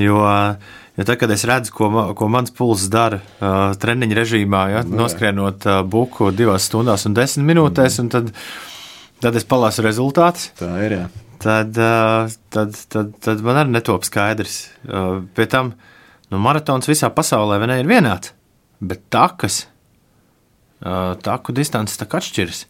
Jo, 0.00 0.24
uh, 0.24 0.80
Jo 0.94 1.02
tad, 1.02 1.18
kad 1.18 1.30
es 1.34 1.42
redzu, 1.48 1.72
ko, 1.74 1.88
ko 2.14 2.28
mans 2.30 2.52
pulss 2.54 2.86
dara 2.90 3.18
uh, 3.18 3.72
treniņa 3.82 4.14
režīmā, 4.14 4.60
ja, 4.70 4.82
nu 4.86 5.00
noskrienot 5.00 5.66
uh, 5.66 5.80
buku 5.90 6.30
divās 6.30 6.68
stundās 6.68 7.02
un 7.08 7.16
desmit 7.16 7.48
minūtēs, 7.48 7.98
un 8.04 8.12
tad, 8.14 8.30
tad 9.24 9.34
es 9.34 9.46
palāsu 9.50 9.82
rezultātus. 9.82 10.52
Tā 10.60 10.70
ir. 10.86 10.94
Jā. 11.00 11.08
Tad, 11.42 11.74
uh, 11.82 12.30
tad, 12.54 12.78
tad, 12.94 13.10
tad 13.26 13.42
man 13.42 13.58
arī 13.64 13.74
netop 13.74 14.06
skaidrs. 14.06 14.60
Uh, 14.86 15.24
pie 15.34 15.48
tam 15.50 15.74
nu, 16.30 16.38
maratons 16.38 16.86
visā 16.86 17.10
pasaulē 17.10 17.58
ne, 17.66 17.80
ir 17.82 17.90
vienāds, 17.90 18.30
bet 18.78 19.02
takas, 19.10 19.64
uh, 20.86 21.18
taku 21.26 21.56
distances 21.58 21.98
tā 21.98 22.06
atšķiras. 22.06 22.68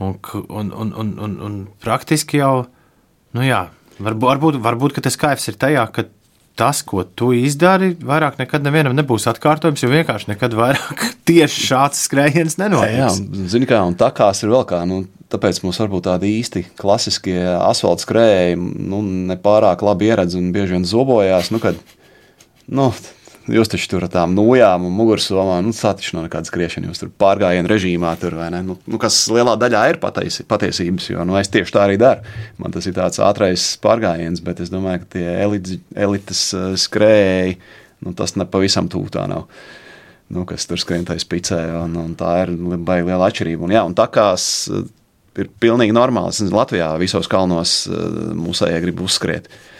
Un, 0.00 0.16
un, 0.48 0.72
un, 0.72 0.96
un, 0.96 1.12
un, 1.28 1.40
un 1.44 1.62
praktiski 1.84 2.40
jau, 2.40 2.66
nu 3.36 3.44
jā, 3.44 3.66
varbūt, 4.00 4.28
varbūt, 4.32 4.62
varbūt 4.64 5.02
tas 5.04 5.20
kaifs 5.20 5.52
ir 5.52 5.60
tajā, 5.60 5.84
ka 5.92 6.08
tas, 6.56 6.80
ko 6.86 7.04
tu 7.04 7.30
izdari, 7.36 7.92
vairāk 8.00 8.38
nekad 8.40 8.64
nevienam 8.64 8.96
nebūs 8.96 9.28
atkārtojums, 9.30 9.82
jo 9.84 9.90
vienkārši 9.92 10.30
nekad 10.32 10.56
vairāk 10.56 11.04
tieši 11.28 11.66
šāds 11.70 12.06
skrējiens 12.08 12.58
nenotiks. 12.60 12.96
Jā, 12.96 13.10
jā 13.12 13.50
zini, 13.52 13.68
kā, 13.68 13.82
un 13.86 13.96
takās 13.98 14.42
ir 14.42 14.52
vēl 14.54 14.64
kā. 14.68 14.80
Nu, 14.88 15.02
tāpēc 15.32 15.60
mums 15.64 15.80
varbūt 15.82 16.06
tādi 16.08 16.32
īsti 16.38 16.64
klasiskie 16.80 17.38
asfalta 17.58 18.06
skrējēji 18.06 18.56
nu, 18.60 19.02
nepārāk 19.32 19.84
labi 19.84 20.10
ieredz 20.10 20.38
un 20.38 20.48
bieži 20.54 20.78
vien 20.78 20.88
zobojās. 20.88 21.52
Nu, 21.54 21.60
kad, 21.62 21.78
nu, 22.66 22.90
Jūs 23.46 23.68
taču 23.70 23.86
tur 23.92 24.02
ar 24.02 24.10
tām 24.10 24.32
nojām 24.34 24.88
un 24.88 24.94
mugursomām, 24.96 25.68
nu, 25.68 25.74
tā 25.76 25.92
taču 25.94 26.16
nav 26.16 26.24
nekāda 26.26 26.48
skriešana. 26.48 26.88
Jūs 26.90 26.98
tur 26.98 27.12
pārgājienu 27.22 27.70
režīmā, 27.70 28.10
tur, 28.18 28.34
nu, 28.66 28.74
nu, 28.74 28.98
kas 29.02 29.20
lielā 29.30 29.54
daļā 29.60 29.82
ir 29.92 29.98
patiesi, 30.02 30.42
patiesības, 30.50 31.06
jo 31.12 31.26
nu, 31.28 31.36
es 31.38 31.50
tieši 31.54 31.74
tā 31.76 31.84
arī 31.84 31.98
daru. 32.00 32.26
Man 32.58 32.74
tas 32.74 32.88
ir 32.90 32.96
tāds 32.96 33.22
ātrais 33.22 33.68
pārgājiens, 33.84 34.42
bet 34.42 34.64
es 34.64 34.72
domāju, 34.72 35.04
ka 35.04 35.12
tie 35.14 35.26
elites, 35.44 35.78
elites 35.94 36.42
uh, 36.58 36.72
skrējēji, 36.80 37.54
nu, 38.02 38.16
tas 38.18 38.34
nepavisam 38.34 38.90
tuvu 38.90 39.14
tā 39.14 39.28
nav. 39.30 39.46
Nu, 40.34 40.42
kas 40.48 40.66
tur 40.66 40.82
skrien 40.82 41.06
tajā 41.06 41.22
spicē, 41.22 41.60
un, 41.84 41.94
un 42.02 42.18
tā 42.18 42.32
ir 42.42 42.56
baigta 42.58 43.12
liela 43.12 43.30
atšķirība. 43.30 43.68
Un, 43.68 43.76
jā, 43.78 43.84
un 43.86 43.94
tā 43.94 44.08
kā 44.10 44.32
ir 45.38 45.54
pilnīgi 45.62 45.94
normāli, 45.94 46.34
es 46.34 46.42
nezinu, 46.42 46.58
Latvijā 46.58 46.90
visos 46.98 47.30
kalnos 47.30 47.78
uh, 47.86 48.34
mūsējie 48.34 48.82
grib 48.88 49.06
uzskriet. 49.06 49.46
Uh, 49.46 49.72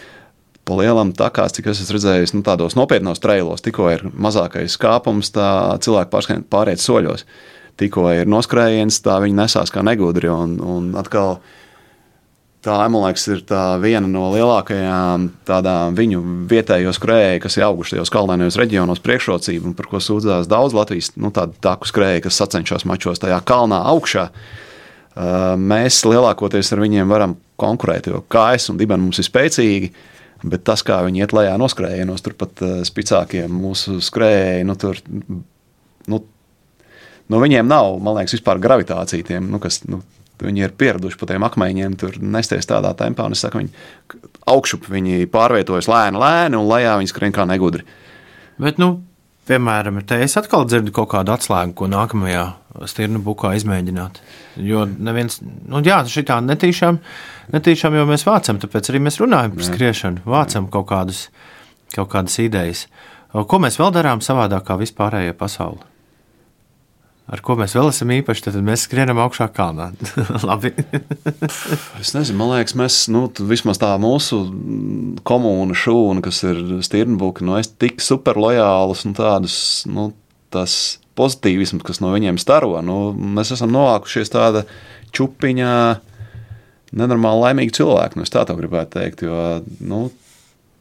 pa 0.66 0.78
lielam 0.80 1.12
takās, 1.16 1.54
cik 1.54 1.70
es 1.70 1.84
esmu 1.84 1.96
redzējis, 1.96 2.34
nu, 2.34 2.42
tādos 2.46 2.74
nopietnos 2.78 3.22
trailos, 3.22 3.62
tikko 3.62 3.90
ir 3.94 4.06
mazākais 4.10 4.74
kāpums, 4.82 5.30
tā 5.34 5.48
cilvēki 5.84 6.40
pāriet 6.50 6.82
soļos. 6.82 7.26
Tikko 7.76 8.08
ir 8.16 8.30
noskrējiens, 8.30 9.02
tā 9.04 9.20
viņi 9.20 9.36
nesās 9.36 9.70
kā 9.70 9.84
negudri. 9.84 10.30
Un, 10.32 10.56
un 10.64 10.88
atkal 10.96 11.36
tā 12.66 12.78
emulēks 12.86 13.26
ir 13.30 13.42
tā 13.46 13.76
viena 13.82 14.08
no 14.10 14.30
lielākajām 14.32 15.28
tādām 15.46 15.94
viņu 15.98 16.22
vietējo 16.50 16.94
skrējēju, 16.96 17.42
kas 17.44 17.58
ir 17.58 17.66
auguši 17.68 17.96
tajos 17.96 18.12
kalnēnajos 18.14 18.58
reģionos 18.58 19.04
priekšrocību, 19.04 19.70
un 19.70 19.76
par 19.78 19.90
ko 19.92 20.00
sūdzās 20.02 20.48
daudz 20.50 20.74
Latvijas 20.74 21.12
nu, 21.20 21.30
tādu 21.36 21.86
skrēju, 21.86 22.24
kas 22.26 22.40
sacenšas 22.42 22.88
mačos 22.88 23.22
tajā 23.22 23.38
kalnā 23.46 23.84
augšā. 23.92 24.30
Mēs 25.60 26.02
lielākoties 26.08 26.72
ar 26.74 26.82
viņiem 26.82 27.12
varam 27.12 27.36
konkurēt, 27.60 28.10
jo 28.10 28.24
kājas 28.32 28.70
un 28.72 28.80
dibeni 28.80 29.06
mums 29.06 29.20
ir 29.20 29.28
spēcīgi. 29.28 29.92
Bet 30.46 30.62
tas, 30.66 30.84
kā 30.86 31.00
viņi 31.06 31.24
iet 31.24 31.34
lejā 31.34 31.56
no 31.58 31.66
skrējienos, 31.70 32.22
turpat 32.22 32.62
uh, 32.62 32.74
spicākiem 32.86 33.50
mūsu 33.50 33.98
skrējēji, 34.04 34.66
nu, 34.68 34.76
tur, 34.78 35.00
nu, 36.06 36.20
nu, 36.22 37.40
viņiem 37.42 37.66
nav, 37.66 37.96
man 38.02 38.20
liekas, 38.20 38.36
vispār 38.38 38.62
gravitācija 38.62 39.26
tiem, 39.26 39.48
nu, 39.50 39.58
kas, 39.62 39.80
nu, 39.90 40.02
viņi 40.42 40.66
ir 40.66 40.76
pieraduši 40.78 41.18
pie 41.18 41.30
tiem 41.32 41.46
akmeņiem, 41.48 41.96
tur 41.98 42.18
nesties 42.22 42.68
tādā 42.68 42.92
tempā, 42.98 43.26
es 43.32 43.42
saku, 43.42 43.64
viņi 43.64 44.22
augšup 44.52 44.86
viņi 44.92 45.26
pārvietojas 45.32 45.88
lēni, 45.90 46.20
lēni, 46.22 46.58
un 46.58 46.70
lejā 46.70 46.94
viņi 47.00 47.10
skrien 47.10 47.34
kā 47.34 47.46
negudri. 47.48 47.86
Bet, 48.62 48.78
nu, 48.80 49.00
piemēram, 49.48 50.00
te 50.06 50.18
es 50.24 50.36
atkal 50.38 50.66
dzirdu 50.68 50.92
kaut 50.94 51.10
kādu 51.14 51.34
atslēgu, 51.34 51.74
ko 51.78 51.88
nākamajā 51.90 52.44
stirnu 52.90 53.22
bukā 53.24 53.54
izmēģināt. 53.56 54.20
Jo 54.66 54.84
neviens, 54.86 55.40
nu 55.42 55.82
jā, 55.86 56.02
šitā 56.10 56.38
netīšām, 56.44 57.00
netīšām 57.54 57.98
jau 57.98 58.06
mēs 58.08 58.26
vācam, 58.28 58.60
tāpēc 58.62 58.92
arī 58.92 59.02
mēs 59.06 59.20
runājam 59.22 59.56
par 59.56 59.68
skriešanu, 59.70 60.24
vācam 60.28 60.70
kaut, 60.72 60.88
kādus, 60.92 61.26
kaut 61.94 62.12
kādas 62.12 62.38
idejas. 62.42 62.86
Ko 63.32 63.60
mēs 63.62 63.80
vēl 63.80 63.92
darām 63.96 64.22
savādāk 64.24 64.68
kā 64.68 64.78
vispārējā 64.80 65.36
pasaule? 65.36 65.95
Ar 67.26 67.40
ko 67.42 67.56
mēs 67.58 67.72
vēl 67.74 67.88
esam 67.90 68.12
īpaši, 68.14 68.44
tad 68.44 68.58
mēs 68.62 68.84
skrienam 68.86 69.18
augšā 69.24 69.48
kalnā. 69.54 69.88
Es 72.02 72.12
nezinu, 72.14 72.38
man 72.38 72.52
liekas, 72.52 72.76
mēs, 72.78 72.98
nu, 73.10 73.24
vismaz 73.50 73.80
tā 73.82 73.90
mūsu 73.98 74.38
komūna 75.26 75.74
šūna, 75.74 76.22
kas 76.22 76.44
ir 76.46 76.60
stirnbuki, 76.86 77.42
nu, 77.46 77.56
es 77.58 77.72
tik 77.72 77.98
super 78.04 78.38
lojālus 78.38 79.02
un 79.08 79.16
tādus, 79.18 79.56
nu, 79.90 80.12
tas 80.54 81.00
pozitīvisms, 81.18 81.82
kas 81.86 81.98
no 82.04 82.12
viņiem 82.14 82.38
staro, 82.38 82.76
nu, 82.84 83.10
mēs 83.16 83.50
esam 83.56 83.74
novākušies 83.74 84.30
tāda 84.30 84.62
čupiņā 85.16 85.74
nenormāli 86.96 87.42
laimīgi 87.42 87.74
cilvēki, 87.80 88.20
nu, 88.20 88.28
es 88.28 88.32
tā 88.32 88.46
to 88.46 88.54
gribētu 88.58 89.00
teikt, 89.00 89.26
jo, 89.26 89.40
nu, 89.82 90.04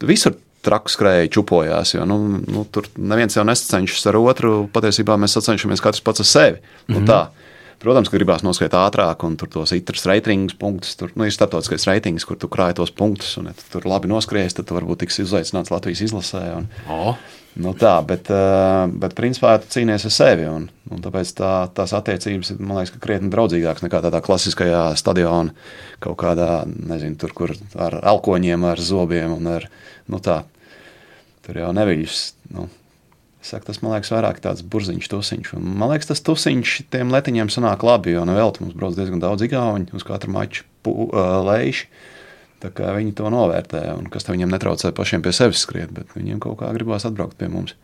visur 0.06 0.38
traku 0.66 0.92
skrēja 0.94 1.32
čupojās. 1.38 1.96
Jo, 1.96 2.06
nu, 2.10 2.20
nu, 2.42 2.66
tur 2.72 2.90
neviens 2.98 3.38
jau 3.38 3.46
nesacenšas 3.48 4.10
ar 4.12 4.20
otru. 4.22 4.54
Patiesībā 4.74 5.18
mēs 5.22 5.38
sacenšamies 5.38 5.84
katrs 5.84 6.04
pats 6.06 6.26
ar 6.26 6.32
sevi. 6.32 6.62
Mm 6.88 6.96
-hmm. 6.96 7.10
tā. 7.10 7.46
Protams, 7.86 8.10
ka 8.10 8.18
gribās 8.18 8.44
noskriet 8.46 8.74
ātrāk, 8.74 9.24
un 9.28 9.36
tur 9.38 9.50
tos 9.52 9.74
itras 9.76 10.06
reitingus, 10.10 10.56
punktus. 10.58 10.96
Tur 10.96 11.12
nu, 11.16 11.26
ir 11.28 11.34
starptautiskais 11.36 11.86
reitings, 11.86 12.26
kur 12.26 12.38
tu 12.40 12.48
krāj 12.48 12.74
tos 12.80 12.92
punktus, 12.92 13.38
un 13.38 13.46
ja 13.46 13.54
tu 13.54 13.64
tur 13.72 13.86
labi 13.86 14.08
noskries, 14.08 14.54
tad 14.54 14.66
tu 14.66 14.78
varbūt 14.78 15.04
tiks 15.04 15.20
uzaicināts 15.20 15.74
Latvijas 15.74 16.02
izlasē. 16.02 16.56
Un, 16.56 16.70
oh. 16.90 17.18
Nu 17.56 17.72
tā, 17.72 17.94
bet, 18.04 18.28
eh, 18.28 18.88
bet 19.00 19.14
principā 19.16 19.54
tu 19.64 19.70
cīnies 19.72 20.04
ar 20.08 20.12
sevi. 20.12 20.48
Un, 20.52 20.68
un 20.92 21.04
tāpēc 21.04 21.32
tā, 21.38 21.52
tās 21.76 21.94
attiecības 21.96 22.52
ir 22.52 22.58
liekas, 22.60 22.96
krietni 23.00 23.32
draudzīgākas 23.32 23.86
nekā 23.86 24.02
tādā 24.04 24.20
klasiskajā 24.24 24.90
stadionā, 25.00 25.56
kaut 26.04 26.18
kādā, 26.20 26.66
nezinu, 26.66 27.16
tur, 27.22 27.32
kur 27.38 27.56
ar 27.80 28.02
alkoņiem, 28.04 28.68
ar 28.68 28.82
zobiem 28.84 29.38
un 29.38 29.48
ar 29.56 29.70
nu 30.12 30.20
tā. 30.20 30.42
Tur 31.46 31.62
jau 31.62 31.70
neviļus. 31.76 32.24
Nu, 32.56 32.68
Saka, 33.46 33.68
tas 33.68 33.78
man 33.84 33.94
liekas, 33.94 34.10
vairāk 34.10 34.40
tāds 34.42 34.64
burziņš, 34.66 35.08
tusiņš. 35.12 35.52
Un, 35.60 35.66
man 35.78 35.92
liekas, 35.92 36.10
tas 36.10 36.24
tusiņš 36.26 36.80
tiem 36.94 37.12
letiņiem 37.14 37.52
sanāk 37.54 37.86
labi, 37.86 38.16
jo 38.16 38.24
nevelti 38.26 38.64
mums 38.64 38.74
brauc 38.78 38.98
diezgan 38.98 39.22
daudz 39.22 39.46
igauņu 39.46 39.94
uz 39.94 40.06
katru 40.08 40.34
maču 40.34 40.66
uh, 40.90 41.44
lejuši. 41.46 41.90
Viņi 42.66 43.14
to 43.14 43.30
novērtē, 43.30 43.84
un 43.94 44.08
kas 44.10 44.26
viņiem 44.26 44.50
netraucē 44.50 44.90
pašiem 44.98 45.22
pie 45.22 45.36
sevis 45.38 45.62
skriet, 45.62 45.92
bet 45.94 46.16
viņiem 46.18 46.40
kaut 46.42 46.58
kā 46.64 46.72
gribās 46.74 47.06
atbraukt 47.06 47.38
pie 47.38 47.52
mums. 47.54 47.76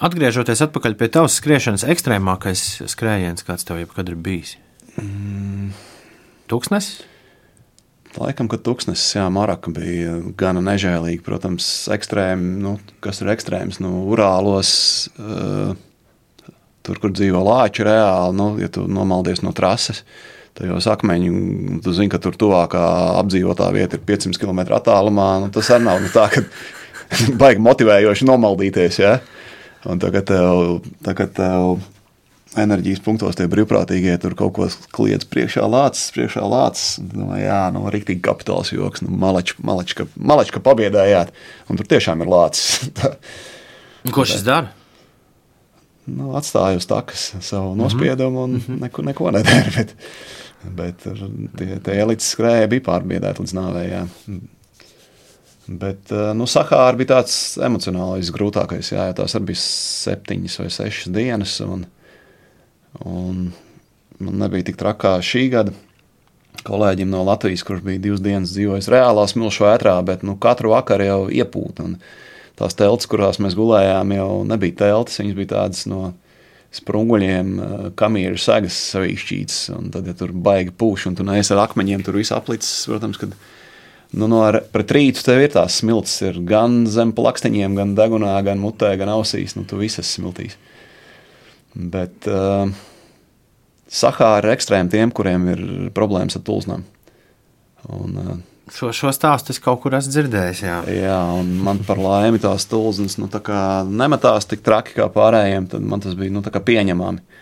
Atgriežoties 0.00 0.64
atpakaļ 0.64 0.96
pie 0.96 1.10
tavas 1.12 1.36
skriešanas, 1.36 1.84
ekstrēmākais 1.92 2.64
skrējiens, 2.88 3.44
kāds 3.44 3.68
tev 3.68 3.82
jebkad 3.82 4.08
ir 4.08 4.16
bijis? 4.16 4.54
Mm. 4.96 5.74
Tūkstnesis? 6.48 7.09
Laikam, 8.18 8.48
ka 8.50 8.58
tūkstnesis, 8.58 9.14
jā, 9.14 9.26
Maraka 9.30 9.70
bija 9.74 10.16
gana 10.38 10.62
nežēlīga. 10.66 11.22
Protams, 11.22 11.66
ekstrēmi, 11.94 12.56
nu, 12.64 12.74
kas 13.04 13.22
ir 13.22 13.30
ekstrēms, 13.30 13.78
nu, 13.84 13.92
Urālos, 14.10 14.72
uh, 15.14 15.76
tur, 16.86 16.98
kur 16.98 17.14
dzīvo 17.14 17.42
lāči 17.46 17.86
reāli, 17.86 18.34
nu, 18.40 18.48
ja 18.58 18.70
tu 18.72 18.88
nomaldies 18.90 19.44
no 19.46 19.54
trases, 19.56 20.02
tajos 20.58 20.88
akmeņu, 20.90 21.34
tu 21.84 21.94
zini, 21.94 22.10
ka 22.10 22.18
tur 22.22 22.34
tuvākā 22.40 22.82
apdzīvotā 23.20 23.70
vieta 23.76 24.00
ir 24.00 24.04
500 24.08 24.42
km 24.42 24.64
attālumā, 24.80 25.30
nu, 25.44 25.52
tas 25.54 25.70
arī 25.70 25.86
nav 25.86 26.02
nu, 26.02 26.10
tā, 26.10 26.26
ka 26.34 26.42
baigi 27.40 27.62
motivējoši 27.62 28.26
nomaldīties, 28.26 29.00
ja? 29.04 29.20
Un 29.88 30.02
tagad 30.02 30.26
tev, 30.28 30.80
tagad 31.06 31.32
tev 31.38 31.78
enerģijas 32.58 33.02
punktos 33.04 33.38
tie 33.38 33.46
brīvprātīgie 33.50 34.16
tur 34.22 34.34
kaut 34.38 34.54
ko 34.56 34.66
kliedz 34.94 35.26
priekšā 35.30 35.62
lācis, 35.70 36.10
priekšā 36.16 36.42
lācis. 36.42 36.98
Nu, 37.14 37.30
jā, 37.38 37.62
nu, 37.74 37.84
rīktīgi 37.92 38.22
kapitāls 38.24 38.72
joks, 38.74 39.04
nu, 39.06 39.14
malačka, 39.14 39.62
malačka, 40.16 40.62
pabiedējāt, 40.64 41.32
un 41.70 41.80
tur 41.80 41.90
tiešām 41.90 42.24
ir 42.24 42.32
lācis. 42.32 42.90
Ko 44.14 44.26
šis 44.26 44.44
dara? 44.46 44.72
Nu, 46.10 46.32
atstāju 46.34 46.80
uz 46.80 46.88
takas 46.90 47.28
savu 47.38 47.74
mhm. 47.74 47.82
nospiedumu 47.84 48.44
un 48.44 48.50
mm 48.56 48.62
-hmm. 48.66 48.80
neko, 48.86 49.02
neko 49.02 49.30
nedara. 49.30 49.70
Bet, 49.76 49.94
bet 50.76 51.04
tie, 51.56 51.78
tie 51.80 51.94
elites 52.02 52.34
skrēja 52.34 52.66
bija 52.68 52.82
pārbiedēti 52.84 53.40
līdz 53.40 53.54
nāvējai. 53.56 54.02
Bet 55.80 56.10
nu, 56.36 56.44
Sahāra 56.44 56.98
bija 56.98 57.14
tāds 57.14 57.56
emocionālais 57.56 58.28
grūtākais. 58.34 58.92
Jā, 58.92 59.06
tās 59.16 59.34
arī 59.38 59.44
bija 59.44 59.62
septiņas 59.62 60.58
vai 60.60 60.68
sešas 60.70 61.12
dienas. 61.14 61.54
Un, 61.64 61.86
Un 62.98 63.52
man 64.18 64.40
nebija 64.42 64.70
tik 64.70 64.80
trakā 64.80 65.18
šī 65.24 65.46
gada. 65.52 65.76
Kolēģim 66.66 67.08
no 67.08 67.22
Latvijas, 67.24 67.62
kurš 67.64 67.84
bija 67.86 68.02
divas 68.02 68.20
dienas 68.20 68.50
dzīvojis 68.52 68.90
reālā 68.92 69.22
smilšu 69.30 69.64
vētrā, 69.64 69.94
bet 70.04 70.24
nu, 70.26 70.34
katru 70.40 70.74
vakaru 70.74 71.06
jau 71.06 71.20
iepūta. 71.32 71.86
Tās 72.60 72.76
telts, 72.76 73.08
kurās 73.08 73.38
mēs 73.40 73.56
gulējām, 73.56 74.12
jau 74.12 74.32
nebija 74.44 74.82
teltis. 74.82 75.22
Viņas 75.22 75.38
bija 75.38 75.52
tādas 75.54 75.86
no 75.88 76.10
sprunguļiem, 76.76 77.54
eh, 77.58 77.86
kamieru 77.98 78.38
segas 78.38 78.76
savīšķītas. 78.92 79.62
Tad, 79.94 80.06
ja 80.06 80.14
tur 80.14 80.32
baigi 80.32 80.70
pūš 80.70 81.08
un 81.10 81.16
tu 81.16 81.24
neesi 81.24 81.54
ar 81.54 81.66
akmeņiem, 81.66 82.04
tur 82.04 82.20
viss 82.20 82.34
aplicis. 82.34 82.86
Protams, 82.86 83.18
kad 83.18 83.32
nu, 84.12 84.28
no 84.28 84.42
ar, 84.46 84.60
pret 84.72 84.92
rītu 84.94 85.24
tev 85.24 85.40
ir 85.40 85.54
tās 85.54 85.80
smilts, 85.80 86.20
ir 86.22 86.40
gan 86.46 86.84
zem 86.86 87.14
plaksteņiem, 87.16 87.74
gan 87.78 87.96
degunā, 87.98 88.36
gan 88.44 88.60
mutē, 88.62 88.96
gan 88.98 89.08
ausīs. 89.08 89.56
Nu, 89.56 89.64
tu 89.64 89.80
visas 89.80 90.10
smiltīs. 90.18 90.58
Bet 91.74 92.26
uh, 92.30 92.70
Sahāra 93.90 94.44
ir 94.44 94.54
ekstrēmi 94.54 94.90
tiem, 94.92 95.12
kuriem 95.14 95.48
ir 95.52 95.66
problēmas 95.94 96.38
ar 96.38 96.46
tulznām. 96.46 96.86
Un, 97.90 98.16
uh, 98.20 98.38
Šo, 98.70 98.92
šo 98.94 99.10
stāstu 99.10 99.50
es 99.50 99.58
kaut 99.62 99.80
kur 99.82 99.94
esmu 99.98 100.12
dzirdējis. 100.14 100.60
Jā, 100.62 100.76
jā 100.94 101.16
un 101.34 101.48
man 101.64 101.80
par 101.86 101.98
laimi 101.98 102.38
tās 102.42 102.68
tulznes 102.70 103.16
nu, 103.18 103.26
tā 103.26 103.40
nemetās 103.88 104.46
tik 104.46 104.62
traki 104.66 104.94
kā 104.94 105.08
pārējiem, 105.10 105.66
tad 105.72 105.82
man 105.82 106.02
tas 106.04 106.14
bija 106.18 106.30
nu, 106.36 106.42
pieņemami. 106.42 107.40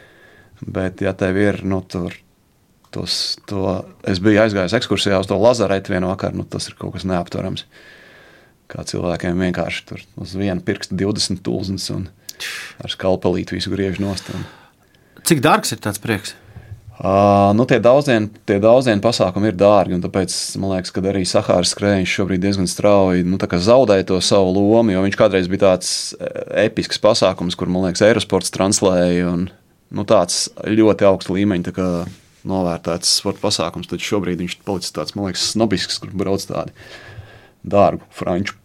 Bet, 0.65 1.03
ja 1.05 1.13
tev 1.15 1.37
ir 1.39 1.61
nu, 1.69 1.83
tur, 1.85 2.17
tos, 2.95 3.37
to, 3.47 3.77
es 4.09 4.23
biju 4.25 4.41
aizgājis 4.43 4.75
ekskursijā 4.81 5.21
uz 5.21 5.29
to 5.29 5.37
lazaretu 5.39 5.93
vienu 5.93 6.09
vakaru, 6.11 6.41
nu, 6.41 6.49
tas 6.49 6.71
ir 6.71 6.79
kaut 6.81 6.97
kas 6.97 7.05
neaptverams. 7.09 7.67
Kā 8.73 8.85
cilvēkiem 8.89 9.45
vienkārši 9.45 9.85
tur 9.89 10.03
uz 10.25 10.33
vienu 10.37 10.65
pirkstu 10.65 10.97
20 10.99 11.45
tulznes 11.45 11.91
un 11.93 12.09
ar 12.85 12.93
skalpelīti 12.93 13.57
visu 13.57 13.73
griež 13.73 13.99
nost. 14.03 14.31
Cik 15.29 15.43
dārgs 15.45 15.75
ir 15.75 15.83
tāds 15.83 16.03
prieks? 16.03 16.37
Uh, 16.99 17.55
nu, 17.55 17.63
tie 17.63 17.79
daudzdienu, 17.79 18.27
tie 18.43 18.57
daudzdienu 18.59 18.99
pasākumi 18.99 19.53
ir 19.53 19.59
dārgi, 19.59 19.95
un 19.95 20.03
tāpēc 20.03 20.33
man 20.59 20.73
liekas, 20.73 20.91
ka 20.91 21.03
arī 21.07 21.23
Sahāras 21.31 21.71
skrējiens 21.71 22.11
šobrīd 22.11 22.43
diezgan 22.43 22.67
strauji 22.67 23.23
nu, 23.23 23.39
zaudēja 23.39 24.09
to 24.09 24.19
savu 24.19 24.51
lomu, 24.57 24.91
jo 24.97 25.05
viņš 25.05 25.19
kādreiz 25.21 25.47
bija 25.47 25.69
tāds 25.69 25.93
episks 26.59 26.99
pasākums, 26.99 27.55
kur, 27.55 27.71
man 27.71 27.87
liekas, 27.87 28.03
Aerosports 28.03 28.51
translēja, 28.51 29.31
un 29.31 29.47
nu, 29.95 30.07
tāds 30.11 30.49
ļoti 30.67 31.07
augsts 31.07 31.31
līmeņa 31.31 31.71
tā 31.71 31.87
novērtēts 32.49 33.19
sporta 33.21 33.45
pasākums, 33.47 33.87
tad 33.91 34.03
šobrīd 34.03 34.43
viņš 34.43 34.59
palicis 34.67 34.95
tāds, 34.97 35.15
man 35.15 35.31
liekas, 35.31 35.53
snobisks, 35.53 36.01
kur 36.03 36.11
brauc 36.19 36.43
tādi 36.51 36.75
dārgu 37.63 38.11
franču 38.15 38.59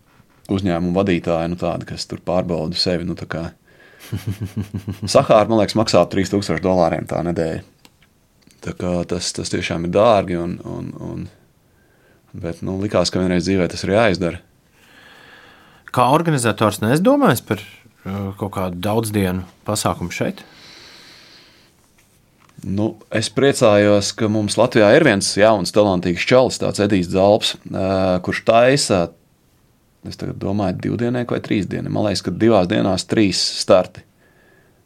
uzņēmumu 0.53 0.97
vadītāji, 0.97 1.53
nu, 1.53 1.59
tādi, 1.59 1.87
kas 1.93 2.09
tur 2.09 2.21
pārbauda 2.25 2.77
sevi. 2.77 3.05
Nu, 3.07 3.13
Sahāra, 5.13 5.47
man 5.49 5.61
liekas, 5.61 5.77
maksā 5.79 6.03
3000 6.09 6.61
dolāriem 6.63 7.07
tā 7.09 7.21
nedēļa. 7.25 7.63
Tā 8.63 8.73
tas, 9.09 9.33
tas 9.35 9.51
tiešām 9.51 9.87
ir 9.87 9.93
dārgi. 9.93 10.37
Un, 10.39 10.55
un, 10.63 10.89
un, 11.03 11.25
bet 12.33 12.61
nu, 12.63 12.77
likās, 12.81 13.11
ka 13.11 13.19
vienreiz 13.19 13.47
dzīvē 13.47 13.67
tas 13.71 13.83
ir 13.83 13.95
jāizdara. 13.97 14.39
Kā 15.93 16.07
organizators 16.15 16.79
nedomājis 16.81 17.43
par 17.45 17.61
uh, 17.61 18.31
kaut 18.39 18.55
kādu 18.55 18.79
daudzdienu 18.81 19.43
pasākumu 19.67 20.15
šeit? 20.15 20.41
Nu, 22.63 22.93
es 23.11 23.27
priecājos, 23.33 24.13
ka 24.15 24.29
mums 24.31 24.55
Latvijā 24.55 24.93
ir 24.95 25.03
viens 25.03 25.27
jauns, 25.35 25.73
talantīgs 25.75 26.23
čalis, 26.23 26.61
tāds 26.61 26.79
Edijs 26.81 27.11
Zalps, 27.11 27.57
uh, 27.67 28.23
kurš 28.23 28.45
taisa 28.47 29.01
Es 30.07 30.19
domāju, 30.19 30.79
divdienē 30.83 31.23
vai 31.29 31.39
trīsdienā. 31.43 31.91
Man 31.91 32.07
liekas, 32.07 32.25
ka 32.25 32.33
divās 32.35 32.67
dienās 32.71 33.07
trīs 33.07 33.39
starti. 33.61 34.03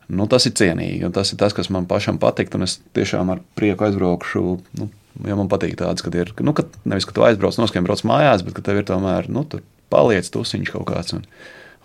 Nu, 0.07 0.27
tas 0.31 0.45
ir 0.47 0.53
cienīgi, 0.55 1.01
un 1.03 1.13
tas 1.15 1.33
ir 1.33 1.39
tas, 1.41 1.55
kas 1.55 1.71
man 1.73 1.87
pašam 1.89 2.19
patīk. 2.21 2.53
Es 2.63 2.77
tiešām 2.95 3.33
ar 3.33 3.41
prieku 3.57 3.87
aizbraukšu. 3.87 4.43
Nu, 4.79 4.89
ja 5.27 5.35
man 5.39 5.49
patīk 5.51 5.75
tāds, 5.79 6.05
ka 6.05 6.13
ir 6.15 6.31
nu, 6.45 6.53
ka 6.55 6.67
nevis, 6.87 7.07
ka 7.09 7.15
tu 7.15 7.25
aizbrauc 7.27 7.57
no 7.59 7.67
skiem, 7.67 7.87
brauc 7.87 8.03
mājās, 8.07 8.45
bet 8.45 8.55
ka 8.55 8.63
tev 8.69 8.79
ir 8.79 8.87
tomēr 8.87 9.27
nu, 9.33 9.43
tur 9.49 9.65
paliec 9.91 10.29
tusiņš 10.31 10.71
kaut 10.75 10.87
kāds, 10.91 11.17
un 11.17 11.25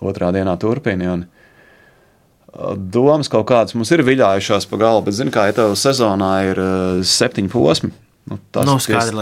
otrā 0.04 0.30
dienā 0.34 0.58
turpini. 0.60 1.08
Un, 1.10 1.26
Domas 2.76 3.30
kaut 3.32 3.46
kādas 3.48 3.72
mums 3.72 3.88
ir 3.94 4.02
viļājušās 4.04 4.66
pa 4.68 4.76
galvu, 4.76 5.06
bet, 5.06 5.16
zini, 5.16 5.32
kā 5.32 5.46
ja 5.48 5.54
tev 5.56 5.72
sezonā 5.80 6.32
ir 6.50 6.58
uh, 6.60 6.98
septiņi 7.00 7.48
posmi. 7.48 7.88
Nu, 8.28 8.36
tas 8.52 8.66
ir 8.66 8.68
no, 8.68 8.74
skaidrs, 8.76 9.14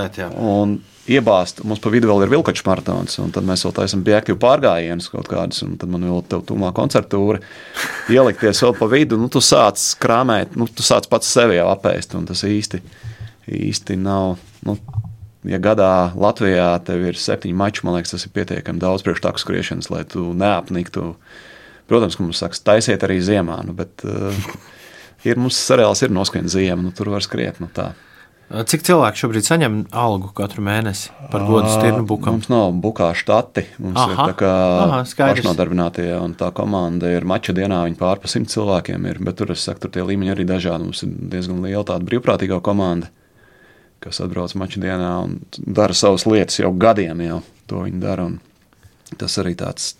iebāzt. 1.10 1.62
Mums 1.66 1.82
pa 1.82 1.90
vidu 1.92 2.10
vēl 2.10 2.24
ir 2.24 2.32
vilkačs 2.32 2.64
maratons, 2.66 3.18
un 3.22 3.32
tad 3.34 3.46
mēs 3.48 3.64
vēl 3.66 3.74
taisām 3.76 4.04
objektīvu 4.04 4.38
pārgājienus 4.42 5.10
kaut 5.12 5.30
kādus, 5.30 5.62
un 5.66 5.76
tad 5.80 5.92
man 5.92 6.06
vēl 6.06 6.24
te 6.28 6.40
tuvumā 6.48 6.72
koncertūra 6.76 7.40
ielikties 8.14 8.62
vēl 8.64 8.74
pa 8.78 8.90
vidu. 8.92 9.18
Nu, 9.20 9.30
tu 9.32 9.42
sāc 9.44 9.80
krāmēt, 10.02 10.56
nu, 10.60 10.68
tu 10.70 10.86
sāc 10.86 11.08
pats 11.10 11.30
sevi 11.30 11.58
jau 11.58 11.68
apēst, 11.72 12.16
un 12.18 12.26
tas 12.30 12.44
īsti, 12.46 12.82
īsti 13.60 13.98
nav. 14.00 14.36
Nu, 14.66 14.76
ja 15.48 15.60
gadā 15.62 16.10
Latvijā 16.20 16.72
tev 16.84 17.06
ir 17.10 17.18
septiņi 17.18 17.56
mači, 17.56 17.86
man 17.86 17.96
liekas, 17.96 18.14
tas 18.14 18.26
ir 18.26 18.34
pietiekami 18.36 18.82
daudz 18.82 19.06
priekš 19.06 19.24
taku 19.24 19.42
skriešanas, 19.42 19.90
lai 19.92 20.04
tu 20.08 20.30
neapniktu. 20.36 21.14
Protams, 21.90 22.14
ka 22.14 22.22
mums 22.22 22.38
saka, 22.38 22.58
taisiet 22.68 23.02
arī 23.02 23.16
ziemā, 23.24 23.56
nu, 23.66 23.74
bet 23.74 24.04
uh, 24.06 24.36
ir, 25.28 25.40
mums 25.40 25.58
sarēls 25.58 26.04
ir 26.06 26.14
noskrienta 26.14 26.52
ziema, 26.52 26.78
nu, 26.84 26.92
tur 26.94 27.10
var 27.10 27.24
skriet. 27.26 27.58
Nu, 27.62 27.66
tā. 27.74 27.90
Cik 28.50 28.82
cilvēki 28.82 29.20
šobrīd 29.20 29.46
saņem 29.46 29.74
algu 29.94 30.32
katru 30.34 30.64
mēnesi 30.66 31.12
par 31.30 31.44
godu 31.46 31.68
stirnu 31.70 32.02
bukam? 32.02 32.40
Mums 32.40 32.48
nav 32.50 32.72
bukā 32.82 33.12
štati. 33.14 33.62
Mums 33.78 34.00
Aha. 34.02 34.10
ir 34.10 34.32
tā 34.32 34.34
kā 34.40 34.54
Aha, 34.88 34.98
pašnodarbinātie, 35.06 36.08
un 36.18 36.34
tā 36.34 36.48
komanda 36.56 37.12
ir 37.14 37.22
mača 37.30 37.54
dienā, 37.54 37.84
viņi 37.86 38.00
pār 38.00 38.18
pa 38.18 38.32
simt 38.32 38.50
cilvēkiem 38.50 39.06
ir, 39.06 39.22
bet 39.22 39.38
tur, 39.38 39.54
es 39.54 39.62
saku, 39.62 39.84
tur 39.84 39.94
tie 39.94 40.02
līmeņi 40.08 40.34
arī 40.34 40.48
dažādi. 40.50 40.88
Mums 40.88 41.04
ir 41.06 41.14
diezgan 41.30 41.62
liela 41.62 41.84
tāda 41.92 42.02
brīvprātīgā 42.10 42.58
komanda, 42.66 43.12
kas 44.02 44.18
atbrauc 44.26 44.58
mača 44.58 44.82
dienā 44.82 45.14
un 45.28 45.38
dara 45.54 45.94
savas 45.94 46.26
lietas 46.26 46.58
jau 46.58 46.74
gadiem 46.74 47.22
jau. 47.28 47.40
To 47.70 47.86
viņi 47.86 48.02
dara, 48.02 48.26
un 48.32 49.14
tas 49.14 49.38
arī 49.38 49.54
tāds, 49.62 49.92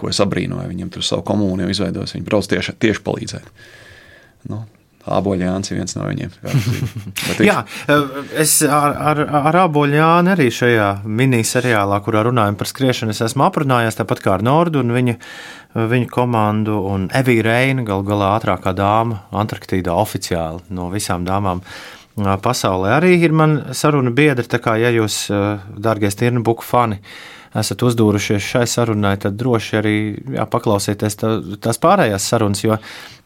ko 0.00 0.08
es 0.08 0.24
abrīnoju. 0.24 0.72
Viņiem 0.72 0.96
tur 0.96 1.04
savu 1.04 1.28
komūnu 1.28 1.66
jau 1.66 1.74
izveidos, 1.76 2.16
viņi 2.16 2.30
brauc 2.32 2.48
tieši, 2.48 2.80
tieši 2.80 3.04
palīdzēt. 3.04 3.66
Nu, 4.48 4.64
Āboļa 5.02 5.48
Jānis 5.48 5.72
ir 5.72 5.80
viens 5.80 5.96
no 5.96 6.04
viņiem. 6.06 6.34
Jā, 7.48 7.62
es 8.38 8.54
ar, 8.62 8.94
ar, 9.10 9.22
ar 9.48 9.58
Āboļa 9.64 9.98
Jāni 9.98 10.30
arī 10.36 10.46
šajā 10.54 10.90
miniseriālā, 11.02 11.98
kurā 12.04 12.22
runājam 12.28 12.58
par 12.60 12.70
skriešanu, 12.70 13.14
es 13.14 13.22
esmu 13.26 13.48
aprunājies 13.48 13.98
tāpat 13.98 14.22
kā 14.22 14.36
ar 14.36 14.46
Nordu 14.46 14.84
un 14.84 14.94
viņa, 14.94 15.16
viņa 15.90 16.10
komandu 16.12 16.78
un 16.86 17.08
Eviju 17.18 17.42
Reinu, 17.48 17.86
gal 17.88 18.06
galā 18.06 18.36
ātrākā 18.36 18.76
dāma 18.78 19.24
Antarktīdā 19.42 19.96
oficiāli 19.98 20.62
no 20.76 20.86
visām 20.94 21.26
dāmām. 21.26 21.64
Pasaulē 22.44 22.98
arī 22.98 23.14
ir 23.24 23.32
man 23.32 23.56
saruna 23.74 24.12
biedri, 24.12 24.44
tā 24.44 24.60
kā 24.62 24.76
ja 24.78 24.90
jūs, 24.92 25.24
dārgie 25.82 26.10
stirnu 26.12 26.44
buku 26.44 26.66
fani, 26.66 27.00
esat 27.56 27.82
uzdūrušies 27.84 28.44
šai 28.52 28.66
sarunai, 28.68 29.16
tad 29.20 29.38
droši 29.40 29.78
arī 29.80 29.96
jā, 30.36 30.46
paklausieties 30.48 31.18
tā, 31.20 31.32
tās 31.64 31.80
pārējās 31.82 32.28
sarunas, 32.28 32.62
jo 32.64 32.78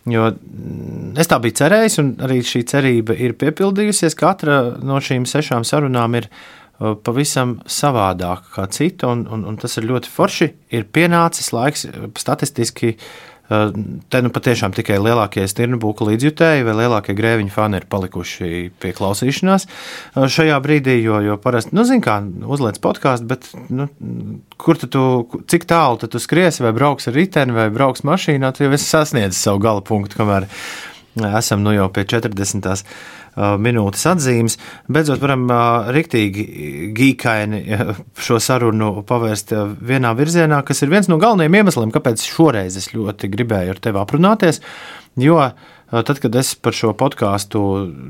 Jo 0.07 0.29
mm, 0.31 1.17
es 1.19 1.31
tā 1.31 1.41
biju 1.43 1.59
cerējis, 1.63 1.99
un 2.03 2.13
arī 2.27 2.41
šī 2.47 2.63
cerība 2.71 3.17
ir 3.19 3.37
piepildījusies. 3.41 4.19
Katra 4.19 4.61
no 4.83 5.01
šīm 5.03 5.27
sešām 5.27 5.67
sarunām 5.67 6.15
ir 6.21 6.29
uh, 6.31 6.95
pavisam 6.95 7.59
savādāka 7.67 8.53
kā 8.59 8.69
cita, 8.71 9.11
un, 9.11 9.27
un, 9.31 9.47
un 9.51 9.59
tas 9.61 9.79
ir 9.81 9.89
ļoti 9.91 10.13
forši. 10.13 10.53
Ir 10.79 10.87
pienācis 10.95 11.51
laiks 11.57 11.89
uh, 11.91 12.07
statistiski 12.19 12.95
Eh, 12.97 13.36
te 13.47 14.23
nu 14.25 14.33
patiešām 14.35 14.75
tikai 14.75 14.97
lielākie 14.99 15.45
stirnu 15.47 15.79
būku 15.83 16.09
līdzjutēji 16.09 16.67
vai 16.67 16.75
lielākie 16.81 17.15
grēviņu 17.19 17.53
fani 17.55 17.79
ir 17.81 17.87
palikuši 17.91 18.49
pie 18.83 18.93
klausīšanās 18.97 19.69
eh, 19.69 20.27
šajā 20.37 20.57
brīdī, 20.65 20.99
jo, 21.05 21.21
jo 21.23 21.37
parasti, 21.43 21.75
nu, 21.77 21.87
zini, 21.87 22.03
kā 22.05 22.19
uzliec 22.47 22.81
podkāstu, 22.83 23.29
bet 23.31 23.47
nu, 23.71 23.89
kur 24.59 24.81
tu, 24.83 25.05
cik 25.47 25.69
tālu 25.71 26.01
tu 26.03 26.23
skriesi, 26.23 26.65
vai 26.67 26.75
brauks 26.77 27.11
ar 27.11 27.17
riteni, 27.17 27.55
vai 27.57 27.69
brauks 27.75 28.03
mašīnā, 28.07 28.51
tu 28.57 28.67
jau 28.67 28.75
esi 28.75 28.89
sasniedzis 28.89 29.47
savu 29.47 29.63
gala 29.63 29.85
punktu, 29.85 30.19
kamēr 30.19 30.51
esam 31.37 31.63
nu 31.65 31.73
jau 31.73 31.87
pie 31.93 32.05
40 32.05 32.83
minūtes 33.37 34.07
atzīmes. 34.09 34.57
Beidzot, 34.89 35.21
varam 35.21 35.45
riktīgi 35.93 36.47
gīkaini 36.97 37.63
šo 38.17 38.41
sarunu 38.41 39.03
pavērst 39.07 39.53
vienā 39.85 40.15
virzienā, 40.17 40.63
kas 40.65 40.81
ir 40.83 40.93
viens 40.93 41.11
no 41.13 41.21
galvenajiem 41.21 41.61
iemesliem, 41.61 41.93
kāpēc 41.95 42.25
šoreiz 42.25 42.79
es 42.81 42.93
ļoti 42.95 43.29
gribēju 43.33 43.77
ar 43.77 43.83
tevi 43.85 44.01
aprunāties. 44.01 44.63
Jo 45.21 45.39
tad, 45.93 46.17
kad 46.23 46.35
es 46.41 46.55
par 46.57 46.75
šo 46.77 46.95
podkāstu 46.99 47.61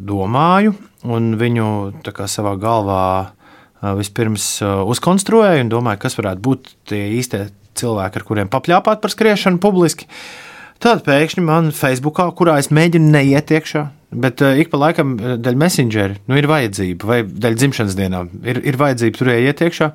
domāju 0.07 0.77
un 1.07 1.35
viņu 1.39 1.69
savā 2.31 2.55
galvā 2.63 3.03
vispirms 3.99 4.49
uzkonstruēju 4.63 5.67
un 5.67 5.71
domāju, 5.71 6.01
kas 6.07 6.17
varētu 6.19 6.43
būt 6.43 6.71
tie 6.91 7.03
īstie 7.19 7.49
cilvēki, 7.77 8.17
ar 8.23 8.25
kuriem 8.25 8.49
papļāpāt 8.51 9.03
par 9.03 9.13
skriešanu 9.13 9.61
publiski. 9.61 10.09
Tad 10.81 11.05
pēkšņi 11.05 11.45
man 11.45 11.69
Facebookā, 11.77 12.31
kurā 12.37 12.57
es 12.61 12.71
mēģinu 12.73 13.13
neiet 13.13 13.53
iekšā, 13.53 13.83
Bet 14.11 14.41
uh, 14.41 14.55
ik 14.55 14.69
pa 14.71 14.79
laikam, 14.79 15.17
eh, 15.19 15.35
dēļ 15.43 15.57
messengera, 15.59 16.15
nu, 16.31 16.37
ir 16.39 16.47
vajadzība, 16.47 17.09
vai 17.09 17.17
dēļ 17.27 17.57
dzimšanas 17.59 17.97
dienām, 17.99 18.29
ir, 18.47 18.61
ir 18.63 18.79
vajadzība 18.79 19.19
tur 19.19 19.31
iet 19.33 19.63
iekšā. 19.67 19.89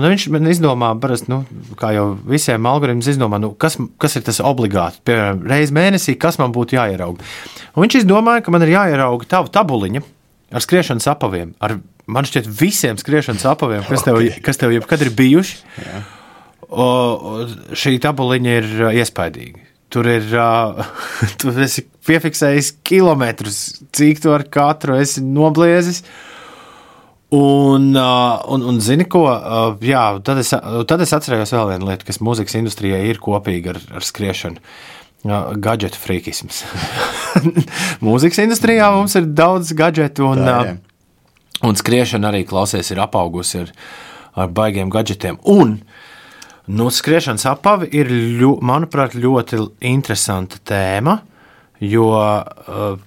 Un 0.00 0.06
viņš 0.08 0.24
man 0.32 0.48
izdomā, 0.48 0.88
parasti, 1.02 1.28
nu, 1.28 1.42
kā 1.78 1.92
jau 1.92 2.06
visiem 2.30 2.66
algoritmiem, 2.66 3.04
izdomā, 3.12 3.38
nu, 3.42 3.52
kas, 3.60 3.76
kas 4.00 4.16
ir 4.16 4.24
tas 4.26 4.40
obligāti. 4.40 5.02
Piemēram, 5.10 5.44
reizes 5.52 5.74
mēnesī, 5.76 6.16
kas 6.20 6.40
man 6.40 6.56
būtu 6.56 6.78
jāierauga. 6.78 7.28
Un 7.74 7.84
viņš 7.84 8.00
izdomāja, 8.00 8.46
ka 8.46 8.56
man 8.56 8.64
ir 8.64 8.72
jāierauga 8.72 9.28
tava 9.36 9.52
tabuliņa 9.52 10.02
ar 10.56 10.64
skriešanas 10.64 11.10
apaviem. 11.12 11.52
Ar, 11.60 11.76
man 12.10 12.26
šķiet, 12.26 12.48
visiem 12.48 12.98
skriešanas 13.00 13.44
apaviem, 13.52 13.84
kas 13.86 14.08
tev, 14.08 14.22
kas 14.46 14.60
tev 14.60 14.72
jebkad 14.74 15.04
ir 15.04 15.12
bijuši. 15.20 15.60
Jā. 15.84 16.04
O, 16.70 16.86
šī 17.74 17.98
tabuliņa 18.02 18.56
ir 18.60 18.70
eh, 18.70 19.00
iespaidīga. 19.02 19.69
Tur 19.90 20.06
ir, 20.06 20.26
uh, 20.38 20.86
tu 21.40 21.50
esi 21.58 21.84
piefiksējis 22.06 22.74
kilometrus, 22.86 23.60
cik 23.96 24.22
tu 24.22 24.34
ar 24.34 24.46
katru 24.52 24.98
esi 25.00 25.22
nobliezis. 25.24 26.04
Un, 27.34 27.92
uh, 27.94 28.40
un, 28.50 28.64
un 28.66 28.80
zini, 28.82 29.06
ko? 29.10 29.24
Uh, 29.30 29.74
jā, 29.86 30.02
tad, 30.26 30.40
es, 30.42 30.50
tad 30.90 31.02
es 31.02 31.14
atcerējos 31.14 31.54
vēl 31.54 31.68
vienu 31.74 31.90
lietu, 31.90 32.06
kas 32.08 32.18
mūzikas 32.22 32.56
industrijai 32.58 33.04
ir 33.06 33.20
kopīga 33.22 33.76
ar, 33.76 33.82
ar 34.00 34.06
skriešanu. 34.06 34.62
Uh, 35.20 35.50
gadgetu 35.60 36.00
frīkisms. 36.00 36.62
mūzikas 38.06 38.40
industrijā 38.42 38.88
mums 38.94 39.14
ir 39.18 39.26
daudz 39.36 39.74
gadgetu, 39.76 40.30
un, 40.32 40.42
Tā, 40.46 40.76
un 41.66 41.78
skriešana 41.78 42.30
arī 42.32 42.46
klausies, 42.48 42.90
ir 42.90 43.02
apaugusi 43.04 43.60
ar, 43.66 43.74
ar 44.34 44.54
baigiem 44.56 44.90
gadgetiem. 44.90 45.38
Un 45.50 45.76
uh, 45.76 46.09
Nu, 46.70 46.86
skriešanas 46.94 47.48
apavi 47.50 47.88
ir, 47.98 48.10
ļu, 48.38 48.56
manuprāt, 48.62 49.16
ļoti 49.18 49.58
interesanta 49.90 50.60
tēma, 50.70 51.16
jo, 51.82 52.06
uh, 52.14 53.00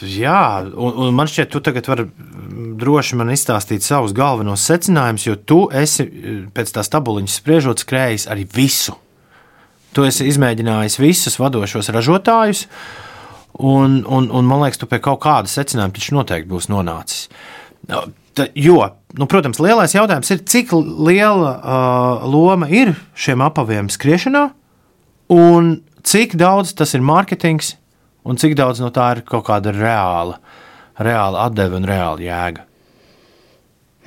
jā, 0.00 0.42
un, 0.72 0.94
un 1.04 1.16
man 1.16 1.28
šķiet, 1.28 1.50
tu 1.52 1.60
tagad 1.64 1.90
vari 1.90 2.06
droši 2.80 3.18
man 3.20 3.32
izstāstīt 3.34 3.84
savus 3.84 4.14
galvenos 4.16 4.64
secinājumus, 4.70 5.26
jo 5.28 5.36
tu 5.36 5.58
esi 5.74 6.06
pēc 6.56 6.72
tās 6.78 6.92
tabuliņas 6.92 7.40
spriežot 7.42 7.84
skrējis 7.84 8.28
arī 8.32 8.46
visu. 8.56 8.96
Tu 9.96 10.04
esi 10.08 10.28
izmēģinājis 10.30 11.00
visus 11.00 11.38
vadošos 11.40 11.92
ražotājus, 11.92 12.66
un, 13.60 14.02
un, 14.04 14.30
un 14.32 14.48
man 14.48 14.64
liekas, 14.64 14.80
tu 14.80 14.88
pie 14.88 15.00
kaut 15.04 15.22
kāda 15.24 15.50
secinājuma 15.50 15.96
taču 15.96 16.16
noteikti 16.16 16.52
būs 16.52 16.70
nonācis. 16.72 17.28
Jo, 18.58 18.82
nu, 19.16 19.26
protams, 19.30 19.60
lielais 19.64 19.94
jautājums 19.96 20.30
ir, 20.34 20.42
cik 20.44 20.74
liela 20.76 21.52
uh, 21.56 22.26
loma 22.28 22.68
ir 22.68 22.92
šiem 23.16 23.44
apaviem 23.46 23.88
skriešanā, 23.92 24.44
un 25.32 25.78
cik 26.06 26.36
daudz 26.40 26.74
tas 26.76 26.92
ir 26.96 27.04
mārketings, 27.06 27.74
un 28.28 28.38
cik 28.40 28.56
daudz 28.58 28.82
no 28.82 28.92
tā 28.94 29.08
ir 29.16 29.24
kaut 29.26 29.46
kāda 29.48 29.72
reāla, 29.72 30.40
reāla 31.00 31.46
atdeve 31.48 31.80
un 31.80 31.88
reāla 31.88 32.26
jēga. 32.26 32.66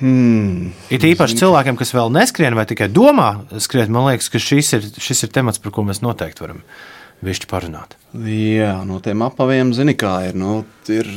Hmm. 0.00 0.70
Ir 0.88 1.02
īpaši 1.10 1.36
cilvēkiem, 1.42 1.76
kas 1.76 1.92
vēl 1.92 2.08
neskrien 2.14 2.56
vai 2.56 2.64
tikai 2.68 2.88
domā 2.88 3.34
skriet, 3.60 3.90
man 3.92 4.06
liekas, 4.08 4.30
ka 4.32 4.40
šis 4.40 4.72
ir, 4.78 4.86
šis 4.96 5.26
ir 5.26 5.32
temats, 5.34 5.60
par 5.60 5.74
ko 5.76 5.84
mēs 5.84 6.00
noteikti 6.00 6.40
varam 6.40 6.62
višķi 7.26 7.50
parunāt. 7.50 7.98
Jā, 8.16 8.78
no 8.88 9.02
tiem 9.04 9.26
apaviem 9.26 9.74
zini, 9.76 9.92
kā 10.00 10.14
ir. 10.30 10.38
Nu, 10.40 10.62
ir 10.88 11.10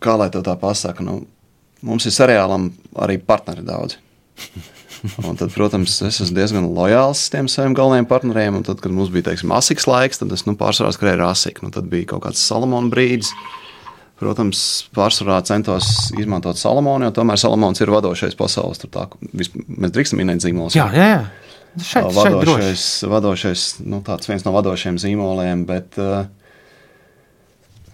kā 0.00 0.14
lai 0.16 0.30
to 0.32 0.40
tā 0.46 0.54
pasaka, 0.56 1.04
nu, 1.04 1.20
mums 1.86 2.06
ir 2.08 2.14
seriālam 2.14 2.70
arī 2.98 3.18
partneri 3.22 3.64
daudz. 3.66 3.98
Un 5.22 5.36
tad, 5.38 5.52
protams, 5.54 6.00
es 6.02 6.18
esmu 6.18 6.34
diezgan 6.34 6.66
lojāls 6.74 7.28
tiem 7.30 7.46
saviem 7.50 7.76
galvenajiem 7.78 8.08
partneriem. 8.10 8.58
Un 8.58 8.66
tad, 8.66 8.80
kad 8.82 8.94
mums 8.94 9.12
bija 9.14 9.28
teiksim, 9.30 9.52
asiks 9.54 9.86
laiks, 9.86 10.20
tad 10.22 10.32
es 10.34 10.44
nu, 10.48 10.56
pārsvarā 10.58 10.90
skrēju 10.94 11.20
ar 11.20 11.28
asiku. 11.30 11.66
Nu, 11.66 11.72
tad 11.74 11.86
bija 11.90 12.08
kaut 12.14 12.24
kāds 12.26 12.42
Salamona 12.42 12.90
brīdis. 12.92 13.30
Protams, 14.18 14.60
pārsvarā 14.96 15.38
centos 15.46 16.08
izmantot 16.18 16.58
Salamonu, 16.58 17.06
jo 17.06 17.14
tomēr 17.14 17.38
Salamons 17.38 17.78
ir 17.84 17.92
vadošais 17.94 18.34
pasaules. 18.38 18.82
Tā, 18.82 19.06
mēs 19.30 19.94
drīkstam 19.94 20.18
minēt 20.18 20.42
zīmolus. 20.42 20.74
Jā, 20.78 20.88
jā, 20.90 21.12
jā. 21.12 21.20
Šeit, 21.78 22.08
vadošais, 22.16 22.82
šeit 22.98 23.12
vadošais 23.12 23.64
nu, 23.86 24.00
viens 24.02 24.42
no 24.42 24.54
vadošajiem 24.56 24.98
zīmoliem. 24.98 25.62
Bet, 25.68 26.00
uh, 26.02 26.26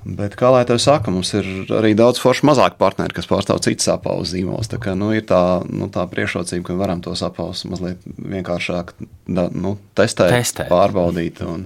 Bet, 0.05 0.35
kā 0.37 0.51
lai 0.53 0.67
te 0.69 0.77
saka, 0.81 1.09
mums 1.13 1.31
ir 1.33 1.47
arī 1.73 1.95
daudz 1.97 2.21
foršu 2.21 2.45
mazāk 2.45 2.77
partneri, 2.81 3.15
kas 3.17 3.29
pārstāv 3.31 3.63
citas 3.65 3.89
apelsīnu 3.89 4.29
zīmolus. 4.29 4.69
Tā, 4.69 4.77
kā, 4.83 4.93
nu, 4.99 5.09
ir 5.17 5.25
tā, 5.29 5.65
nu, 5.65 5.89
tā 5.93 6.05
priekšrocība, 6.11 6.67
ka 6.69 6.77
varam 6.77 7.01
tos 7.05 7.25
apelsīnus 7.25 7.73
mazliet 7.73 8.05
vienkāršāk 8.21 8.93
da, 9.01 9.49
nu, 9.49 9.79
testēt, 9.97 10.35
testēt, 10.37 10.69
pārbaudīt. 10.69 11.41
Un, 11.49 11.65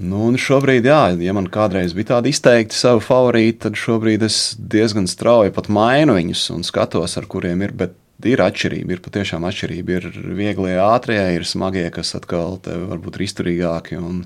nu, 0.00 0.24
un 0.30 0.40
šobrīd, 0.40 0.88
jā, 0.88 1.02
ja 1.20 1.36
man 1.36 1.50
kādreiz 1.52 1.92
bija 1.96 2.14
tāda 2.14 2.32
izteikti 2.32 2.78
savu 2.78 3.04
favorītu, 3.04 3.66
tad 3.66 3.76
šobrīd 3.76 4.24
es 4.24 4.40
diezgan 4.56 5.10
strauji 5.12 5.52
pat 5.56 5.68
mainu 5.68 6.16
viņus 6.16 6.48
un 6.56 6.64
skatos, 6.64 7.20
ar 7.20 7.28
kuriem 7.28 7.68
ir. 7.68 7.76
Bet 7.76 7.98
ir 8.28 8.40
atšķirība, 8.44 8.96
ir 8.96 9.04
patiešām 9.04 9.44
atšķirība. 9.48 10.00
Ir 10.00 10.20
vieglie, 10.40 10.76
ātrie, 10.80 11.20
ir 11.36 11.44
smagie, 11.48 11.86
kas 11.92 12.14
atkal 12.16 12.58
varbūt 12.64 13.20
ir 13.20 13.28
izturīgāki. 13.28 14.00
Un, 14.00 14.24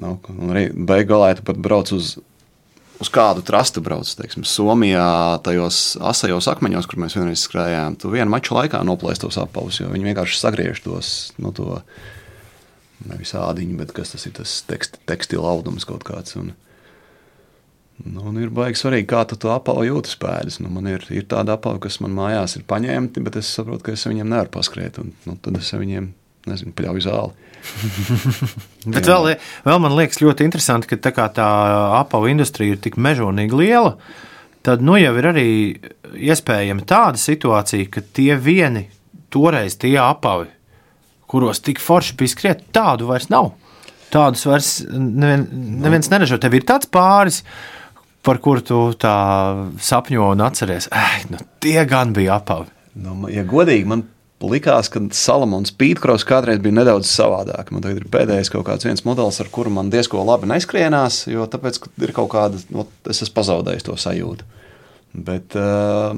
Nav, 0.00 0.18
un 0.32 0.52
arī 0.54 0.68
beigās, 0.72 1.40
tu 1.40 1.46
pat 1.46 1.60
brauc 1.60 1.92
uz 1.96 2.16
uz 3.00 3.08
kādu 3.12 3.42
trastu 3.46 3.82
brauc. 3.84 4.08
Teiksim, 4.16 4.44
Somijā, 4.44 5.40
tajos 5.44 5.96
asajos 6.04 6.50
akmeņos, 6.52 6.88
kur 6.88 7.00
mēs 7.00 7.16
vienreiz 7.16 7.44
skrējām, 7.46 7.96
tu 8.00 8.12
vienu 8.12 8.30
maču 8.32 8.56
laikā 8.58 8.82
noplēst 8.86 9.24
tos 9.24 9.40
apavus, 9.40 9.80
jo 9.80 9.90
viņi 9.92 10.10
vienkārši 10.10 10.40
sagriež 10.40 10.82
tos 10.84 11.12
no 11.40 11.54
to 11.56 11.80
nevis 13.08 13.32
ādiņu, 13.36 13.78
bet 13.80 13.94
kas 13.96 14.12
tas 14.12 14.26
ir 14.28 14.34
tas 14.36 14.58
tekst, 14.68 15.00
tekstila 15.08 15.48
audums 15.54 15.88
kaut 15.88 16.04
kāds. 16.06 16.36
Un, 16.40 16.52
Nu, 18.00 18.22
un 18.30 18.38
ir 18.40 18.48
baigi 18.48 18.78
svarīgi, 18.80 19.04
kā 19.10 19.26
tu 19.28 19.36
to 19.36 19.50
apavu 19.52 19.82
jūtas 19.84 20.14
pēdas. 20.16 20.54
Nu, 20.64 20.70
man 20.72 20.86
ir, 20.88 21.02
ir 21.12 21.26
tāda 21.28 21.58
apava, 21.58 21.76
kas 21.84 21.98
man 22.00 22.14
mājās 22.16 22.54
ir 22.56 22.62
paņemti, 22.64 23.20
bet 23.26 23.36
es 23.36 23.50
saprotu, 23.52 23.82
ka 23.84 23.92
es 23.92 24.06
viņiem 24.08 24.30
nevaru 24.30 24.48
paskriet. 24.54 24.96
Un, 25.02 25.10
nu, 25.28 25.34
tad 25.44 25.58
es 25.60 25.68
viņiem 25.76 26.06
nezinu, 26.48 26.72
pļauju 26.78 27.04
zāli. 27.04 27.49
Bet 28.94 29.08
vēl, 29.08 29.34
vēl 29.66 29.82
man 29.82 29.96
liekas 29.98 30.22
ļoti 30.22 30.46
interesanti, 30.48 30.90
ka 30.90 30.98
tā, 31.10 31.26
tā 31.36 31.48
apavu 32.00 32.30
industrija 32.32 32.76
ir 32.76 32.82
tik 32.82 32.98
mežonīgi 33.00 33.58
liela, 33.60 33.96
tad 34.66 34.84
nu 34.84 34.96
jau 35.00 35.12
ir 35.16 35.28
arī 35.32 35.48
iespējama 36.16 36.86
tāda 36.88 37.20
situācija, 37.20 37.90
ka 37.92 38.04
tie 38.16 38.34
vieni 38.36 38.86
toreiz 39.30 39.78
tie 39.80 39.96
apavi, 40.02 40.48
kuros 41.30 41.62
tik 41.64 41.80
forši 41.82 42.16
bija 42.18 42.34
skriet, 42.34 42.64
tādu 42.74 43.10
vairs 43.10 43.30
nav. 43.32 43.52
Tādus 44.10 44.42
vairs 44.48 44.70
nevien, 44.90 45.44
neviens 45.84 46.10
neražo. 46.10 46.40
Tev 46.42 46.56
ir 46.58 46.64
tāds 46.66 46.88
pāris, 46.90 47.44
par 48.26 48.40
kuru 48.42 48.64
tu 48.66 48.80
tā 48.98 49.14
sapņo 49.78 50.32
un 50.34 50.42
atceries. 50.42 50.90
Eh, 50.90 51.20
nu, 51.30 51.38
tie 51.62 51.84
gan 51.88 52.14
bija 52.16 52.40
apavi. 52.40 52.66
Nu, 53.00 53.22
ja 53.30 53.44
godīgi, 53.46 53.86
man 53.86 54.02
likās, 54.48 54.88
ka 54.88 55.02
Salamons 55.12 55.72
Pītkros 55.76 56.24
kādreiz 56.28 56.62
bija 56.64 56.78
nedaudz 56.78 57.10
savādāk. 57.10 57.72
Man 57.74 57.84
tagad 57.84 58.00
ir 58.00 58.08
pēdējais 58.12 58.52
kaut 58.52 58.64
kāds 58.70 58.86
viens 58.88 59.04
modelis, 59.04 59.40
ar 59.42 59.50
kuru 59.52 59.72
man 59.74 59.92
diezko 59.92 60.22
labi 60.24 60.48
neskrienās, 60.48 61.26
jo 61.28 61.44
tāpēc 61.50 61.80
ir 62.00 62.14
kaut 62.16 62.30
kāda, 62.32 62.60
no, 62.72 62.86
es 63.10 63.20
esmu 63.20 63.36
pazaudējis 63.36 63.88
to 63.90 63.96
sajūtu. 64.00 64.46
Bet 65.28 65.56
uh, 65.58 66.16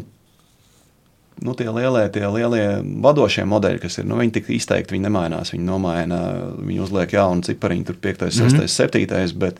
nu, 1.42 1.54
tie 1.58 1.66
lielie, 1.74 2.04
tie 2.14 2.26
lielie 2.28 2.66
vadošie 3.02 3.44
modeļi, 3.48 3.80
kas 3.82 3.98
ir, 3.98 4.06
nu, 4.06 4.18
viņi 4.20 4.36
tik 4.38 4.50
izteikti, 4.54 4.94
viņi 4.94 5.08
nemainās, 5.08 5.54
viņi 5.54 5.66
nomaina, 5.66 6.20
viņi 6.60 6.82
uzliek 6.84 7.16
jaunu 7.16 7.46
cipariņu, 7.46 7.88
tur 7.88 7.98
5, 8.06 8.26
6, 8.28 8.42
mm 8.44 8.60
-hmm. 8.60 9.32
7, 9.34 9.38
bet 9.42 9.58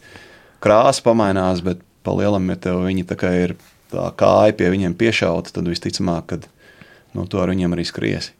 krāsa 0.62 1.02
pamainās, 1.02 1.64
bet 1.64 1.82
pa 2.02 2.14
lielam, 2.14 2.50
ja 2.50 2.56
tev 2.56 2.84
viņi 2.86 3.06
tā 3.08 3.18
kā 3.18 3.32
ir 3.44 3.56
tā 3.92 4.06
kāja 4.16 4.54
pie 4.56 4.70
viņiem 4.70 4.94
piešauta, 4.94 5.50
tad 5.52 5.68
visticamāk, 5.68 6.26
ka 6.26 6.38
nu, 7.14 7.26
tu 7.26 7.40
ar 7.40 7.50
viņiem 7.52 7.74
arī 7.74 7.84
skriesi. 7.84 8.32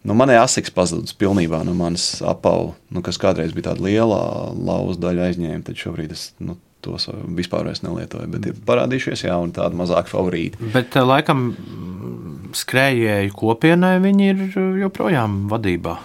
Nu, 0.00 0.16
manai 0.16 0.38
asiks 0.40 0.72
pazudus 0.72 1.12
pilnībā 1.20 1.60
no 1.66 1.74
manas 1.76 2.22
apavu, 2.24 2.72
nu, 2.88 3.02
kas 3.04 3.20
kādreiz 3.20 3.52
bija 3.52 3.70
tāda 3.70 3.84
liela 3.84 4.20
lauza 4.56 5.02
daļa 5.02 5.28
aizņēma, 5.28 5.64
tad 5.66 5.76
šobrīd 5.76 6.14
es 6.14 6.30
nu, 6.40 6.56
tos 6.80 7.10
vispār 7.36 7.68
nelietoju. 7.68 8.28
Bet 8.32 8.48
ir 8.48 8.62
parādījušies 8.68 9.26
jauni 9.28 9.52
tādi 9.56 9.76
mazāki 9.76 10.12
favorīti. 10.14 10.70
Bet 10.72 10.96
eh, 10.96 11.04
laikam 11.04 11.50
skrējēju 12.56 13.34
kopienai 13.36 13.98
viņi 14.02 14.30
ir 14.32 14.46
joprojām 14.86 15.42
vadībā. 15.50 15.98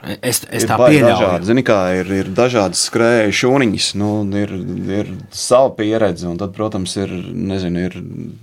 Es, 0.00 0.40
es 0.48 0.64
tā 0.64 0.78
pieņēmu. 0.80 1.44
Zini, 1.44 1.62
kā 1.66 1.78
ir, 1.98 2.10
ir 2.22 2.28
dažādas 2.32 2.86
skrēju 2.88 3.34
šūniņas, 3.36 3.88
nu, 4.00 4.10
ir, 4.40 4.54
ir 4.96 5.10
sava 5.36 5.74
pieredze, 5.76 6.24
un 6.30 6.38
tad, 6.40 6.54
protams, 6.56 6.96
ir, 7.00 7.12
nezinu, 7.36 7.86
ir 7.86 7.98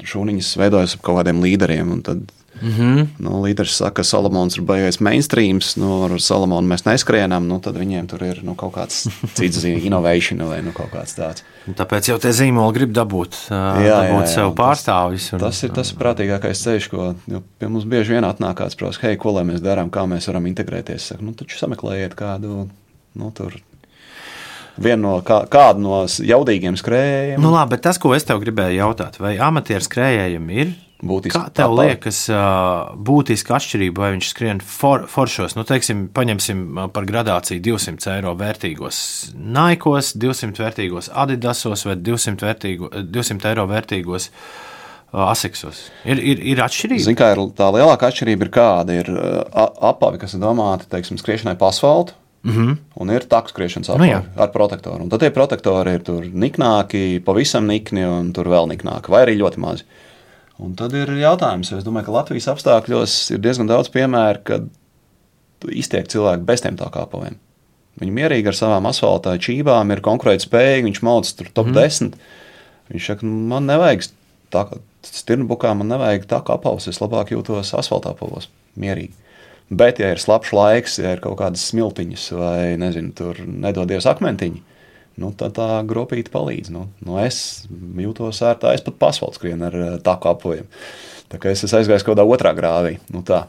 šūniņas 0.07 0.51
veidojas 0.61 0.97
ap 0.97 1.05
kaut 1.07 1.19
kādiem 1.19 1.41
līderiem, 1.41 1.95
tad 2.05 2.27
Mm 2.61 2.71
-hmm. 2.71 3.07
nu, 3.19 3.41
līderis 3.43 3.77
saka, 3.77 4.01
ka 4.01 4.03
Salamons 4.03 4.57
ir 4.57 4.63
baigais 4.63 4.99
mainstreams, 4.99 5.75
nu, 5.77 6.03
ar 6.05 6.19
Salamonu 6.21 6.67
mēs 6.67 6.85
neskrienam, 6.85 7.47
nu, 7.47 7.59
tad 7.59 7.77
viņiem 7.77 8.07
tur 8.07 8.23
ir 8.23 8.41
nu, 8.43 8.55
kaut 8.55 8.73
kāds 8.73 9.07
cits 9.37 9.63
innovation 9.63 10.43
vai 10.47 10.61
nu, 10.61 10.71
kaut 10.71 10.91
kāds 10.93 11.15
tāds. 11.17 11.43
Tāpēc 11.67 12.09
jau 12.09 12.17
tie 12.19 12.31
zīmoli 12.31 12.73
grib 12.73 12.91
dabūt, 12.91 13.35
jā, 13.49 13.73
dabūt 13.75 13.85
jā, 13.85 14.21
jā, 14.21 14.25
sev 14.33 14.53
pārstāvis. 14.55 15.33
Un, 15.33 15.39
tas 15.39 15.63
ir 15.63 15.69
tas 15.75 15.93
prātīgākais 15.93 16.63
ceļš, 16.63 16.89
ko 16.89 17.13
pie 17.59 17.67
mums 17.67 17.85
bieži 17.85 18.13
vien 18.13 18.23
atnāk 18.23 18.57
kāds 18.57 18.75
prasa, 18.75 18.99
hei, 19.01 19.17
ko 19.17 19.31
lai 19.31 19.43
mēs 19.43 19.61
darām, 19.61 19.89
kā 19.89 20.05
mēs 20.07 20.27
varam 20.27 20.45
integrēties. 20.45 21.11
Saka, 21.11 21.23
nu, 21.23 21.33
taču 21.33 21.57
sameklējiet 21.57 22.15
kādu, 22.15 22.69
nu, 23.13 23.31
tur 23.31 23.57
vienu 24.77 25.01
no, 25.01 25.13
kā, 25.25 25.43
kādu 25.51 25.83
no 25.83 26.01
jaudīgiem 26.05 26.77
skrējējiem. 26.79 27.41
Nu, 27.41 27.51
labi, 27.51 27.75
bet 27.75 27.85
tas, 27.87 27.99
ko 28.01 28.13
es 28.15 28.27
tev 28.27 28.41
gribēju 28.43 28.81
jautāt, 28.81 29.19
vai 29.19 29.37
amatieru 29.37 29.85
skrējējiem 29.85 30.49
ir 30.55 30.75
būtiski. 31.03 31.37
Kā 31.37 31.51
tev 31.53 31.73
liekas, 31.77 32.23
būtiska 33.07 33.57
atšķirība, 33.57 34.03
vai 34.03 34.11
viņš 34.15 34.29
skrien 34.31 34.61
for, 34.63 35.05
foršos, 35.11 35.57
nu, 35.57 35.65
teiksim, 35.67 36.07
paņemsim 36.13 36.63
par 36.93 37.07
gradāciju 37.09 37.61
200 37.65 38.13
eiro 38.15 38.33
vērtīgos 38.39 39.01
Naikos, 39.37 40.15
200 40.17 40.63
vērtīgos 40.63 41.11
Adidasos 41.13 41.85
vai 41.87 41.97
200, 42.01 42.47
vērtīgo, 42.47 42.91
200 43.13 43.51
eiro 43.51 43.67
vērtīgos 43.69 44.31
Aseksos. 45.17 45.85
Ir, 46.03 46.19
ir, 46.19 46.41
ir 46.51 46.61
atšķirība. 46.65 47.05
Zin, 47.05 47.17
kā 47.17 47.31
ir 47.31 47.41
tā 47.55 47.69
lielākā 47.71 48.09
atšķirība 48.11 48.47
ir 48.47 48.49
kāda 48.53 48.97
ir 48.97 49.11
apavi, 49.55 50.19
kas 50.19 50.35
ir 50.35 50.41
domāti, 50.43 50.89
teiksim, 50.91 51.19
skriešanai 51.21 51.55
pa 51.59 51.69
asfaltu. 51.71 52.17
Mm 52.47 52.53
-hmm. 52.53 52.75
Un 53.01 53.09
ir 53.09 53.23
tā 53.27 53.39
skriešanas 53.47 53.89
apavi 53.89 54.11
nu, 54.13 54.23
ar 54.35 54.51
protektoru. 54.51 55.03
Un 55.03 55.09
tad 55.09 55.19
tie 55.19 55.29
protektori 55.29 55.93
ir 55.93 56.03
tur 56.03 56.23
niknāki, 56.23 57.23
pavisam 57.23 57.67
nikni 57.67 58.05
un 58.05 58.33
tur 58.33 58.47
vēl 58.47 58.67
niknāki, 58.67 59.09
vai 59.09 59.25
arī 59.25 59.37
ļoti 59.39 59.57
mazi. 59.57 59.83
Uh, 59.83 60.06
Un 60.63 60.73
tad 60.77 60.95
ir 60.97 61.11
jautājums, 61.19 61.69
es 61.75 61.85
domāju, 61.85 62.07
ka 62.07 62.15
Latvijas 62.15 62.49
apstākļos 62.49 63.17
ir 63.35 63.41
diezgan 63.43 63.69
daudz 63.69 63.91
piemēru, 63.93 64.41
kad 64.47 65.67
iztiek 65.69 66.09
cilvēki 66.09 66.47
bez 66.47 66.63
tiem 66.65 66.77
tā 66.79 66.89
kāpaviem. 66.93 67.37
Viņi 68.01 68.13
mierīgi 68.13 68.51
ar 68.51 68.57
savām 68.57 68.89
asfaltā 68.89 69.35
čībām 69.41 69.93
ir 69.93 70.03
konkurētspējīgi, 70.05 70.85
viņš 70.85 71.01
mauc 71.05 71.29
tur 71.33 71.49
top 71.53 71.69
mm. 71.71 71.77
10. 71.77 72.17
Viņš 72.93 73.09
saka, 73.11 73.25
nu, 73.25 73.37
man 73.51 73.69
nevajag 73.69 74.05
tā 74.53 74.63
kā 74.69 74.79
stirnbukā, 75.07 75.73
man 75.77 75.89
nevajag 75.93 76.27
tā 76.29 76.41
kā 76.45 76.57
apavs, 76.57 76.87
es 76.91 77.01
labāk 77.01 77.33
jūtos 77.33 77.73
asfaltā 77.77 78.13
apavos, 78.13 78.49
mierīgi. 78.79 79.13
Bet, 79.67 79.99
ja 79.99 80.13
ir 80.13 80.21
slapjš 80.21 80.53
laiks, 80.55 80.97
ja 81.01 81.15
ir 81.15 81.21
kaut 81.23 81.39
kādas 81.41 81.65
smiltiņas 81.73 82.27
vai, 82.37 82.59
nezinu, 82.79 83.11
tur 83.17 83.41
nedodies 83.43 84.07
akmentiņi, 84.07 84.61
nu, 85.22 85.34
tad 85.38 85.57
tā 85.57 85.68
gropīte 85.88 86.34
palīdz. 86.34 86.72
Nu, 86.74 86.88
nu 87.05 87.20
es 87.22 87.68
jūtos 87.70 88.41
ērtā, 88.45 88.74
es 88.78 88.86
pat 88.86 88.99
pasvaldu 89.01 89.39
skrienu 89.39 89.70
ar 89.70 89.78
eh, 89.78 89.93
tā 90.05 90.18
kā 90.22 90.36
apojumu. 90.38 90.70
Tā 91.28 91.41
kā 91.43 91.51
es 91.51 91.65
aizgāju 91.68 92.05
kaut 92.05 92.13
kādā 92.13 92.28
otrā 92.28 92.53
grāvī. 92.55 92.97
Nu, 93.11 93.24
tā. 93.28 93.47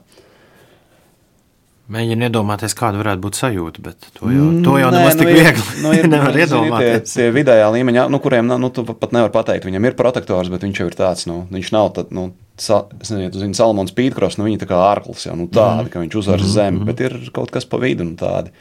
Mēģinu 1.88 2.26
iedomāties, 2.26 2.74
kāda 2.76 2.98
varētu 3.00 3.22
būt 3.24 3.38
sajūta, 3.38 3.82
bet 3.86 4.08
to 4.12 4.28
jau, 4.28 4.48
to 4.60 4.74
jau 4.76 4.90
Nē, 4.92 4.98
nemaz 4.98 5.14
nu, 5.16 5.22
tik 5.22 5.30
viegli 5.32 5.62
nu, 5.80 5.92
ir, 5.96 6.08
nevar 6.12 6.36
iedomāties. 6.36 7.14
Tie, 7.14 7.22
tie 7.22 7.28
vidējā 7.32 7.70
līmeņa, 7.72 8.02
nu, 8.12 8.20
kuriem 8.20 8.50
nu, 8.50 8.68
tu 8.76 8.84
pat 8.90 9.14
nevar 9.16 9.32
pateikt, 9.32 9.64
viņam 9.64 9.86
ir 9.88 9.96
protektors, 9.96 10.50
bet 10.52 10.66
viņš 10.66 10.82
jau 10.82 10.88
ir 10.90 10.96
tāds, 10.98 11.24
nu, 11.30 11.38
viņš 11.48 11.70
nav 11.72 11.88
tad, 11.96 12.12
nu, 12.12 12.26
es 12.60 12.68
nezinu, 13.08 13.30
zini, 13.40 13.56
Salmons 13.56 13.96
Pītkros, 13.96 14.36
nu, 14.36 14.50
viņi 14.50 14.60
tā 14.60 14.68
kā 14.68 14.82
ārklis 14.90 15.24
jau, 15.30 15.38
nu, 15.40 15.48
tādi, 15.48 15.86
mm. 15.86 15.92
ka 15.94 16.04
viņš 16.04 16.18
uzvar 16.20 16.44
mm 16.44 16.52
zemi, 16.58 16.84
bet 16.90 17.00
ir 17.06 17.16
kaut 17.32 17.54
kas 17.56 17.64
pa 17.64 17.80
vidu, 17.80 18.04
nu, 18.04 18.18
tādi. 18.20 18.52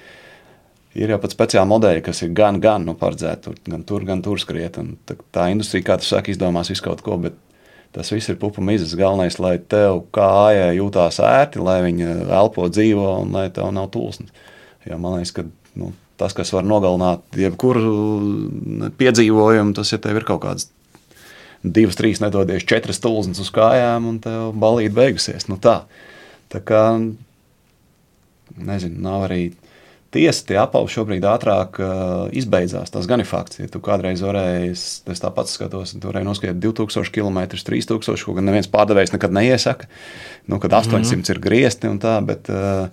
Ir 0.97 1.11
jau 1.13 1.19
pat 1.21 1.33
speciāli 1.33 1.69
modeļi, 1.69 2.01
kas 2.07 2.23
ir 2.25 2.31
gan, 2.37 2.57
gan 2.61 2.87
nu, 2.87 2.95
paredzēti 2.97 3.43
tur, 3.45 3.57
gan 3.69 3.83
tur, 3.85 4.05
gan 4.07 4.23
tur 4.25 4.39
skriet. 4.41 4.79
Tā, 5.05 5.17
tā 5.35 5.49
industrija, 5.53 5.85
kā 5.91 5.97
tu 6.01 6.07
saki, 6.07 6.33
izdomās 6.33 6.71
visu 6.73 6.85
kaut 6.85 7.03
ko, 7.05 7.19
bet 7.21 7.37
tas 7.93 8.09
viss 8.13 8.31
ir 8.31 8.39
pupa 8.41 8.63
mizas. 8.65 8.95
Galvenais, 8.97 9.37
lai 9.41 9.57
tev 9.61 10.03
kājai 10.15 10.73
jūtās 10.79 11.19
ērti, 11.21 11.61
lai 11.61 11.79
viņa 11.85 12.15
elpo 12.39 12.65
dzīvo 12.71 13.11
un 13.21 13.37
lai 13.37 13.47
tev 13.53 13.69
nav 13.75 13.91
tulsnes. 13.93 14.33
Ja, 14.87 14.97
man 14.97 15.19
liekas, 15.19 15.35
ka 15.37 15.45
nu, 15.77 15.91
tas, 16.17 16.33
kas 16.33 16.53
var 16.55 16.65
nogalināt 16.65 17.37
jebkuru 17.37 18.89
piedzīvojumu, 18.97 19.77
tas, 19.77 19.93
ja 19.93 20.01
ir 20.01 20.27
kaut 20.27 20.41
kāds 20.47 20.71
divas, 21.61 21.97
trīs, 21.99 22.21
nedodies 22.23 22.65
četras 22.67 23.01
tulznes 23.03 23.41
uz 23.43 23.53
kājām, 23.53 24.09
un 24.09 24.19
tev 24.23 24.51
balīti 24.57 24.95
beigusies. 24.97 25.47
Nu, 25.51 25.59
tā. 25.61 25.81
tā 26.53 26.61
kā, 26.63 26.83
nezinu, 28.57 29.01
nav 29.03 29.27
arī 29.29 29.41
tiesa, 30.13 30.45
tie 30.47 30.57
apavi 30.61 30.91
šobrīd 30.91 31.25
ātrāk 31.27 31.79
uh, 31.81 31.89
izbeidzās. 32.35 32.91
Tas 32.93 33.09
gan 33.09 33.23
ir 33.23 33.27
fakts. 33.29 33.59
Ja 33.59 33.67
tu 33.71 33.81
kādreiz 33.83 34.23
varēji, 34.23 34.71
es, 34.73 35.21
tāpat 35.23 35.51
skatos, 35.51 35.95
tu 35.97 36.09
varēji 36.09 36.27
noskriet 36.27 36.61
2000 36.63 37.13
km, 37.13 37.43
3000, 37.51 38.23
ko 38.25 38.37
gan 38.37 38.47
neviens 38.47 38.71
pārdevējs 38.71 39.13
nekad 39.15 39.35
neiesaka. 39.35 39.89
Nu, 40.47 40.61
kad 40.63 40.73
800 40.73 40.97
mm 40.97 41.11
-hmm. 41.11 41.31
ir 41.35 41.43
griezti 41.43 41.91
un 41.91 41.99
tā, 41.99 42.15
bet, 42.25 42.49
uh, 42.49 42.87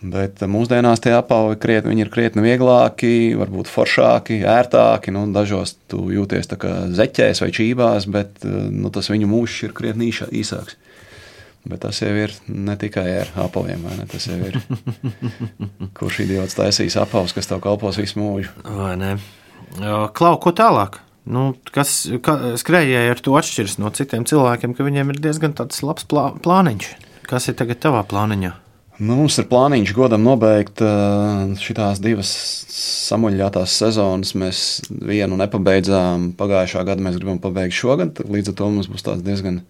bet 0.00 0.40
mūsdienās 0.40 1.00
tie 1.00 1.14
apavi 1.16 1.56
krietni, 1.56 2.00
ir 2.00 2.10
krietni 2.12 2.42
vieglāki, 2.44 3.34
varbūt 3.40 3.72
foršāki, 3.72 4.42
ērtāki. 4.44 5.10
Nu, 5.10 5.26
dažos 5.32 5.76
tu 5.88 6.10
jūties 6.12 6.52
kā 6.52 6.74
zeķēs 6.92 7.40
vai 7.40 7.50
čībās, 7.50 8.06
bet 8.06 8.44
uh, 8.44 8.68
nu, 8.70 8.90
tas 8.90 9.10
viņu 9.10 9.26
mūžs 9.26 9.62
ir 9.64 9.72
krietni 9.72 10.12
īsāks. 10.12 10.76
Bet 11.64 11.80
tas 11.80 12.02
jau 12.02 12.10
ir 12.12 12.34
ne 12.48 12.74
tikai 12.76 13.06
ar 13.22 13.30
apaviem, 13.46 13.80
vai 13.86 13.94
ne? 13.96 14.04
Tas 14.10 14.26
jau 14.28 14.36
ir. 14.36 14.58
Kurš 15.96 16.20
idiots 16.26 16.58
taisīs 16.58 16.98
apavus, 17.00 17.32
kas 17.32 17.48
tev 17.48 17.62
kalpos 17.64 17.96
visu 18.00 18.20
mūžu? 18.20 18.52
Vai 18.68 18.92
ne? 19.00 19.14
Klau, 20.16 20.36
ko 20.42 20.52
tālāk? 20.52 21.00
Nu, 21.24 21.54
kas 21.72 22.02
skrejēji 22.60 23.14
ar 23.14 23.22
to 23.24 23.32
atšķiras 23.40 23.78
no 23.80 23.88
citiem 23.96 24.26
cilvēkiem, 24.28 24.74
ka 24.76 24.84
viņiem 24.84 25.14
ir 25.14 25.22
diezgan 25.24 25.56
labs 25.56 26.04
plā, 26.04 26.26
plāniņš. 26.44 26.90
Kas 27.24 27.48
ir 27.48 27.56
tagad 27.56 27.80
tavā 27.80 28.04
plāniņā? 28.04 28.52
Nu, 29.00 29.16
mums 29.18 29.40
ir 29.40 29.48
plāniņš 29.50 29.94
godam 29.96 30.22
nobeigt 30.22 30.78
šīs 31.58 32.02
divas 32.04 32.34
samuļļātās 33.08 33.72
sezonas. 33.80 34.34
Mēs 34.38 34.60
vienu 34.92 35.40
nepabeidzām 35.40 36.28
pagājušā 36.38 36.84
gada, 36.86 37.02
mēs 37.02 37.16
gribam 37.16 37.40
pabeigt 37.42 37.74
šogad. 37.74 38.20
Līdz 38.28 38.52
ar 38.52 38.58
to 38.60 38.70
mums 38.76 38.92
būs 38.92 39.08
tāds 39.08 39.24
diezgan 39.24 39.64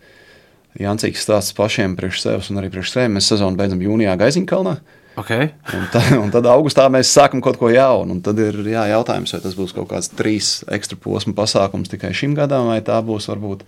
jancīgs 0.80 1.22
stāsts 1.24 1.54
pašiem 1.56 1.94
priekš 1.98 2.22
sevis 2.24 2.50
un 2.50 2.60
arī 2.60 2.70
priekš 2.72 2.94
sevis. 2.96 3.14
Mēs 3.14 3.30
sezonu 3.30 3.58
beidzam 3.58 3.82
jūnijā 3.84 4.16
Gaiziņkalnā. 4.20 4.76
Okay. 5.16 5.52
Un, 5.70 5.84
tad, 5.94 6.08
un 6.18 6.30
tad 6.34 6.46
augustā 6.50 6.88
mēs 6.90 7.12
sākam 7.14 7.42
kaut 7.44 7.58
ko 7.60 7.70
jaunu. 7.70 8.16
Tad 8.24 8.40
ir 8.42 8.58
jā, 8.66 8.88
jautājums, 8.90 9.34
vai 9.36 9.42
tas 9.44 9.54
būs 9.58 9.74
kaut 9.76 9.92
kāds 9.92 10.10
trīs 10.10 10.56
ekstra 10.74 10.98
posmu 10.98 11.36
pasākums 11.38 11.92
tikai 11.92 12.10
šim 12.16 12.34
gadam, 12.38 12.72
vai 12.72 12.80
tā 12.82 12.98
būs 13.06 13.30
varbūt 13.30 13.62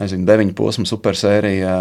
nezinu, 0.00 0.28
deviņu 0.28 0.56
posmu 0.58 0.84
supersērija, 0.88 1.78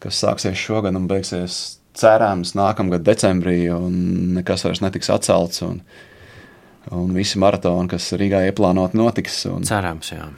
kas 0.00 0.22
sāksies 0.24 0.56
šogad 0.56 0.96
un 0.96 1.06
beigsies 1.10 1.78
cerams 1.98 2.54
nākamgad 2.56 3.04
decembrī, 3.04 3.60
un 3.74 4.34
nekas 4.38 4.64
vairs 4.64 4.80
netiks 4.84 5.12
atcelts. 5.12 5.60
Un, 5.66 5.82
un 6.94 7.12
visi 7.12 7.40
maratoni, 7.42 7.90
kas 7.92 8.14
Rīgā 8.16 8.46
ieplānoti, 8.48 8.96
notiks. 8.96 9.42
Un, 9.52 9.68
cerams, 9.68 10.14
jā. 10.16 10.30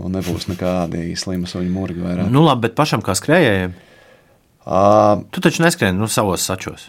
Un 0.00 0.14
nebūs 0.16 0.48
nekādi 0.48 1.10
slimi 1.20 1.48
suņu 1.50 1.72
murgi 1.72 2.00
vairāk. 2.00 2.30
Nu, 2.32 2.46
labi, 2.46 2.68
bet 2.68 2.78
pašam 2.78 3.02
kā 3.04 3.16
skrējējiem 3.18 3.74
Uh, 4.62 5.24
tu 5.34 5.42
taču 5.42 5.64
neskrēji 5.64 5.96
nu, 5.96 6.06
savos 6.06 6.44
sačos. 6.46 6.86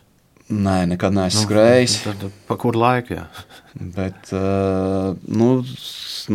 Nē, 0.53 0.83
nekad 0.91 1.15
neesmu 1.15 1.41
nu, 1.41 1.47
skrējis. 1.47 1.95
Tad, 2.05 2.25
pa 2.45 2.57
kur 2.61 2.77
laiku? 2.77 3.15
Jā. 3.17 3.23
Bet, 3.95 4.29
uh, 4.35 5.15
nu, 5.25 5.47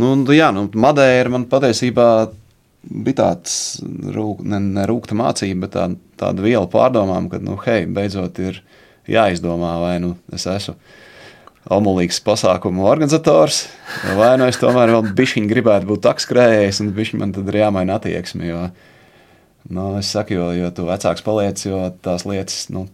nu, 0.00 0.10
jā, 0.34 0.48
nu, 0.56 0.64
Madeira 0.74 1.30
man 1.30 1.46
patiesībā 1.50 2.08
bija 2.88 3.18
tāds 3.20 3.52
rūk, 4.16 4.42
ne, 4.48 4.58
ne 4.64 4.86
rūkta 4.88 5.14
mācība, 5.18 5.66
bet 5.66 5.72
tā, 5.74 5.84
tāda 6.18 6.42
viela 6.42 6.64
pārdomām, 6.70 7.26
ka, 7.30 7.40
nu, 7.42 7.58
hei, 7.66 7.84
beidzot 7.90 8.38
ir 8.42 8.62
jāizdomā, 9.10 9.74
vai 9.82 9.96
nu 10.02 10.14
es 10.34 10.46
esmu 10.48 10.74
omulīgs 11.74 12.22
pasākumu 12.24 12.86
organizators, 12.88 13.66
vai 14.16 14.34
nu 14.40 14.46
es 14.48 14.60
tomēr 14.60 14.94
vēl 14.94 15.10
bišķiņi 15.18 15.50
gribētu 15.50 15.90
būt 15.90 16.06
takskrējējs, 16.06 16.80
un 16.84 16.94
bišķiņi 16.96 17.20
man 17.20 17.34
tad 17.36 17.50
ir 17.50 17.60
jāmaina 17.62 17.98
attieksmi, 18.00 18.48
jo 18.48 18.68
Nu, 19.68 19.98
es 19.98 20.08
saku, 20.08 20.32
jo, 20.32 20.46
jo 20.56 20.70
tu 20.72 20.86
vecāks 20.88 21.24
paliec, 21.24 21.60
jo 21.66 21.82
tās 22.04 22.24
lietas, 22.24 22.70
nu, 22.72 22.86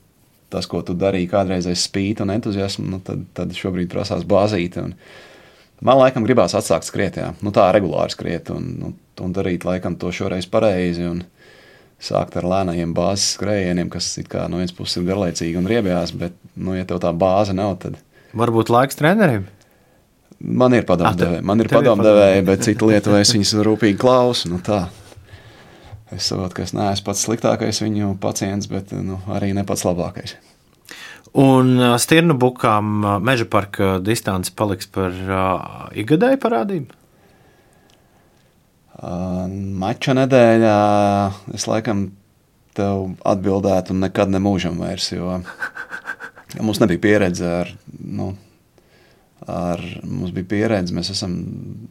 tas, 0.51 0.67
ko 0.71 0.81
tu 0.83 0.97
darīji 0.99 1.31
kādreiz 1.31 1.69
aiz 1.71 1.85
spīti 1.87 2.25
un 2.25 2.33
entuziasmu, 2.35 2.87
nu, 2.97 2.99
tad, 3.05 3.23
tad 3.37 3.55
šobrīd 3.55 3.93
prasās 3.93 4.25
bāzīt. 4.27 4.81
Un 4.83 4.97
man 5.87 6.01
laikam 6.01 6.27
gribās 6.27 6.57
atsākt 6.59 6.89
skriet, 6.89 7.21
jā. 7.23 7.31
Nu, 7.47 7.55
tā 7.55 7.69
regulāri 7.75 8.15
skriet 8.17 8.51
un, 8.55 8.73
un, 8.75 8.97
nu, 8.97 9.23
un 9.27 9.37
darīt 9.37 9.67
laikam 9.69 9.95
to 10.01 10.11
šoreiz 10.15 10.51
pareizi. 10.51 11.07
Un, 11.11 11.25
Sākt 12.05 12.35
ar 12.37 12.45
lēniem 12.45 12.91
bāzes 12.93 13.37
skrējieniem, 13.37 13.87
kas 13.89 14.11
no 14.51 14.59
vienas 14.59 14.75
puses 14.77 14.99
ir 14.99 15.05
garlaicīgi 15.07 15.57
un 15.57 15.69
riebjās, 15.71 16.11
bet, 16.19 16.35
nu, 16.59 16.75
ja 16.77 16.83
tev 16.85 16.99
tā 17.01 17.13
bāze 17.17 17.55
nav, 17.57 17.79
tad. 17.81 17.95
Varbūt 18.35 18.73
laiks 18.73 18.99
trenerim? 18.99 19.47
Man 20.45 20.75
ir 20.77 20.85
padomdevēji, 20.85 21.45
man 21.47 21.63
ir 21.63 21.71
padomdevēji, 21.71 22.43
bet 22.45 22.65
citu 22.67 22.91
lietu 22.91 23.15
es 23.17 23.31
viņus 23.33 23.55
rūpīgi 23.65 23.97
klausu. 24.01 24.51
Nu, 24.53 24.59
tā. 24.65 24.89
Es 26.13 26.29
saprotu, 26.29 26.59
ka 26.59 26.65
es 26.67 26.75
neesmu 26.77 27.07
pats 27.07 27.23
sliktākais 27.25 27.81
viņu 27.83 28.17
pacients, 28.23 28.69
bet 28.71 28.93
nu, 28.93 29.21
arī 29.33 29.55
ne 29.57 29.65
pats 29.67 29.87
labākais. 29.87 30.37
Un 31.35 31.81
stirnu 31.99 32.37
bukām 32.39 33.07
meža 33.25 33.47
parka 33.51 33.97
distance 34.05 34.53
paliks 34.55 34.87
par 34.87 35.15
uh, 35.15 35.89
ikgadēju 35.99 36.39
parādību? 36.43 37.01
Uh, 38.95 39.49
mača 39.81 40.15
nedēļā 40.15 40.77
es 41.57 41.67
laikam 41.67 42.07
tev 42.79 43.17
atbildētu, 43.27 43.97
nekad 43.99 44.31
nemūžam 44.31 44.79
vairs, 44.83 45.09
jo 45.15 45.41
mums 46.61 46.81
nebija 46.83 47.03
pieredze 47.03 47.49
ar 47.63 47.71
nu, 48.05 48.33
ar, 49.47 49.81
mums 50.03 50.33
bija 50.35 50.49
pieredze, 50.49 50.95
mēs 50.97 51.11
esam 51.13 51.35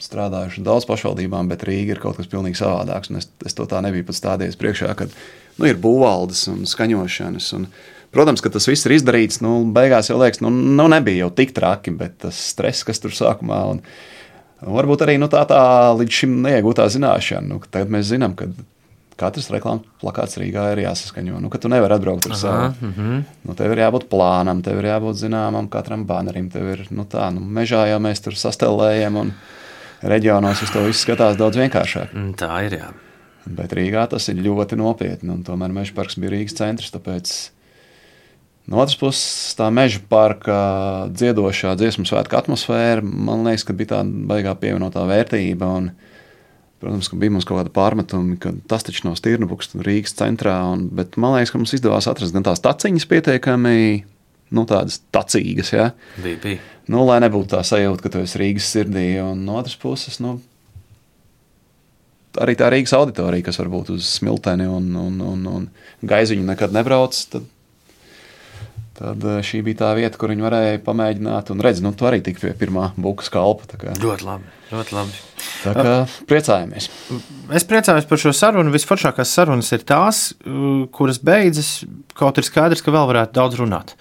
strādājuši 0.02 0.64
daudz 0.66 0.88
pašvaldībām, 0.90 1.50
bet 1.52 1.66
Rīga 1.68 1.96
ir 1.96 2.02
kaut 2.02 2.18
kas 2.20 2.30
pilnīgi 2.32 2.60
savādāks. 2.60 3.12
Es, 3.20 3.30
es 3.46 3.58
to 3.58 3.68
tā 3.70 3.82
nebiju 3.86 4.08
pat 4.10 4.20
stādījies 4.20 4.60
priekšā, 4.60 4.94
kad 4.98 5.14
nu, 5.60 5.68
ir 5.70 5.82
būvvaldes 5.82 6.48
un 6.54 6.64
skaņošanas. 6.70 7.52
Un, 7.60 7.68
protams, 8.14 8.42
ka 8.42 8.52
tas 8.54 8.68
viss 8.70 8.88
ir 8.88 8.98
izdarīts. 8.98 9.42
Nu, 9.46 9.60
beigās 9.76 10.10
jau 10.10 10.18
liekas, 10.22 10.42
nu, 10.46 10.50
nu 10.54 10.90
nebija 10.92 11.26
jau 11.26 11.32
tik 11.42 11.54
traki, 11.58 11.94
bet 12.00 12.20
tas 12.26 12.40
stress, 12.54 12.86
kas 12.88 13.02
tur 13.04 13.16
sākumā. 13.16 13.64
Un, 13.76 13.86
Varbūt 14.64 15.02
arī 15.04 15.18
nu, 15.20 15.28
tā, 15.28 15.42
tā 15.44 15.60
līdz 16.00 16.22
šim 16.22 16.38
neiegūtā 16.46 16.86
zināšana. 16.94 17.50
Nu, 17.50 17.58
tagad 17.68 17.90
mēs 17.92 18.06
zinām, 18.14 18.32
ka 18.40 18.46
katrs 19.20 19.50
reklāmas 19.54 19.86
plakāts 20.02 20.38
Rīgā 20.42 20.66
ir 20.74 20.84
jāsaskaņo. 20.84 21.40
Nu, 21.44 21.52
tu 21.52 21.72
nevari 21.72 21.98
atbraukt 21.98 22.28
ar 22.30 22.38
savu. 22.40 22.66
Uh 22.70 22.88
mhm. 22.88 23.02
-huh. 23.02 23.24
nu, 23.48 23.56
tev 23.56 23.72
ir 23.72 23.84
jābūt 23.86 24.10
plānam, 24.10 24.64
tev 24.64 24.80
ir 24.80 24.90
jābūt 24.92 25.20
zināmam 25.22 25.70
katram 25.70 26.06
banerim. 26.06 26.50
Tev 26.50 26.70
ir 26.74 26.88
nu, 26.90 27.06
tā, 27.06 27.32
nu, 27.34 27.40
mežā 27.40 27.88
jau 27.90 28.00
mēs 28.00 28.24
tur 28.24 28.34
sastelējam, 28.34 29.16
un 29.16 29.34
reģionos 30.02 30.64
uz 30.64 30.72
to 30.72 30.84
viss 30.84 31.06
skatās 31.06 31.38
daudz 31.38 31.58
vienkāršāk. 31.58 32.14
Mm, 32.14 32.34
tā 32.40 32.66
ir. 32.66 32.78
Jā. 32.80 32.92
Bet 33.46 33.74
Rīgā 33.76 34.06
tas 34.10 34.30
ir 34.32 34.40
ļoti 34.40 34.78
nopietni, 34.80 35.30
un 35.30 35.44
tomēr 35.44 35.72
meža 35.74 35.94
parks 35.96 36.16
bija 36.16 36.32
Rīgas 36.32 36.56
centrs. 36.56 36.92
Tāpēc 36.94 37.34
no 38.72 38.80
otras 38.80 38.96
puses, 39.00 39.56
tā 39.60 39.68
meža 39.74 40.00
parka 40.10 41.10
dziedošā 41.12 41.76
dziesmu 41.76 42.08
svētku 42.08 42.40
atmosfēra 42.40 43.04
man 43.04 43.44
liekas, 43.44 43.66
ka 43.68 43.76
bija 43.76 43.98
tāda 43.98 44.28
baigā 44.32 44.56
pievienotā 44.56 45.04
vērtība. 45.10 45.72
Un, 45.80 45.92
Protams, 46.84 47.08
ka 47.08 47.16
bija 47.16 47.32
mums 47.32 47.46
kaut 47.48 47.62
kāda 47.62 47.72
pārmetuma, 47.72 48.36
ka 48.44 48.52
tas 48.68 48.84
taču 48.84 49.06
nav 49.08 49.16
Stirnbuks, 49.16 49.72
Rīgas 49.88 50.18
centrā. 50.20 50.58
Un, 50.74 50.90
bet 50.92 51.16
man 51.16 51.38
liekas, 51.38 51.54
ka 51.54 51.62
mums 51.62 51.72
izdevās 51.78 52.10
atrast 52.12 52.36
gan 52.36 52.44
tās 52.44 52.60
taciņas 52.64 53.08
pietiekami. 53.08 53.78
Nu, 54.54 54.66
tādas 54.70 55.00
tacīgas, 55.16 55.72
ja. 55.72 55.86
Bija, 56.20 56.42
bija. 56.44 56.60
Nu, 56.92 57.06
lai 57.08 57.22
nebūtu 57.24 57.54
tā 57.56 57.62
sajūta, 57.66 58.04
ka 58.04 58.12
tu 58.12 58.26
esi 58.26 58.42
Rīgas 58.42 58.68
sirdī, 58.76 59.08
un 59.24 59.46
no 59.48 59.56
otras 59.62 59.78
puses, 59.80 60.20
nu, 60.22 60.36
arī 62.44 62.58
tā 62.60 62.68
Rīgas 62.74 62.94
auditorija, 62.98 63.48
kas 63.48 63.60
varbūt 63.62 63.94
uz 63.96 64.12
smilteni 64.20 64.68
un, 64.70 64.92
un, 65.00 65.20
un, 65.24 65.48
un 65.56 65.68
gaiziņu 66.10 66.46
nekad 66.52 66.76
nebrauc, 66.76 67.18
tad 67.32 67.48
Tad 68.98 69.24
eh, 69.26 69.40
šī 69.46 69.64
bija 69.66 69.80
tā 69.82 69.92
vieta, 69.98 70.18
kur 70.22 70.30
viņi 70.34 70.46
varēja 70.46 70.82
pamēģināt. 70.86 71.50
Un 71.54 71.64
redz, 71.66 71.82
nu, 71.82 71.94
tu 71.98 72.06
arī 72.10 72.22
tik 72.26 72.42
pie 72.42 72.52
pirmā 72.58 72.92
bukas 73.00 73.32
kalpa. 73.34 73.66
Ļoti 74.02 74.28
labi. 74.28 74.52
Ļoti 74.74 74.96
labi. 74.98 75.22
Tā 75.64 75.74
kā 75.78 75.96
priecājamies. 76.30 76.90
Es 77.58 77.66
priecājos 77.70 78.06
par 78.10 78.22
šo 78.22 78.34
sarunu. 78.38 78.74
Visforšākās 78.74 79.34
sarunas 79.34 79.72
ir 79.74 79.86
tās, 79.88 80.22
kuras 80.94 81.22
beidzas, 81.24 81.72
kaut 82.18 82.38
ir 82.38 82.48
skaidrs, 82.48 82.84
ka 82.86 82.94
vēl 82.94 83.10
varētu 83.10 83.38
daudz 83.38 83.58
runāt. 83.62 83.96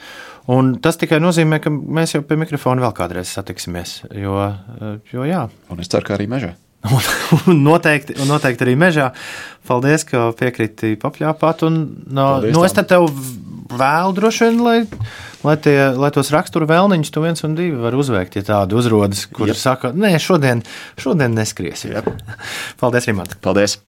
Un 0.53 0.75
tas 0.83 0.99
tikai 0.99 1.21
nozīmē, 1.23 1.61
ka 1.63 1.71
mēs 1.71 2.17
jau 2.17 2.25
pie 2.27 2.37
mikrofona 2.41 2.83
vēl 2.83 2.97
kādreiz 2.99 3.31
satiksimies. 3.31 4.01
Jo, 4.19 4.37
jo 5.13 5.29
jā. 5.29 5.47
Un 5.71 5.85
es 5.85 5.93
ceru, 5.93 6.09
ka 6.09 6.17
arī 6.19 6.27
mežā. 6.31 6.57
Un, 6.83 7.63
noteikti, 7.63 8.17
un 8.19 8.31
noteikti 8.33 8.67
arī 8.67 8.75
mežā. 8.79 9.13
Paldies, 9.69 10.03
ka 10.09 10.31
piekriti 10.39 10.97
papļāpāt. 11.01 11.63
Un, 11.69 11.79
no, 12.11 12.27
Paldies, 12.39 12.57
nu, 12.57 12.65
es 12.67 12.75
tev 12.75 13.07
vēlu 13.73 14.17
droši 14.17 14.49
vien, 14.49 14.59
lai, 14.67 14.77
lai, 15.47 15.57
tie, 15.63 15.77
lai 15.97 16.11
tos 16.15 16.33
rakstura 16.35 16.69
vēlniņus 16.69 17.15
tu 17.15 17.23
viens 17.25 17.47
un 17.47 17.57
divi 17.59 17.79
var 17.81 17.97
uzveikt, 17.97 18.37
ja 18.41 18.49
tādi 18.51 18.77
uzrodas, 18.79 19.25
kuri 19.33 19.57
saka, 19.57 19.95
nē, 19.97 20.17
šodien, 20.23 20.65
šodien 21.01 21.39
neskriesim. 21.39 21.95
Jep. 21.97 22.13
Paldies, 22.83 23.09
Rimant. 23.09 23.39
Paldies. 23.45 23.79